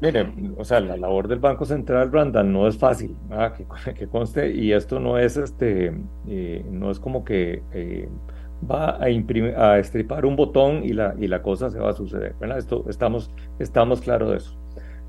Mire, 0.00 0.30
o 0.56 0.64
sea, 0.64 0.80
la 0.80 0.96
labor 0.96 1.26
del 1.26 1.38
Banco 1.38 1.64
Central, 1.64 2.12
Randall, 2.12 2.52
no 2.52 2.68
es 2.68 2.76
fácil, 2.76 3.16
que, 3.96 4.06
conste, 4.06 4.54
y 4.54 4.72
esto 4.72 5.00
no 5.00 5.18
es 5.18 5.38
este, 5.38 5.94
eh, 6.28 6.64
no 6.70 6.90
es 6.90 7.00
como 7.00 7.24
que 7.24 7.62
eh, 7.72 8.06
va 8.70 9.02
a, 9.02 9.08
imprimir, 9.08 9.56
a 9.56 9.78
estripar 9.78 10.26
un 10.26 10.36
botón 10.36 10.84
y 10.84 10.92
la, 10.92 11.14
y 11.18 11.28
la 11.28 11.42
cosa 11.42 11.70
se 11.70 11.78
va 11.78 11.90
a 11.90 11.94
suceder. 11.94 12.34
Esto, 12.56 12.84
estamos, 12.88 13.30
estamos 13.58 14.02
claros 14.02 14.30
de 14.30 14.36
eso. 14.36 14.65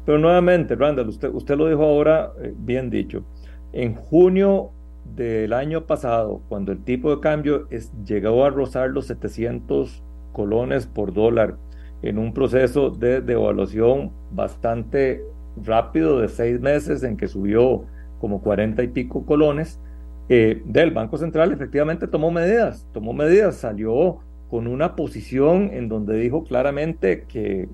Pero 0.07 0.19
nuevamente, 0.19 0.73
Randall, 0.75 1.09
usted, 1.09 1.29
usted 1.33 1.57
lo 1.57 1.67
dijo 1.67 1.83
ahora, 1.83 2.31
eh, 2.41 2.53
bien 2.57 2.89
dicho. 2.89 3.25
En 3.73 3.93
junio 3.93 4.71
del 5.03 5.51
año 5.51 5.85
pasado, 5.85 6.41
cuando 6.47 6.71
el 6.71 6.81
tipo 6.85 7.13
de 7.13 7.19
cambio 7.19 7.67
llegó 8.05 8.45
a 8.45 8.49
rozar 8.49 8.89
los 8.91 9.07
700 9.07 10.01
colones 10.31 10.87
por 10.87 11.13
dólar 11.13 11.57
en 12.03 12.19
un 12.19 12.33
proceso 12.33 12.89
de 12.89 13.19
devaluación 13.19 14.13
bastante 14.31 15.21
rápido 15.61 16.21
de 16.21 16.29
seis 16.29 16.61
meses 16.61 17.03
en 17.03 17.17
que 17.17 17.27
subió 17.27 17.83
como 18.21 18.41
40 18.41 18.83
y 18.83 18.87
pico 18.87 19.25
colones, 19.25 19.81
eh, 20.29 20.61
del 20.63 20.91
Banco 20.91 21.17
Central 21.17 21.51
efectivamente 21.51 22.07
tomó 22.07 22.31
medidas, 22.31 22.87
tomó 22.93 23.11
medidas, 23.11 23.57
salió 23.57 24.19
con 24.49 24.67
una 24.67 24.95
posición 24.95 25.71
en 25.73 25.89
donde 25.89 26.17
dijo 26.17 26.43
claramente 26.43 27.25
que 27.27 27.67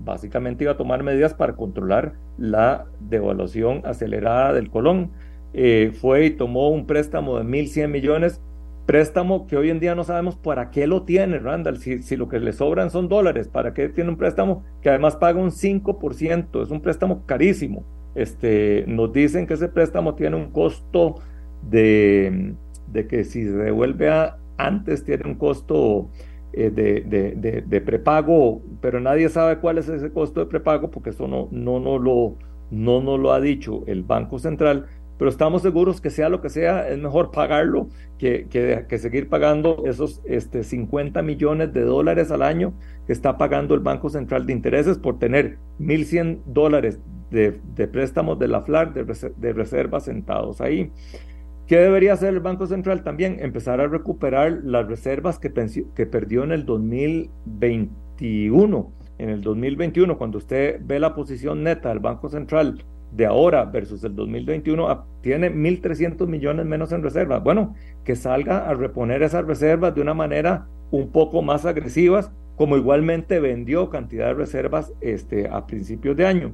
básicamente 0.00 0.64
iba 0.64 0.72
a 0.72 0.76
tomar 0.76 1.02
medidas 1.02 1.34
para 1.34 1.54
controlar 1.54 2.14
la 2.36 2.86
devaluación 3.00 3.82
acelerada 3.84 4.52
del 4.52 4.70
colón. 4.70 5.10
Eh, 5.52 5.92
fue 6.00 6.26
y 6.26 6.30
tomó 6.30 6.68
un 6.68 6.86
préstamo 6.86 7.38
de 7.38 7.44
1.100 7.44 7.88
millones, 7.88 8.40
préstamo 8.86 9.46
que 9.46 9.56
hoy 9.56 9.70
en 9.70 9.80
día 9.80 9.94
no 9.94 10.04
sabemos 10.04 10.36
para 10.36 10.70
qué 10.70 10.86
lo 10.86 11.04
tiene, 11.04 11.38
Randall, 11.38 11.78
si, 11.78 12.02
si 12.02 12.16
lo 12.16 12.28
que 12.28 12.40
le 12.40 12.52
sobran 12.52 12.90
son 12.90 13.08
dólares, 13.08 13.48
¿para 13.48 13.72
qué 13.72 13.88
tiene 13.88 14.10
un 14.10 14.16
préstamo 14.16 14.64
que 14.82 14.90
además 14.90 15.16
paga 15.16 15.40
un 15.40 15.50
5%? 15.50 16.62
Es 16.62 16.70
un 16.70 16.80
préstamo 16.80 17.24
carísimo. 17.24 17.84
Este, 18.14 18.84
nos 18.86 19.12
dicen 19.12 19.46
que 19.46 19.54
ese 19.54 19.68
préstamo 19.68 20.14
tiene 20.14 20.36
un 20.36 20.50
costo 20.50 21.16
de, 21.62 22.54
de 22.92 23.06
que 23.06 23.24
si 23.24 23.44
se 23.44 23.56
devuelve 23.56 24.08
a, 24.08 24.38
antes 24.56 25.04
tiene 25.04 25.24
un 25.26 25.34
costo 25.34 26.10
eh, 26.52 26.70
de, 26.70 27.62
de, 27.66 27.80
prepago, 27.82 28.62
pero 28.80 28.98
nadie 28.98 29.28
sabe 29.28 29.58
cuál 29.58 29.78
es 29.78 29.88
ese 29.88 30.10
costo 30.10 30.40
de 30.40 30.46
prepago 30.46 30.90
porque 30.90 31.10
eso 31.10 31.28
no, 31.28 31.48
no, 31.50 31.80
no, 31.80 31.98
lo, 31.98 32.36
no 32.70 33.02
nos 33.02 33.20
lo 33.20 33.32
ha 33.32 33.40
dicho 33.40 33.82
el 33.86 34.02
Banco 34.02 34.38
Central, 34.38 34.86
pero 35.18 35.30
estamos 35.30 35.62
seguros 35.62 36.00
que 36.00 36.10
sea 36.10 36.28
lo 36.28 36.40
que 36.40 36.48
sea, 36.48 36.88
es 36.88 36.98
mejor 36.98 37.30
pagarlo 37.30 37.88
que, 38.18 38.46
que, 38.48 38.98
seguir 38.98 39.28
pagando 39.28 39.82
esos 39.86 40.22
este, 40.24 40.62
50 40.62 41.20
millones 41.22 41.72
de 41.72 41.82
dólares 41.82 42.30
al 42.30 42.42
año 42.42 42.72
que 43.06 43.12
está 43.12 43.36
pagando 43.36 43.74
el 43.74 43.80
Banco 43.80 44.08
Central 44.08 44.46
de 44.46 44.52
Intereses 44.52 44.98
por 44.98 45.18
tener 45.18 45.58
1.100 45.78 46.40
dólares 46.46 47.00
de, 47.30 47.52
préstamos 47.88 48.38
de 48.38 48.48
la 48.48 48.62
FLAR 48.62 48.94
de, 48.94 49.04
de 49.36 49.52
reservas 49.52 50.04
sentados 50.04 50.60
ahí. 50.60 50.90
¿Qué 51.66 51.78
debería 51.78 52.12
hacer 52.12 52.32
el 52.32 52.40
Banco 52.40 52.68
Central 52.68 53.02
también? 53.02 53.38
Empezar 53.40 53.80
a 53.80 53.88
recuperar 53.88 54.60
las 54.62 54.86
reservas 54.86 55.40
que, 55.40 55.50
perdió 55.50 56.44
en 56.44 56.52
el 56.52 56.64
2021. 56.64 58.92
En 59.18 59.30
el 59.30 59.42
2021, 59.42 60.16
cuando 60.16 60.38
usted 60.38 60.80
ve 60.84 61.00
la 61.00 61.16
posición 61.16 61.64
neta 61.64 61.88
del 61.88 61.98
Banco 61.98 62.28
Central 62.28 62.84
de 63.10 63.26
ahora 63.26 63.64
versus 63.64 64.04
el 64.04 64.14
2021, 64.14 64.88
ah, 64.88 65.06
tiene 65.22 65.52
1.300 65.52 66.28
millones 66.28 66.66
menos 66.66 66.92
en 66.92 67.02
reservas. 67.02 67.42
Bueno, 67.42 67.74
que 68.04 68.14
salga 68.14 68.68
a 68.68 68.74
reponer 68.74 69.24
esas 69.24 69.44
reservas 69.44 69.92
de 69.92 70.02
una 70.02 70.14
manera 70.14 70.68
un 70.92 71.10
poco 71.10 71.42
más 71.42 71.66
agresivas, 71.66 72.30
como 72.54 72.76
igualmente 72.76 73.40
vendió 73.40 73.90
cantidad 73.90 74.26
de 74.26 74.34
reservas 74.34 74.92
este, 75.00 75.48
a 75.48 75.66
principios 75.66 76.16
de 76.16 76.26
año. 76.26 76.52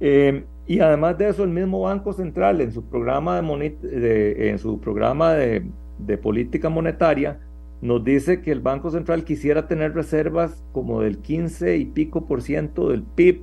Eh, 0.00 0.44
y 0.66 0.80
además 0.80 1.16
de 1.18 1.28
eso, 1.30 1.44
el 1.44 1.50
mismo 1.50 1.80
Banco 1.80 2.12
Central 2.12 2.60
en 2.60 2.72
su 2.72 2.84
programa 2.84 3.40
de, 3.40 4.50
en 4.50 4.58
su 4.58 4.80
programa 4.80 5.32
de, 5.32 5.64
de, 5.98 6.18
política 6.18 6.68
monetaria 6.68 7.40
nos 7.80 8.04
dice 8.04 8.42
que 8.42 8.52
el 8.52 8.60
Banco 8.60 8.90
Central 8.90 9.24
quisiera 9.24 9.66
tener 9.66 9.94
reservas 9.94 10.62
como 10.72 11.00
del 11.00 11.18
15 11.18 11.76
y 11.76 11.86
pico 11.86 12.26
por 12.26 12.42
ciento 12.42 12.90
del 12.90 13.02
PIB. 13.02 13.42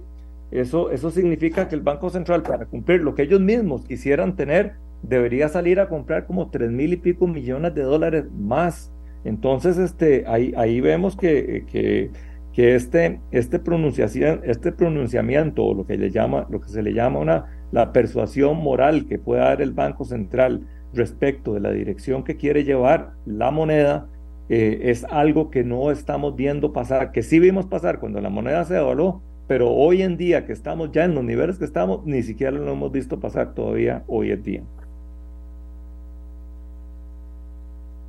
Eso, 0.52 0.92
eso 0.92 1.10
significa 1.10 1.68
que 1.68 1.76
el 1.76 1.82
Banco 1.82 2.10
Central, 2.10 2.44
para 2.44 2.66
cumplir 2.66 3.02
lo 3.02 3.16
que 3.16 3.24
ellos 3.24 3.42
mismos 3.42 3.86
quisieran 3.86 4.36
tener, 4.36 4.74
debería 5.02 5.50
salir 5.50 5.80
a 5.80 5.90
comprar 5.90 6.26
como 6.26 6.50
3 6.50 6.72
mil 6.72 6.94
y 6.94 6.98
pico 6.98 7.28
millones 7.28 7.74
de 7.74 7.82
dólares 7.82 8.26
más. 8.38 8.92
Entonces, 9.24 9.78
este, 9.78 10.26
ahí, 10.28 10.54
ahí 10.56 10.82
vemos 10.82 11.18
que, 11.18 11.66
que 11.72 12.12
que 12.56 12.74
este, 12.74 13.20
este, 13.32 13.60
pronunciación, 13.60 14.40
este 14.46 14.72
pronunciamiento, 14.72 15.74
lo 15.74 15.86
que, 15.86 15.98
le 15.98 16.10
llama, 16.10 16.48
lo 16.50 16.62
que 16.62 16.70
se 16.70 16.82
le 16.82 16.94
llama 16.94 17.20
una, 17.20 17.68
la 17.74 17.92
persuasión 17.92 18.56
moral 18.64 19.08
que 19.08 19.20
puede 19.20 19.42
dar 19.42 19.62
el 19.62 19.74
Banco 19.74 20.06
Central 20.06 20.66
respecto 20.94 21.54
de 21.54 21.60
la 21.60 21.72
dirección 21.72 22.24
que 22.24 22.38
quiere 22.38 22.64
llevar 22.64 23.12
la 23.26 23.52
moneda, 23.52 24.08
eh, 24.48 24.80
es 24.84 25.04
algo 25.04 25.52
que 25.52 25.66
no 25.66 25.92
estamos 25.92 26.38
viendo 26.38 26.72
pasar, 26.72 27.12
que 27.12 27.24
sí 27.24 27.40
vimos 27.40 27.66
pasar 27.66 28.00
cuando 28.00 28.22
la 28.22 28.30
moneda 28.30 28.64
se 28.64 28.76
devaluó, 28.76 29.22
pero 29.48 29.72
hoy 29.72 30.02
en 30.02 30.16
día 30.16 30.46
que 30.46 30.54
estamos 30.54 30.94
ya 30.94 31.04
en 31.04 31.14
los 31.14 31.26
niveles 31.26 31.60
que 31.60 31.66
estamos, 31.66 32.06
ni 32.06 32.24
siquiera 32.24 32.54
lo 32.54 32.72
hemos 32.72 32.92
visto 32.92 33.20
pasar 33.20 33.54
todavía 33.54 34.04
hoy 34.08 34.32
en 34.32 34.44
día. 34.44 34.64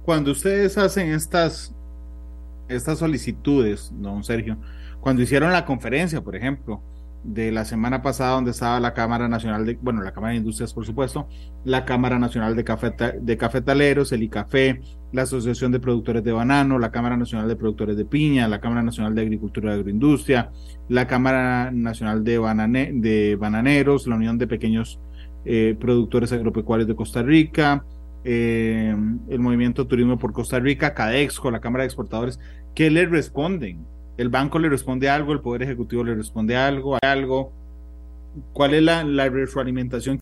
Cuando 0.04 0.30
ustedes 0.30 0.78
hacen 0.78 1.08
estas 1.08 1.75
estas 2.68 2.98
solicitudes, 2.98 3.92
don 3.94 4.24
Sergio, 4.24 4.58
cuando 5.00 5.22
hicieron 5.22 5.52
la 5.52 5.64
conferencia, 5.64 6.20
por 6.22 6.36
ejemplo, 6.36 6.82
de 7.26 7.50
la 7.50 7.64
semana 7.64 8.02
pasada 8.02 8.34
donde 8.34 8.52
estaba 8.52 8.78
la 8.78 8.94
Cámara 8.94 9.28
Nacional 9.28 9.66
de, 9.66 9.76
bueno, 9.80 10.02
la 10.02 10.12
Cámara 10.12 10.32
de 10.32 10.38
Industrias, 10.38 10.72
por 10.72 10.86
supuesto, 10.86 11.28
la 11.64 11.84
Cámara 11.84 12.18
Nacional 12.18 12.54
de, 12.54 12.64
de 13.20 13.36
Cafetaleros, 13.36 14.12
el 14.12 14.22
ICAFE, 14.22 14.80
la 15.12 15.22
Asociación 15.22 15.72
de 15.72 15.80
Productores 15.80 16.22
de 16.22 16.32
Banano, 16.32 16.78
la 16.78 16.92
Cámara 16.92 17.16
Nacional 17.16 17.48
de 17.48 17.56
Productores 17.56 17.96
de 17.96 18.04
Piña, 18.04 18.46
la 18.46 18.60
Cámara 18.60 18.82
Nacional 18.82 19.14
de 19.14 19.22
Agricultura 19.22 19.70
y 19.70 19.74
Agroindustria, 19.74 20.50
la 20.88 21.06
Cámara 21.08 21.70
Nacional 21.72 22.22
de, 22.22 22.38
de 22.94 23.36
Bananeros, 23.36 24.06
la 24.06 24.16
Unión 24.16 24.38
de 24.38 24.46
Pequeños 24.46 25.00
eh, 25.44 25.76
Productores 25.80 26.32
Agropecuarios 26.32 26.88
de 26.88 26.96
Costa 26.96 27.22
Rica, 27.22 27.84
eh, 28.28 28.92
el 29.28 29.38
Movimiento 29.38 29.86
Turismo 29.86 30.18
por 30.18 30.32
Costa 30.32 30.58
Rica, 30.58 30.94
CADEXCO, 30.94 31.52
la 31.52 31.60
Cámara 31.60 31.82
de 31.82 31.86
Exportadores, 31.86 32.40
¿qué 32.74 32.90
le 32.90 33.06
responden? 33.06 33.86
¿El 34.16 34.30
banco 34.30 34.58
le 34.58 34.68
responde 34.68 35.08
algo? 35.08 35.32
¿El 35.32 35.40
Poder 35.40 35.62
Ejecutivo 35.62 36.02
le 36.02 36.16
responde 36.16 36.56
algo? 36.56 36.98
¿Algo? 37.02 37.52
¿Cuál 38.52 38.74
es 38.74 38.82
la, 38.82 39.04
la 39.04 39.28
retroalimentación? 39.28 40.18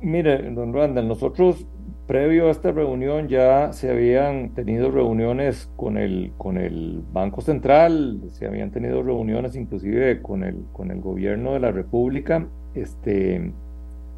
Mire, 0.00 0.50
don 0.52 0.72
Randall, 0.72 1.06
nosotros 1.06 1.66
previo 2.06 2.48
a 2.48 2.50
esta 2.50 2.72
reunión 2.72 3.28
ya 3.28 3.74
se 3.74 3.90
habían 3.90 4.54
tenido 4.54 4.90
reuniones 4.90 5.70
con 5.76 5.98
el, 5.98 6.32
con 6.38 6.56
el 6.56 7.02
Banco 7.12 7.42
Central, 7.42 8.22
se 8.30 8.46
habían 8.46 8.70
tenido 8.70 9.02
reuniones 9.02 9.54
inclusive 9.54 10.22
con 10.22 10.44
el, 10.44 10.64
con 10.72 10.90
el 10.90 11.02
gobierno 11.02 11.52
de 11.52 11.60
la 11.60 11.72
República, 11.72 12.46
este, 12.74 13.52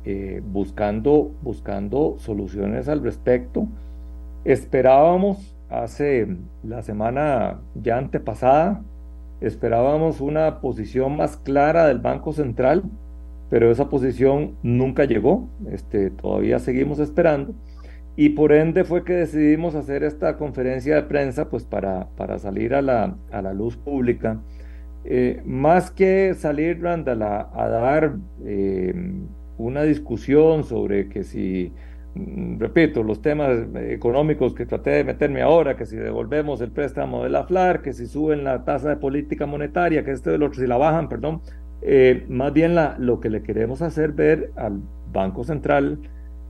eh, 0.04 0.42
buscando, 0.44 1.32
buscando 1.42 2.16
soluciones 2.18 2.88
al 2.88 3.02
respecto. 3.02 3.66
Esperábamos 4.44 5.56
hace 5.70 6.26
la 6.62 6.82
semana 6.82 7.60
ya 7.74 7.98
antepasada, 7.98 8.82
esperábamos 9.40 10.20
una 10.20 10.60
posición 10.60 11.16
más 11.16 11.36
clara 11.36 11.86
del 11.86 11.98
Banco 11.98 12.32
Central, 12.32 12.82
pero 13.50 13.70
esa 13.70 13.88
posición 13.88 14.56
nunca 14.62 15.04
llegó, 15.04 15.48
este, 15.70 16.10
todavía 16.10 16.58
seguimos 16.58 16.98
esperando. 16.98 17.54
Y 18.14 18.30
por 18.30 18.52
ende 18.52 18.84
fue 18.84 19.04
que 19.04 19.14
decidimos 19.14 19.74
hacer 19.74 20.02
esta 20.02 20.36
conferencia 20.36 20.96
de 20.96 21.02
prensa 21.02 21.48
pues 21.48 21.64
para, 21.64 22.08
para 22.16 22.38
salir 22.38 22.74
a 22.74 22.82
la, 22.82 23.16
a 23.30 23.40
la 23.40 23.54
luz 23.54 23.76
pública. 23.76 24.38
Eh, 25.04 25.42
más 25.46 25.90
que 25.90 26.34
salir, 26.34 26.82
Randall, 26.82 27.22
a, 27.22 27.50
a 27.54 27.68
dar 27.68 28.16
eh, 28.44 28.94
una 29.58 29.82
discusión 29.82 30.64
sobre 30.64 31.08
que 31.08 31.24
si, 31.24 31.72
mm, 32.14 32.58
repito, 32.58 33.02
los 33.02 33.22
temas 33.22 33.66
económicos 33.76 34.54
que 34.54 34.66
traté 34.66 34.90
de 34.90 35.04
meterme 35.04 35.42
ahora, 35.42 35.76
que 35.76 35.86
si 35.86 35.96
devolvemos 35.96 36.60
el 36.60 36.70
préstamo 36.70 37.22
de 37.24 37.30
la 37.30 37.44
FLAR, 37.44 37.82
que 37.82 37.92
si 37.92 38.06
suben 38.06 38.44
la 38.44 38.64
tasa 38.64 38.90
de 38.90 38.96
política 38.96 39.46
monetaria, 39.46 40.04
que 40.04 40.12
este 40.12 40.30
del 40.30 40.42
otro, 40.42 40.60
si 40.60 40.66
la 40.66 40.76
bajan, 40.76 41.08
perdón, 41.08 41.40
eh, 41.82 42.24
más 42.28 42.52
bien 42.52 42.76
lo 42.98 43.20
que 43.20 43.28
le 43.28 43.42
queremos 43.42 43.82
hacer 43.82 44.12
ver 44.12 44.52
al 44.56 44.80
Banco 45.12 45.44
Central 45.44 45.98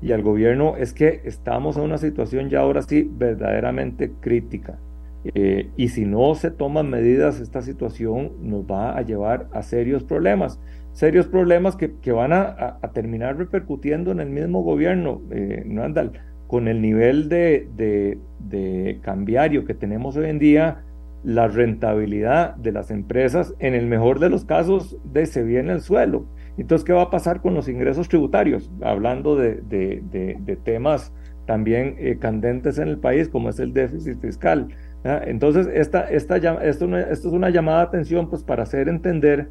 y 0.03 0.13
al 0.13 0.23
gobierno 0.23 0.77
es 0.77 0.93
que 0.93 1.23
estamos 1.25 1.77
en 1.77 1.85
una 1.85 1.97
situación 1.97 2.51
ya 2.51 2.61
ahora 2.61 2.83
sí 2.83 3.09
verdaderamente 3.11 4.13
crítica. 4.21 4.79
Eh, 5.25 5.71
y 5.77 5.89
si 5.89 6.05
no 6.05 6.35
se 6.35 6.51
toman 6.51 6.91
medidas, 6.91 7.41
esta 7.41 7.63
situación 7.63 8.33
nos 8.41 8.65
va 8.65 8.97
a 8.97 9.03
llevar 9.03 9.49
a 9.53 9.63
serios 9.63 10.03
problemas 10.03 10.59
serios 10.93 11.27
problemas 11.27 11.77
que, 11.77 11.95
que 12.01 12.13
van 12.13 12.33
a, 12.33 12.79
a, 12.81 12.93
terminar 12.93 13.37
repercutiendo 13.37 14.11
en 14.11 14.21
el 14.21 14.31
mismo 14.31 14.63
gobierno, 14.63 15.23
eh, 15.31 15.65
Randall, 15.69 16.13
con 16.47 16.69
el 16.69 16.83
nivel 16.83 17.29
de, 17.29 17.69
de, 17.77 18.19
de, 18.39 18.99
cambiario 19.03 19.65
que 19.65 19.75
tenemos 19.75 20.17
hoy 20.17 20.29
en 20.29 20.39
día, 20.39 20.83
la 21.25 21.49
rentabilidad 21.49 22.57
de 22.57 22.73
las 22.73 22.91
empresas, 22.91 23.55
en 23.59 23.75
el 23.75 23.87
mejor 23.87 24.19
de 24.19 24.29
los 24.29 24.45
casos, 24.45 24.99
de 25.05 25.27
se 25.27 25.43
viene 25.45 25.73
el 25.73 25.81
suelo. 25.81 26.27
Entonces, 26.59 26.85
¿qué 26.85 26.93
va 26.93 27.03
a 27.03 27.11
pasar 27.11 27.41
con 27.41 27.55
los 27.55 27.69
ingresos 27.69 28.09
tributarios? 28.09 28.71
Hablando 28.83 29.37
de, 29.37 29.63
de 29.63 30.59
temas 30.63 31.13
también 31.47 31.97
eh, 31.99 32.19
candentes 32.19 32.79
en 32.79 32.89
el 32.89 32.99
país, 32.99 33.29
como 33.29 33.49
es 33.49 33.59
el 33.59 33.73
déficit 33.73 34.21
fiscal. 34.21 34.69
Entonces, 35.05 35.69
esta, 35.73 36.09
esta, 36.11 36.39
esto, 36.65 36.97
esto 36.97 37.29
es 37.29 37.35
una 37.35 37.51
llamada 37.51 37.79
de 37.79 37.87
atención 37.87 38.31
pues, 38.31 38.45
para 38.45 38.63
hacer 38.63 38.89
entender 38.89 39.49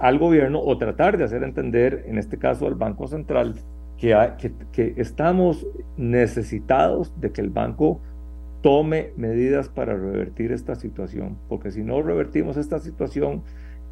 al 0.00 0.18
gobierno 0.18 0.60
o 0.60 0.78
tratar 0.78 1.18
de 1.18 1.24
hacer 1.24 1.42
entender, 1.44 2.04
en 2.06 2.18
este 2.18 2.38
caso 2.38 2.66
al 2.66 2.74
Banco 2.74 3.06
Central, 3.06 3.54
que, 3.98 4.16
que, 4.72 4.94
estamos 4.96 5.66
necesitados 5.98 7.12
de 7.20 7.32
que 7.32 7.42
el 7.42 7.50
banco 7.50 8.00
tome 8.62 9.12
medidas 9.16 9.68
para 9.68 9.94
revertir 9.94 10.52
esta 10.52 10.74
situación, 10.74 11.36
porque 11.48 11.70
si 11.70 11.82
no 11.82 12.00
revertimos 12.00 12.56
esta 12.56 12.78
situación, 12.78 13.42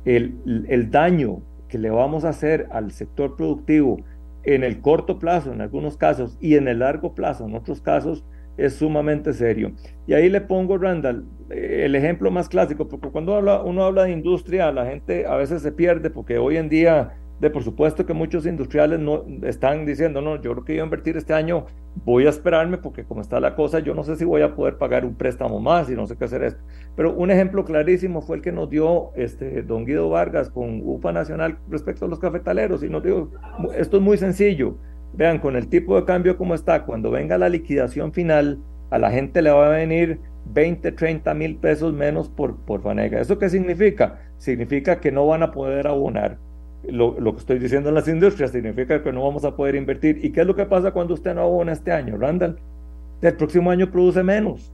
el, 0.06 0.64
el 0.68 0.90
daño 0.90 1.42
que 1.68 1.78
le 1.78 1.90
vamos 1.90 2.24
a 2.24 2.30
hacer 2.30 2.68
al 2.70 2.90
sector 2.92 3.36
productivo 3.36 3.98
en 4.44 4.64
el 4.64 4.80
corto 4.80 5.18
plazo, 5.18 5.52
en 5.52 5.60
algunos 5.60 5.98
casos, 5.98 6.38
y 6.40 6.54
en 6.54 6.68
el 6.68 6.78
largo 6.78 7.14
plazo, 7.14 7.44
en 7.44 7.54
otros 7.54 7.82
casos, 7.82 8.24
es 8.58 8.74
sumamente 8.74 9.32
serio. 9.32 9.72
Y 10.06 10.12
ahí 10.12 10.28
le 10.28 10.40
pongo, 10.40 10.76
Randall, 10.76 11.24
eh, 11.48 11.82
el 11.84 11.94
ejemplo 11.94 12.30
más 12.30 12.48
clásico, 12.48 12.88
porque 12.88 13.08
cuando 13.08 13.34
habla, 13.34 13.62
uno 13.62 13.84
habla 13.84 14.04
de 14.04 14.12
industria, 14.12 14.70
la 14.72 14.84
gente 14.84 15.26
a 15.26 15.36
veces 15.36 15.62
se 15.62 15.72
pierde, 15.72 16.10
porque 16.10 16.38
hoy 16.38 16.56
en 16.56 16.68
día, 16.68 17.14
de 17.40 17.50
por 17.50 17.62
supuesto 17.62 18.04
que 18.04 18.12
muchos 18.14 18.46
industriales 18.46 18.98
no 18.98 19.24
están 19.44 19.86
diciendo, 19.86 20.20
no, 20.20 20.42
yo 20.42 20.52
creo 20.52 20.64
que 20.64 20.74
iba 20.74 20.82
a 20.82 20.86
invertir 20.86 21.16
este 21.16 21.32
año, 21.32 21.66
voy 22.04 22.26
a 22.26 22.30
esperarme, 22.30 22.78
porque 22.78 23.04
como 23.04 23.20
está 23.20 23.38
la 23.38 23.54
cosa, 23.54 23.78
yo 23.78 23.94
no 23.94 24.02
sé 24.02 24.16
si 24.16 24.24
voy 24.24 24.42
a 24.42 24.56
poder 24.56 24.76
pagar 24.76 25.04
un 25.04 25.14
préstamo 25.14 25.60
más 25.60 25.88
y 25.88 25.94
no 25.94 26.06
sé 26.06 26.16
qué 26.16 26.24
hacer 26.24 26.42
esto. 26.42 26.60
Pero 26.96 27.14
un 27.14 27.30
ejemplo 27.30 27.64
clarísimo 27.64 28.22
fue 28.22 28.36
el 28.36 28.42
que 28.42 28.50
nos 28.50 28.68
dio 28.68 29.12
este, 29.14 29.62
don 29.62 29.84
Guido 29.84 30.08
Vargas 30.08 30.50
con 30.50 30.80
UPA 30.84 31.12
Nacional 31.12 31.58
respecto 31.70 32.06
a 32.06 32.08
los 32.08 32.18
cafetaleros, 32.18 32.82
y 32.82 32.88
nos 32.88 33.04
dijo, 33.04 33.30
esto 33.76 33.98
es 33.98 34.02
muy 34.02 34.16
sencillo 34.18 34.78
Vean, 35.18 35.40
con 35.40 35.56
el 35.56 35.66
tipo 35.66 35.96
de 35.96 36.04
cambio 36.04 36.36
como 36.36 36.54
está, 36.54 36.84
cuando 36.84 37.10
venga 37.10 37.36
la 37.38 37.48
liquidación 37.48 38.12
final, 38.12 38.60
a 38.88 38.98
la 38.98 39.10
gente 39.10 39.42
le 39.42 39.50
va 39.50 39.66
a 39.66 39.70
venir 39.70 40.20
20, 40.54 40.92
30 40.92 41.34
mil 41.34 41.56
pesos 41.56 41.92
menos 41.92 42.28
por, 42.28 42.56
por 42.58 42.82
fanega. 42.82 43.20
¿Eso 43.20 43.36
qué 43.36 43.50
significa? 43.50 44.20
Significa 44.38 45.00
que 45.00 45.10
no 45.10 45.26
van 45.26 45.42
a 45.42 45.50
poder 45.50 45.88
abonar. 45.88 46.38
Lo, 46.84 47.18
lo, 47.18 47.32
que 47.32 47.40
estoy 47.40 47.58
diciendo 47.58 47.88
en 47.88 47.96
las 47.96 48.06
industrias 48.06 48.52
significa 48.52 49.02
que 49.02 49.12
no 49.12 49.24
vamos 49.24 49.44
a 49.44 49.56
poder 49.56 49.74
invertir. 49.74 50.24
¿Y 50.24 50.30
qué 50.30 50.42
es 50.42 50.46
lo 50.46 50.54
que 50.54 50.66
pasa 50.66 50.92
cuando 50.92 51.14
usted 51.14 51.34
no 51.34 51.42
abona 51.42 51.72
este 51.72 51.90
año, 51.90 52.16
Randall? 52.16 52.56
El 53.20 53.34
próximo 53.34 53.72
año 53.72 53.90
produce 53.90 54.22
menos. 54.22 54.72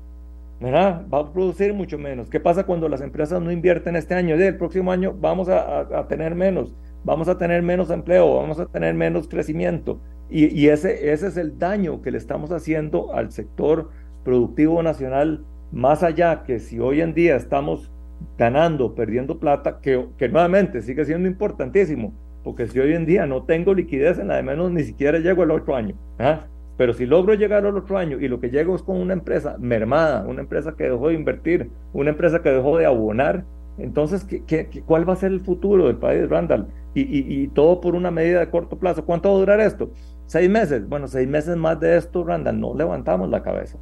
¿verdad? 0.61 1.07
Va 1.13 1.21
a 1.21 1.33
producir 1.33 1.73
mucho 1.73 1.97
menos. 1.97 2.29
¿Qué 2.29 2.39
pasa 2.39 2.65
cuando 2.65 2.87
las 2.91 3.01
empresas 3.01 3.41
no 3.41 3.51
invierten 3.51 3.97
este 3.97 4.13
año? 4.13 4.35
El 4.35 4.59
próximo 4.59 4.93
año 4.93 5.17
vamos 5.19 5.49
a, 5.49 5.81
a 5.81 6.07
tener 6.07 6.35
menos, 6.35 6.75
vamos 7.03 7.29
a 7.29 7.39
tener 7.39 7.63
menos 7.63 7.89
empleo, 7.89 8.37
vamos 8.37 8.59
a 8.61 8.67
tener 8.67 8.93
menos 8.93 9.27
crecimiento. 9.27 10.01
Y, 10.31 10.68
ese, 10.68 11.12
ese 11.12 11.29
es 11.29 11.37
el 11.37 11.59
daño 11.59 12.03
que 12.03 12.11
le 12.11 12.18
estamos 12.18 12.51
haciendo 12.51 13.14
al 13.14 13.31
sector 13.31 13.91
productivo 14.25 14.83
nacional, 14.83 15.45
más 15.70 16.03
allá 16.03 16.45
que 16.45 16.59
si 16.59 16.81
hoy 16.81 17.03
en 17.03 17.14
día 17.14 17.37
estamos 17.37 17.93
ganando, 18.39 18.95
perdiendo 18.95 19.39
plata, 19.39 19.81
que, 19.81 20.07
que 20.16 20.29
nuevamente 20.29 20.81
sigue 20.81 21.05
siendo 21.05 21.29
importantísimo, 21.29 22.14
porque 22.43 22.66
si 22.66 22.81
hoy 22.81 22.95
en 22.95 23.07
día 23.07 23.27
no 23.27 23.45
tengo 23.45 23.75
liquidez, 23.75 24.18
en 24.18 24.29
la 24.29 24.37
de 24.37 24.43
menos 24.43 24.72
ni 24.72 24.83
siquiera 24.83 25.18
llego 25.18 25.43
al 25.43 25.51
otro 25.51 25.77
año. 25.77 25.95
¿ah? 26.18 26.47
Pero 26.77 26.95
si 26.95 27.07
logro 27.07 27.35
llegar 27.35 27.64
al 27.66 27.77
otro 27.77 27.99
año 27.99 28.18
y 28.18 28.27
lo 28.27 28.41
que 28.41 28.51
llego 28.51 28.75
es 28.75 28.83
con 28.83 28.97
una 28.97 29.12
empresa 29.12 29.57
mermada, 29.61 30.27
una 30.27 30.41
empresa 30.41 30.75
que 30.77 30.85
dejó 30.85 31.09
de 31.09 31.14
invertir, 31.14 31.70
una 31.93 32.11
empresa 32.11 32.43
que 32.43 32.51
dejó 32.51 32.79
de 32.79 32.87
abonar, 32.87 33.45
entonces, 33.77 34.25
¿qué, 34.25 34.45
qué, 34.45 34.83
cuál 34.87 35.09
va 35.09 35.12
a 35.12 35.16
ser 35.16 35.33
el 35.33 35.41
futuro 35.41 35.87
del 35.87 35.97
país, 35.97 36.29
Randall? 36.29 36.66
y, 36.95 37.49
todo 37.49 37.81
por 37.81 37.95
una 37.95 38.11
medida 38.11 38.41
de 38.41 38.51
corto 38.51 38.79
plazo. 38.79 39.05
¿Cuánto 39.05 39.31
va 39.31 39.37
a 39.37 39.39
durar 39.39 39.61
esto? 39.61 39.91
Seis 40.27 40.49
meses. 40.49 40.89
Bueno, 40.89 41.09
seis 41.09 41.29
meses 41.29 41.57
más 41.57 41.79
de 41.81 41.97
esto, 41.97 42.25
Randall, 42.25 42.61
no 42.61 42.75
levantamos 42.75 43.29
la 43.29 43.43
cabeza. 43.43 43.79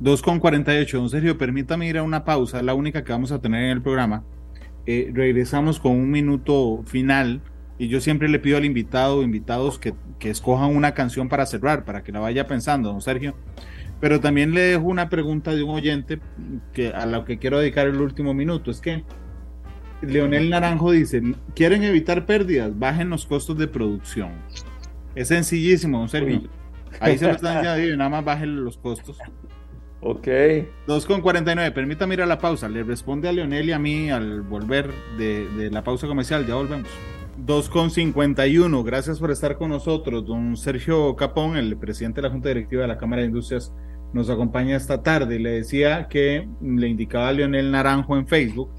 2.48, 0.00 0.92
don 0.92 1.08
Sergio, 1.08 1.38
permítame 1.38 1.88
ir 1.88 1.98
a 1.98 2.02
una 2.02 2.24
pausa, 2.24 2.62
la 2.62 2.74
única 2.74 3.04
que 3.04 3.12
vamos 3.12 3.30
a 3.30 3.40
tener 3.40 3.64
en 3.64 3.70
el 3.70 3.82
programa. 3.82 4.24
Eh, 4.84 5.10
regresamos 5.14 5.78
con 5.78 5.92
un 5.92 6.10
minuto 6.10 6.82
final 6.86 7.40
y 7.78 7.88
yo 7.88 8.00
siempre 8.00 8.28
le 8.28 8.40
pido 8.40 8.56
al 8.56 8.64
invitado 8.64 9.18
o 9.18 9.22
invitados 9.22 9.78
que, 9.78 9.94
que, 10.18 10.30
escojan 10.30 10.74
una 10.74 10.92
canción 10.92 11.28
para 11.28 11.46
cerrar, 11.46 11.84
para 11.84 12.02
que 12.02 12.10
la 12.10 12.18
vaya 12.18 12.48
pensando, 12.48 12.90
don 12.90 13.00
Sergio. 13.00 13.34
Pero 14.00 14.18
también 14.18 14.52
le 14.52 14.62
dejo 14.62 14.82
una 14.82 15.08
pregunta 15.08 15.54
de 15.54 15.62
un 15.62 15.70
oyente 15.70 16.18
que, 16.72 16.88
a 16.88 17.06
la 17.06 17.24
que 17.24 17.38
quiero 17.38 17.60
dedicar 17.60 17.86
el 17.86 18.00
último 18.00 18.34
minuto. 18.34 18.72
Es 18.72 18.80
que 18.80 19.04
Leonel 20.02 20.50
Naranjo 20.50 20.90
dice, 20.90 21.22
¿quieren 21.54 21.84
evitar 21.84 22.26
pérdidas? 22.26 22.76
Bajen 22.76 23.10
los 23.10 23.24
costos 23.26 23.56
de 23.56 23.68
producción. 23.68 24.32
Es 25.14 25.28
sencillísimo, 25.28 25.98
don 25.98 26.08
Sergio. 26.08 26.42
Ahí 27.00 27.18
se 27.18 27.26
lo 27.26 27.32
están 27.32 27.62
diciendo, 27.76 27.96
nada 27.96 28.10
más 28.10 28.24
bajen 28.24 28.64
los 28.64 28.78
costos. 28.78 29.18
Ok. 30.00 30.26
2.49, 30.26 31.72
permítame 31.72 32.14
ir 32.14 32.22
a 32.22 32.26
la 32.26 32.38
pausa. 32.38 32.68
Le 32.68 32.82
responde 32.82 33.28
a 33.28 33.32
Leonel 33.32 33.68
y 33.68 33.72
a 33.72 33.78
mí 33.78 34.10
al 34.10 34.42
volver 34.42 34.90
de, 35.16 35.48
de 35.50 35.70
la 35.70 35.84
pausa 35.84 36.06
comercial. 36.06 36.46
Ya 36.46 36.54
volvemos. 36.54 36.88
2.51, 37.46 38.84
gracias 38.84 39.18
por 39.18 39.30
estar 39.30 39.56
con 39.56 39.70
nosotros. 39.70 40.26
Don 40.26 40.56
Sergio 40.56 41.16
Capón, 41.16 41.56
el 41.56 41.76
presidente 41.76 42.20
de 42.20 42.28
la 42.28 42.32
Junta 42.32 42.48
Directiva 42.48 42.82
de 42.82 42.88
la 42.88 42.98
Cámara 42.98 43.22
de 43.22 43.28
Industrias, 43.28 43.72
nos 44.12 44.28
acompaña 44.28 44.76
esta 44.76 45.02
tarde. 45.02 45.38
Le 45.38 45.52
decía 45.52 46.08
que 46.08 46.48
le 46.60 46.88
indicaba 46.88 47.28
a 47.28 47.32
Leonel 47.32 47.70
Naranjo 47.70 48.16
en 48.16 48.26
Facebook 48.26 48.70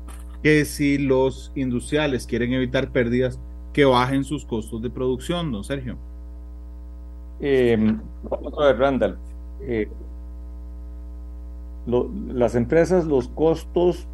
que 0.43 0.65
si 0.65 0.97
los 0.97 1.53
industriales 1.55 2.27
quieren 2.27 2.53
evitar 2.53 2.91
pérdidas, 2.91 3.39
que 3.71 3.85
bajen 3.85 4.23
sus 4.23 4.45
costos 4.45 4.81
de 4.81 4.89
producción, 4.89 5.51
don 5.51 5.63
Sergio. 5.63 5.97
Eh, 7.45 7.77
vamos 8.29 8.53
a 8.57 8.67
ver, 8.67 8.77
Randall. 8.77 9.17
Eh, 9.63 9.89
las 12.33 12.55
empresas, 12.55 13.03
los 13.03 13.27
costos 13.27 14.07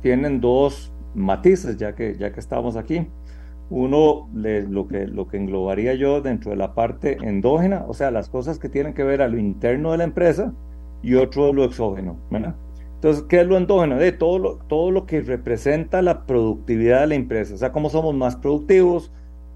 tienen 0.00 0.40
dos 0.40 0.90
matices, 1.14 1.76
ya 1.76 1.94
que, 1.94 2.16
ya 2.16 2.32
que 2.32 2.40
estamos 2.40 2.76
aquí. 2.76 3.06
Uno, 3.68 4.30
lo, 4.32 4.88
que, 4.88 5.06
lo 5.06 5.28
que 5.28 5.36
englobaría 5.36 5.92
yo 5.94 6.22
dentro 6.22 6.52
de 6.52 6.56
la 6.56 6.74
parte 6.74 7.18
endógena, 7.20 7.84
o 7.86 7.92
sea, 7.92 8.10
las 8.10 8.30
cosas 8.30 8.58
que 8.58 8.70
tienen 8.70 8.94
que 8.94 9.04
ver 9.04 9.20
a 9.20 9.28
lo 9.28 9.38
interno 9.38 9.92
de 9.92 9.98
la 9.98 10.04
empresa, 10.04 10.54
y 11.02 11.16
otro 11.16 11.52
lo 11.52 11.64
exógeno. 11.64 12.16
Entonces, 12.94 13.24
¿qué 13.28 13.42
es 13.42 13.46
lo 13.46 13.58
endógeno? 13.58 13.96
De 13.96 14.12
todo 14.12 14.38
lo, 14.38 14.56
todo 14.68 14.90
lo 14.90 15.04
que 15.04 15.20
representa 15.20 16.00
la 16.00 16.24
productividad 16.24 17.02
de 17.02 17.08
la 17.08 17.14
empresa, 17.14 17.52
o 17.54 17.58
sea, 17.58 17.72
cómo 17.72 17.90
somos 17.90 18.14
más 18.14 18.36
productivos, 18.36 19.12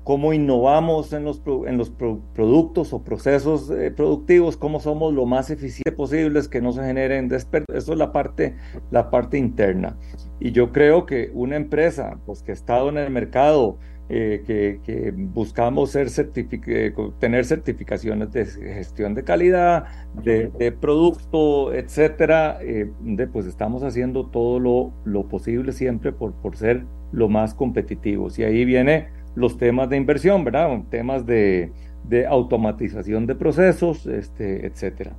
cómo 0.08 0.32
innovamos 0.32 1.12
en 1.12 1.24
los, 1.24 1.42
en 1.66 1.76
los 1.76 1.90
productos 1.90 2.94
o 2.94 3.04
procesos 3.04 3.68
eh, 3.68 3.90
productivos, 3.90 4.56
cómo 4.56 4.80
somos 4.80 5.12
lo 5.12 5.26
más 5.26 5.50
eficientes 5.50 5.92
posibles, 5.92 6.48
que 6.48 6.62
no 6.62 6.72
se 6.72 6.82
generen 6.82 7.28
desperdicios. 7.28 7.84
Eso 7.84 7.92
es 7.92 7.98
la 7.98 8.10
parte, 8.10 8.56
la 8.90 9.10
parte 9.10 9.36
interna. 9.36 9.98
Y 10.40 10.52
yo 10.52 10.72
creo 10.72 11.04
que 11.04 11.30
una 11.34 11.56
empresa 11.56 12.18
pues, 12.24 12.42
que 12.42 12.52
ha 12.52 12.54
estado 12.54 12.88
en 12.88 12.96
el 12.96 13.10
mercado, 13.10 13.76
eh, 14.08 14.42
que, 14.46 15.12
buscamos 15.14 15.90
ser 15.90 16.08
eh, 16.16 16.94
tener 17.18 17.44
certificaciones 17.44 18.32
de 18.32 18.46
gestión 18.46 19.14
de 19.14 19.24
calidad, 19.24 19.84
de, 20.24 20.72
producto, 20.72 21.74
etcétera, 21.74 22.60
pues 23.30 23.44
estamos 23.44 23.82
haciendo 23.82 24.24
todo 24.24 24.58
lo, 24.58 24.90
lo 25.04 25.28
posible 25.28 25.72
siempre 25.72 26.12
por, 26.12 26.32
por 26.32 26.56
ser 26.56 26.86
lo 27.12 27.28
más 27.28 27.52
competitivos. 27.52 28.38
Y 28.38 28.44
ahí 28.44 28.64
viene 28.64 29.17
los 29.34 29.58
temas 29.58 29.88
de 29.88 29.96
inversión, 29.96 30.44
¿verdad? 30.44 30.82
Temas 30.90 31.26
de, 31.26 31.72
automatización 32.28 33.26
de 33.26 33.34
procesos, 33.34 34.06
este, 34.06 34.66
etcétera. 34.66 35.12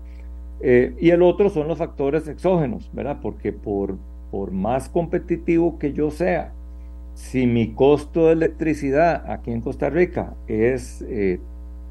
Eh, 0.61 0.95
y 0.99 1.11
el 1.11 1.21
otro 1.21 1.49
son 1.49 1.67
los 1.67 1.77
factores 1.77 2.27
exógenos, 2.27 2.89
¿verdad? 2.93 3.19
Porque 3.21 3.53
por, 3.53 3.97
por 4.31 4.51
más 4.51 4.89
competitivo 4.89 5.79
que 5.79 5.93
yo 5.93 6.11
sea, 6.11 6.53
si 7.13 7.47
mi 7.47 7.73
costo 7.73 8.27
de 8.27 8.33
electricidad 8.33 9.29
aquí 9.29 9.51
en 9.51 9.61
Costa 9.61 9.89
Rica 9.89 10.35
es 10.47 11.05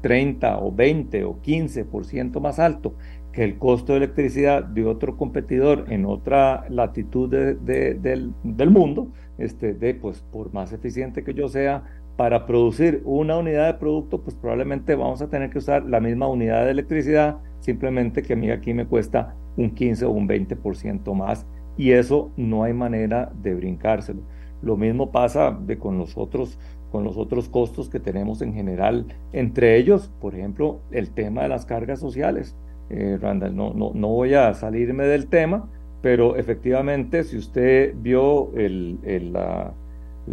30 0.01 0.47
eh, 0.47 0.57
o 0.59 0.71
20 0.71 1.23
o 1.23 1.39
15% 1.41 2.39
más 2.39 2.59
alto 2.59 2.95
que 3.31 3.43
el 3.43 3.57
costo 3.57 3.93
de 3.93 3.99
electricidad 3.99 4.63
de 4.63 4.85
otro 4.85 5.17
competidor 5.17 5.85
en 5.89 6.05
otra 6.05 6.65
latitud 6.69 7.29
del, 7.29 8.33
del, 8.43 8.69
mundo, 8.71 9.09
este, 9.37 9.73
de, 9.73 9.93
pues 9.93 10.21
por 10.31 10.51
más 10.51 10.73
eficiente 10.73 11.23
que 11.23 11.35
yo 11.35 11.47
sea, 11.47 11.83
para 12.19 12.45
producir 12.45 13.01
una 13.05 13.37
unidad 13.37 13.67
de 13.67 13.79
producto, 13.79 14.21
pues 14.21 14.35
probablemente 14.35 14.93
vamos 14.93 15.21
a 15.21 15.29
tener 15.29 15.49
que 15.49 15.59
usar 15.59 15.85
la 15.85 16.01
misma 16.01 16.27
unidad 16.27 16.65
de 16.65 16.71
electricidad, 16.71 17.37
simplemente 17.61 18.23
que 18.23 18.33
a 18.33 18.35
mí 18.35 18.51
aquí 18.51 18.73
me 18.73 18.85
cuesta 18.85 19.35
un 19.55 19.69
15 19.73 20.03
o 20.03 20.11
un 20.11 20.27
20% 20.27 21.13
más 21.13 21.47
y 21.77 21.91
eso 21.91 22.29
no 22.35 22.65
hay 22.65 22.73
manera 22.73 23.31
de 23.41 23.55
brincárselo. 23.55 24.19
Lo 24.61 24.75
mismo 24.75 25.13
pasa 25.13 25.57
de 25.65 25.77
con 25.77 25.97
los 25.97 26.17
otros 26.17 26.59
con 26.91 27.05
los 27.05 27.15
otros 27.15 27.47
costos 27.47 27.87
que 27.87 28.01
tenemos 28.01 28.41
en 28.41 28.53
general, 28.53 29.05
entre 29.31 29.77
ellos, 29.77 30.11
por 30.19 30.35
ejemplo, 30.35 30.81
el 30.91 31.11
tema 31.11 31.43
de 31.43 31.47
las 31.47 31.65
cargas 31.65 32.01
sociales. 32.01 32.53
Eh, 32.89 33.17
Randall, 33.21 33.55
no, 33.55 33.73
no, 33.73 33.93
no 33.93 34.09
voy 34.09 34.33
a 34.33 34.53
salirme 34.55 35.05
del 35.05 35.27
tema, 35.27 35.69
pero 36.01 36.35
efectivamente, 36.35 37.23
si 37.23 37.37
usted 37.37 37.95
vio 37.95 38.53
el, 38.57 38.99
el 39.03 39.31
la, 39.31 39.73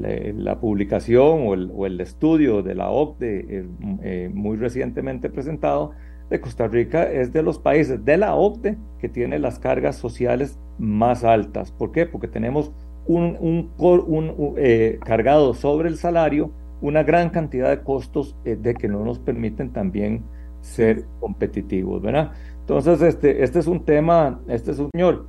la, 0.01 0.61
publicación 0.61 1.71
o 1.75 1.87
el, 1.87 2.01
estudio 2.01 2.63
de 2.63 2.75
la 2.75 2.91
OCDE 2.91 3.47
eh, 3.49 3.67
eh, 4.03 4.31
muy 4.33 4.57
recientemente 4.57 5.31
presentado, 5.31 5.93
de 6.31 6.41
Costa 6.41 6.67
Rica 6.67 7.05
es 7.05 7.33
de 7.33 7.43
los 7.43 7.61
países 7.61 8.05
de 8.05 8.17
la 8.17 8.35
OCDE 8.35 8.77
que 8.99 9.09
tiene 9.09 9.39
las 9.39 9.61
cargas 9.61 9.95
sociales 9.95 10.59
más 10.79 11.23
altas. 11.23 11.71
¿Por 11.71 11.93
qué? 11.93 12.05
Porque 12.05 12.27
tenemos 12.27 12.73
un, 13.07 13.71
eh, 14.57 14.99
cargado 15.05 15.55
sobre 15.55 15.89
el 15.89 15.97
salario 15.97 16.51
una 16.81 17.05
gran 17.05 17.31
cantidad 17.31 17.71
de 17.71 17.83
costos 17.83 18.37
de 18.45 18.75
que 18.75 18.89
no 18.89 19.05
nos 19.05 19.19
permiten 19.19 19.73
también 19.73 20.25
ser 20.61 21.05
competitivos, 21.21 22.03
¿verdad? 22.03 22.33
Entonces, 22.61 23.01
este, 23.01 23.45
este 23.45 23.61
es 23.61 23.67
un 23.67 23.85
tema, 23.85 24.41
este 24.49 24.73
es 24.73 24.79
un 24.79 24.91
señor. 24.93 25.27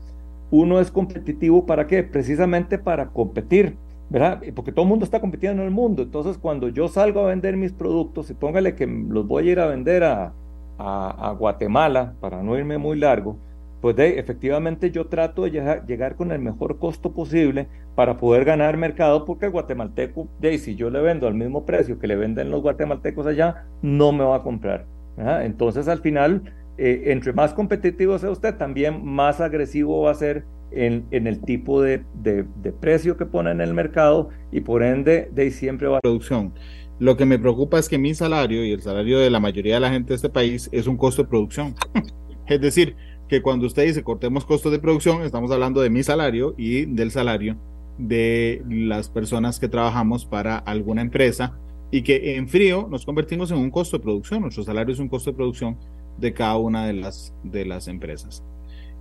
Uno 0.50 0.80
es 0.80 0.90
competitivo 0.92 1.66
para 1.66 1.88
qué? 1.88 2.04
Precisamente 2.04 2.78
para 2.78 3.10
competir 3.10 3.78
¿verdad? 4.10 4.42
Porque 4.56 4.72
todo 4.72 4.84
el 4.84 4.90
mundo 4.90 5.06
está 5.06 5.20
compitiendo 5.20 5.62
en 5.62 5.68
el 5.68 5.74
mundo. 5.74 6.04
Entonces, 6.04 6.38
cuando 6.38 6.70
yo 6.70 6.88
salgo 6.88 7.22
a 7.22 7.28
vender 7.28 7.58
mis 7.58 7.74
productos, 7.74 8.30
y 8.30 8.34
póngale 8.34 8.76
que 8.76 8.88
los 8.88 9.28
voy 9.28 9.50
a 9.50 9.52
ir 9.52 9.60
a 9.60 9.68
vender 9.68 10.04
a, 10.04 10.34
Guatemala, 11.40 12.14
para 12.20 12.44
no 12.44 12.56
irme 12.56 12.78
muy 12.78 12.98
largo, 12.98 13.38
pues 13.82 13.96
de, 13.96 14.20
efectivamente 14.20 14.92
yo 14.92 15.08
trato 15.08 15.44
de 15.44 15.52
llegar, 15.52 15.86
llegar, 15.88 16.16
con 16.16 16.32
el 16.32 16.40
mejor 16.40 16.78
costo 16.78 17.14
posible 17.14 17.68
para 17.96 18.18
poder 18.18 18.46
ganar 18.46 18.78
mercado, 18.78 19.26
porque 19.26 19.48
el 19.48 19.52
guatemalteco, 19.52 20.28
de, 20.40 20.58
si 20.60 20.76
yo 20.76 20.92
le 20.92 21.02
vendo 21.02 21.28
al 21.28 21.34
mismo 21.34 21.66
precio 21.66 21.98
que 21.98 22.08
le 22.08 22.16
venden 22.16 22.52
los 22.52 22.62
guatemaltecos 22.62 23.26
allá, 23.26 23.66
no 23.82 24.12
me 24.12 24.24
va 24.24 24.38
a 24.38 24.44
comprar. 24.44 24.86
Entonces, 25.18 25.88
al 25.88 26.00
final, 26.00 26.44
eh, 26.78 27.06
entre 27.08 27.34
más 27.34 27.56
competitivo 27.56 28.20
sea 28.20 28.30
usted, 28.30 28.56
también 28.56 29.04
más 29.04 29.42
agresivo 29.42 30.02
va 30.02 30.12
a 30.12 30.16
ser 30.16 30.46
en, 30.72 31.08
el 31.12 31.42
tipo 31.42 31.82
de, 31.82 32.04
precio 32.80 33.18
que 33.18 33.26
pone 33.26 33.52
en 33.52 33.62
el 33.62 33.74
mercado 33.74 34.30
y 34.52 34.62
por 34.62 34.84
ende 34.84 35.30
de 35.32 35.52
siempre 35.52 35.88
va 35.88 36.00
producción. 36.00 36.54
Lo 37.00 37.16
que 37.16 37.26
me 37.26 37.38
preocupa 37.38 37.78
es 37.78 37.88
que 37.88 37.98
mi 37.98 38.14
salario 38.14 38.66
y 38.66 38.72
el 38.72 38.82
salario 38.82 39.20
de 39.20 39.30
la 39.30 39.40
mayoría 39.40 39.76
de 39.76 39.80
la 39.80 39.92
gente 39.92 40.10
de 40.10 40.16
este 40.16 40.30
país 40.30 40.70
es 40.72 40.88
un 40.88 40.98
costo 40.98 41.24
de 41.24 41.30
producción. 41.30 41.76
es 42.48 42.60
decir, 42.60 42.96
que 43.28 43.42
cuando 43.42 43.68
usted 43.68 43.86
dice 43.86 44.04
cortemos 44.04 44.46
costos 44.46 44.72
de 44.72 44.80
producción, 44.80 45.22
estamos 45.22 45.52
hablando 45.52 45.82
de 45.82 45.90
mi 45.90 46.02
salario 46.04 46.56
y 46.58 46.86
del 46.86 47.12
salario 47.12 47.58
de 47.98 48.64
las 48.70 49.10
personas 49.10 49.60
que 49.60 49.68
trabajamos 49.68 50.26
para 50.26 50.58
alguna 50.58 51.02
empresa 51.02 51.58
y 51.92 52.04
que 52.04 52.36
en 52.36 52.48
frío 52.48 52.88
nos 52.90 53.06
convertimos 53.06 53.52
en 53.52 53.58
un 53.58 53.72
costo 53.72 53.98
de 53.98 54.04
producción. 54.04 54.42
Nuestro 54.42 54.64
salario 54.64 54.94
es 54.94 55.00
un 55.00 55.10
costo 55.10 55.32
de 55.32 55.36
producción 55.36 55.78
de 56.18 56.34
cada 56.34 56.58
una 56.58 56.86
de 56.86 56.94
las, 56.94 57.34
de 57.44 57.66
las 57.66 57.88
empresas. 57.88 58.44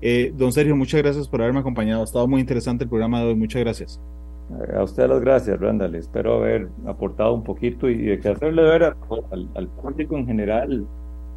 Eh, 0.00 0.32
don 0.36 0.52
Sergio, 0.52 0.76
muchas 0.76 1.02
gracias 1.02 1.28
por 1.28 1.40
haberme 1.40 1.60
acompañado. 1.60 2.02
Ha 2.02 2.04
estado 2.04 2.28
muy 2.28 2.40
interesante 2.40 2.84
el 2.84 2.90
programa 2.90 3.20
de 3.20 3.28
hoy. 3.28 3.34
Muchas 3.34 3.62
gracias. 3.62 4.00
A 4.76 4.82
usted 4.82 5.08
las 5.08 5.20
gracias, 5.20 5.58
Randall. 5.58 5.94
Espero 5.96 6.36
haber 6.36 6.68
aportado 6.86 7.34
un 7.34 7.42
poquito 7.42 7.88
y 7.88 7.96
de 7.96 8.14
hacerle 8.14 8.62
ver 8.62 8.84
al, 8.84 9.68
público 9.68 10.16
en 10.16 10.26
general 10.26 10.86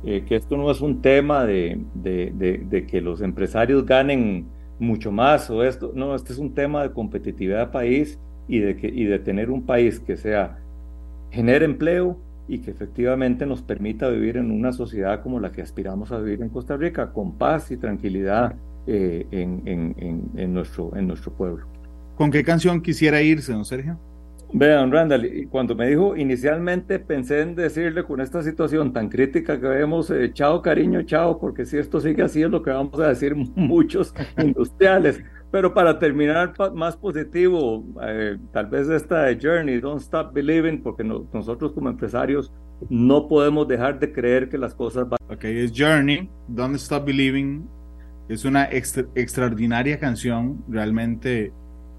eh, 0.04 0.24
que 0.28 0.36
esto 0.36 0.58
no 0.58 0.70
es 0.70 0.82
un 0.82 1.02
tema 1.02 1.46
de, 1.46 1.82
de, 1.96 2.86
que 2.88 3.02
los 3.02 3.22
empresarios 3.22 3.86
ganen 3.86 4.46
mucho 4.78 5.12
más 5.12 5.50
o 5.50 5.64
esto. 5.64 5.92
No, 5.96 6.14
este 6.14 6.34
es 6.34 6.40
un 6.40 6.54
tema 6.54 6.84
de 6.84 6.92
competitividad 6.92 7.68
de 7.68 7.72
país 7.72 8.20
y 8.48 8.60
de, 8.60 8.76
que, 8.78 8.88
y 8.88 9.06
de 9.06 9.20
tener 9.20 9.50
un 9.50 9.64
país 9.64 10.00
que 10.00 10.16
sea 10.16 10.60
genere 11.32 11.66
empleo 11.66 12.18
y 12.50 12.60
que 12.60 12.72
efectivamente 12.72 13.46
nos 13.46 13.62
permita 13.62 14.10
vivir 14.10 14.38
en 14.38 14.50
una 14.50 14.74
sociedad 14.74 15.22
como 15.22 15.40
la 15.40 15.52
que 15.52 15.62
aspiramos 15.62 16.12
a 16.12 16.18
vivir 16.20 16.42
en 16.42 16.50
Costa 16.50 16.76
Rica, 16.76 17.14
con 17.14 17.38
paz 17.38 17.70
y 17.72 17.78
tranquilidad 17.78 18.56
eh, 18.88 19.28
en, 19.30 19.62
en, 19.66 20.32
en, 20.36 20.54
nuestro, 20.54 20.96
en 20.96 21.08
nuestro 21.08 21.32
pueblo. 21.32 21.68
¿Con 22.16 22.32
qué 22.32 22.44
canción 22.44 22.82
quisiera 22.82 23.22
irse, 23.22 23.54
don 23.54 23.64
Sergio? 23.64 24.00
Vean, 24.52 24.92
Randall, 24.92 25.48
cuando 25.52 25.76
me 25.76 25.88
dijo 25.90 26.18
inicialmente 26.18 26.98
pensé 26.98 27.42
en 27.42 27.54
decirle 27.54 28.04
con 28.04 28.20
esta 28.20 28.42
situación 28.42 28.92
tan 28.94 29.08
crítica 29.08 29.60
que 29.60 29.68
vemos, 29.68 30.10
eh, 30.10 30.32
chao 30.34 30.64
cariño, 30.64 31.04
chao, 31.04 31.40
porque 31.40 31.66
si 31.66 31.78
esto 31.78 32.02
sigue 32.02 32.24
así 32.24 32.42
es 32.42 32.50
lo 32.50 32.64
que 32.64 32.72
vamos 32.72 33.00
a 33.00 33.10
decir 33.10 33.36
muchos 33.56 34.12
industriales. 34.38 35.22
Pero 35.52 35.74
para 35.74 35.98
terminar 35.98 36.54
más 36.76 36.96
positivo, 36.96 37.84
eh, 38.04 38.38
tal 38.54 38.68
vez 38.68 38.88
esta 38.88 39.28
Journey, 39.42 39.80
Don't 39.80 40.02
Stop 40.02 40.34
Believing, 40.34 40.84
porque 40.84 41.04
nosotros 41.04 41.72
como 41.74 41.90
empresarios 41.90 42.54
no 42.90 43.28
podemos 43.28 43.68
dejar 43.68 44.00
de 44.00 44.12
creer 44.14 44.50
que 44.50 44.58
las 44.58 44.76
cosas 44.76 45.10
van. 45.10 45.18
Ok, 45.30 45.44
es 45.46 45.72
Journey, 45.76 46.30
Don't 46.48 46.76
Stop 46.76 47.06
Believing. 47.06 47.68
Es 48.28 48.46
una 48.46 48.70
extraordinaria 48.72 50.00
canción, 50.00 50.64
realmente 50.70 51.52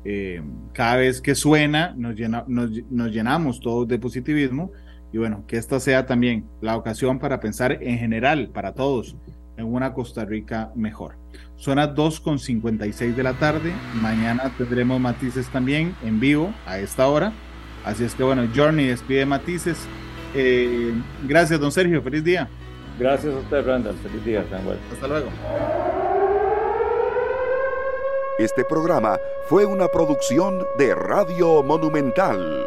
eh, 0.05 0.41
cada 0.73 0.97
vez 0.97 1.21
que 1.21 1.35
suena 1.35 1.93
nos, 1.97 2.15
llena, 2.15 2.45
nos, 2.47 2.71
llenamos 3.11 3.61
todos 3.61 3.87
de 3.87 3.99
positivismo 3.99 4.71
y 5.13 5.19
bueno, 5.19 5.45
que 5.47 5.59
esta 5.59 5.79
sea 5.79 6.07
también 6.07 6.47
la 6.61 6.77
ocasión 6.77 7.19
para 7.19 7.41
pensar 7.41 7.83
en 7.83 7.99
general, 7.99 8.49
para 8.55 8.73
todos, 8.73 9.17
en 9.57 9.67
una 9.67 9.93
Costa 9.93 10.25
Rica 10.25 10.71
mejor. 10.75 11.17
Son 11.61 11.77
las 11.77 11.91
2.56 11.91 13.15
de 13.15 13.23
la 13.23 13.35
tarde, 13.35 13.75
mañana 14.01 14.51
tendremos 14.57 14.99
matices 14.99 15.47
también 15.51 15.95
en 16.03 16.19
vivo 16.19 16.55
a 16.65 16.79
esta 16.79 17.07
hora, 17.07 17.35
así 17.85 18.03
es 18.03 18.15
que 18.15 18.23
bueno, 18.23 18.49
Journey 18.57 18.87
despide 18.87 19.27
matices. 19.27 19.77
Eh, 20.35 20.95
gracias, 21.29 21.61
don 21.61 21.71
Sergio, 21.71 22.01
feliz 22.01 22.25
día. 22.25 22.49
Gracias 22.99 23.35
a 23.35 23.39
usted, 23.39 23.67
Randall, 23.67 23.95
feliz 23.97 24.25
día, 24.25 24.43
Hasta 24.91 25.07
luego. 25.07 25.29
Este 28.39 28.65
programa 28.65 29.19
fue 29.51 29.67
una 29.67 29.89
producción 29.89 30.65
de 30.79 30.95
Radio 30.95 31.63
Monumental. 31.63 32.67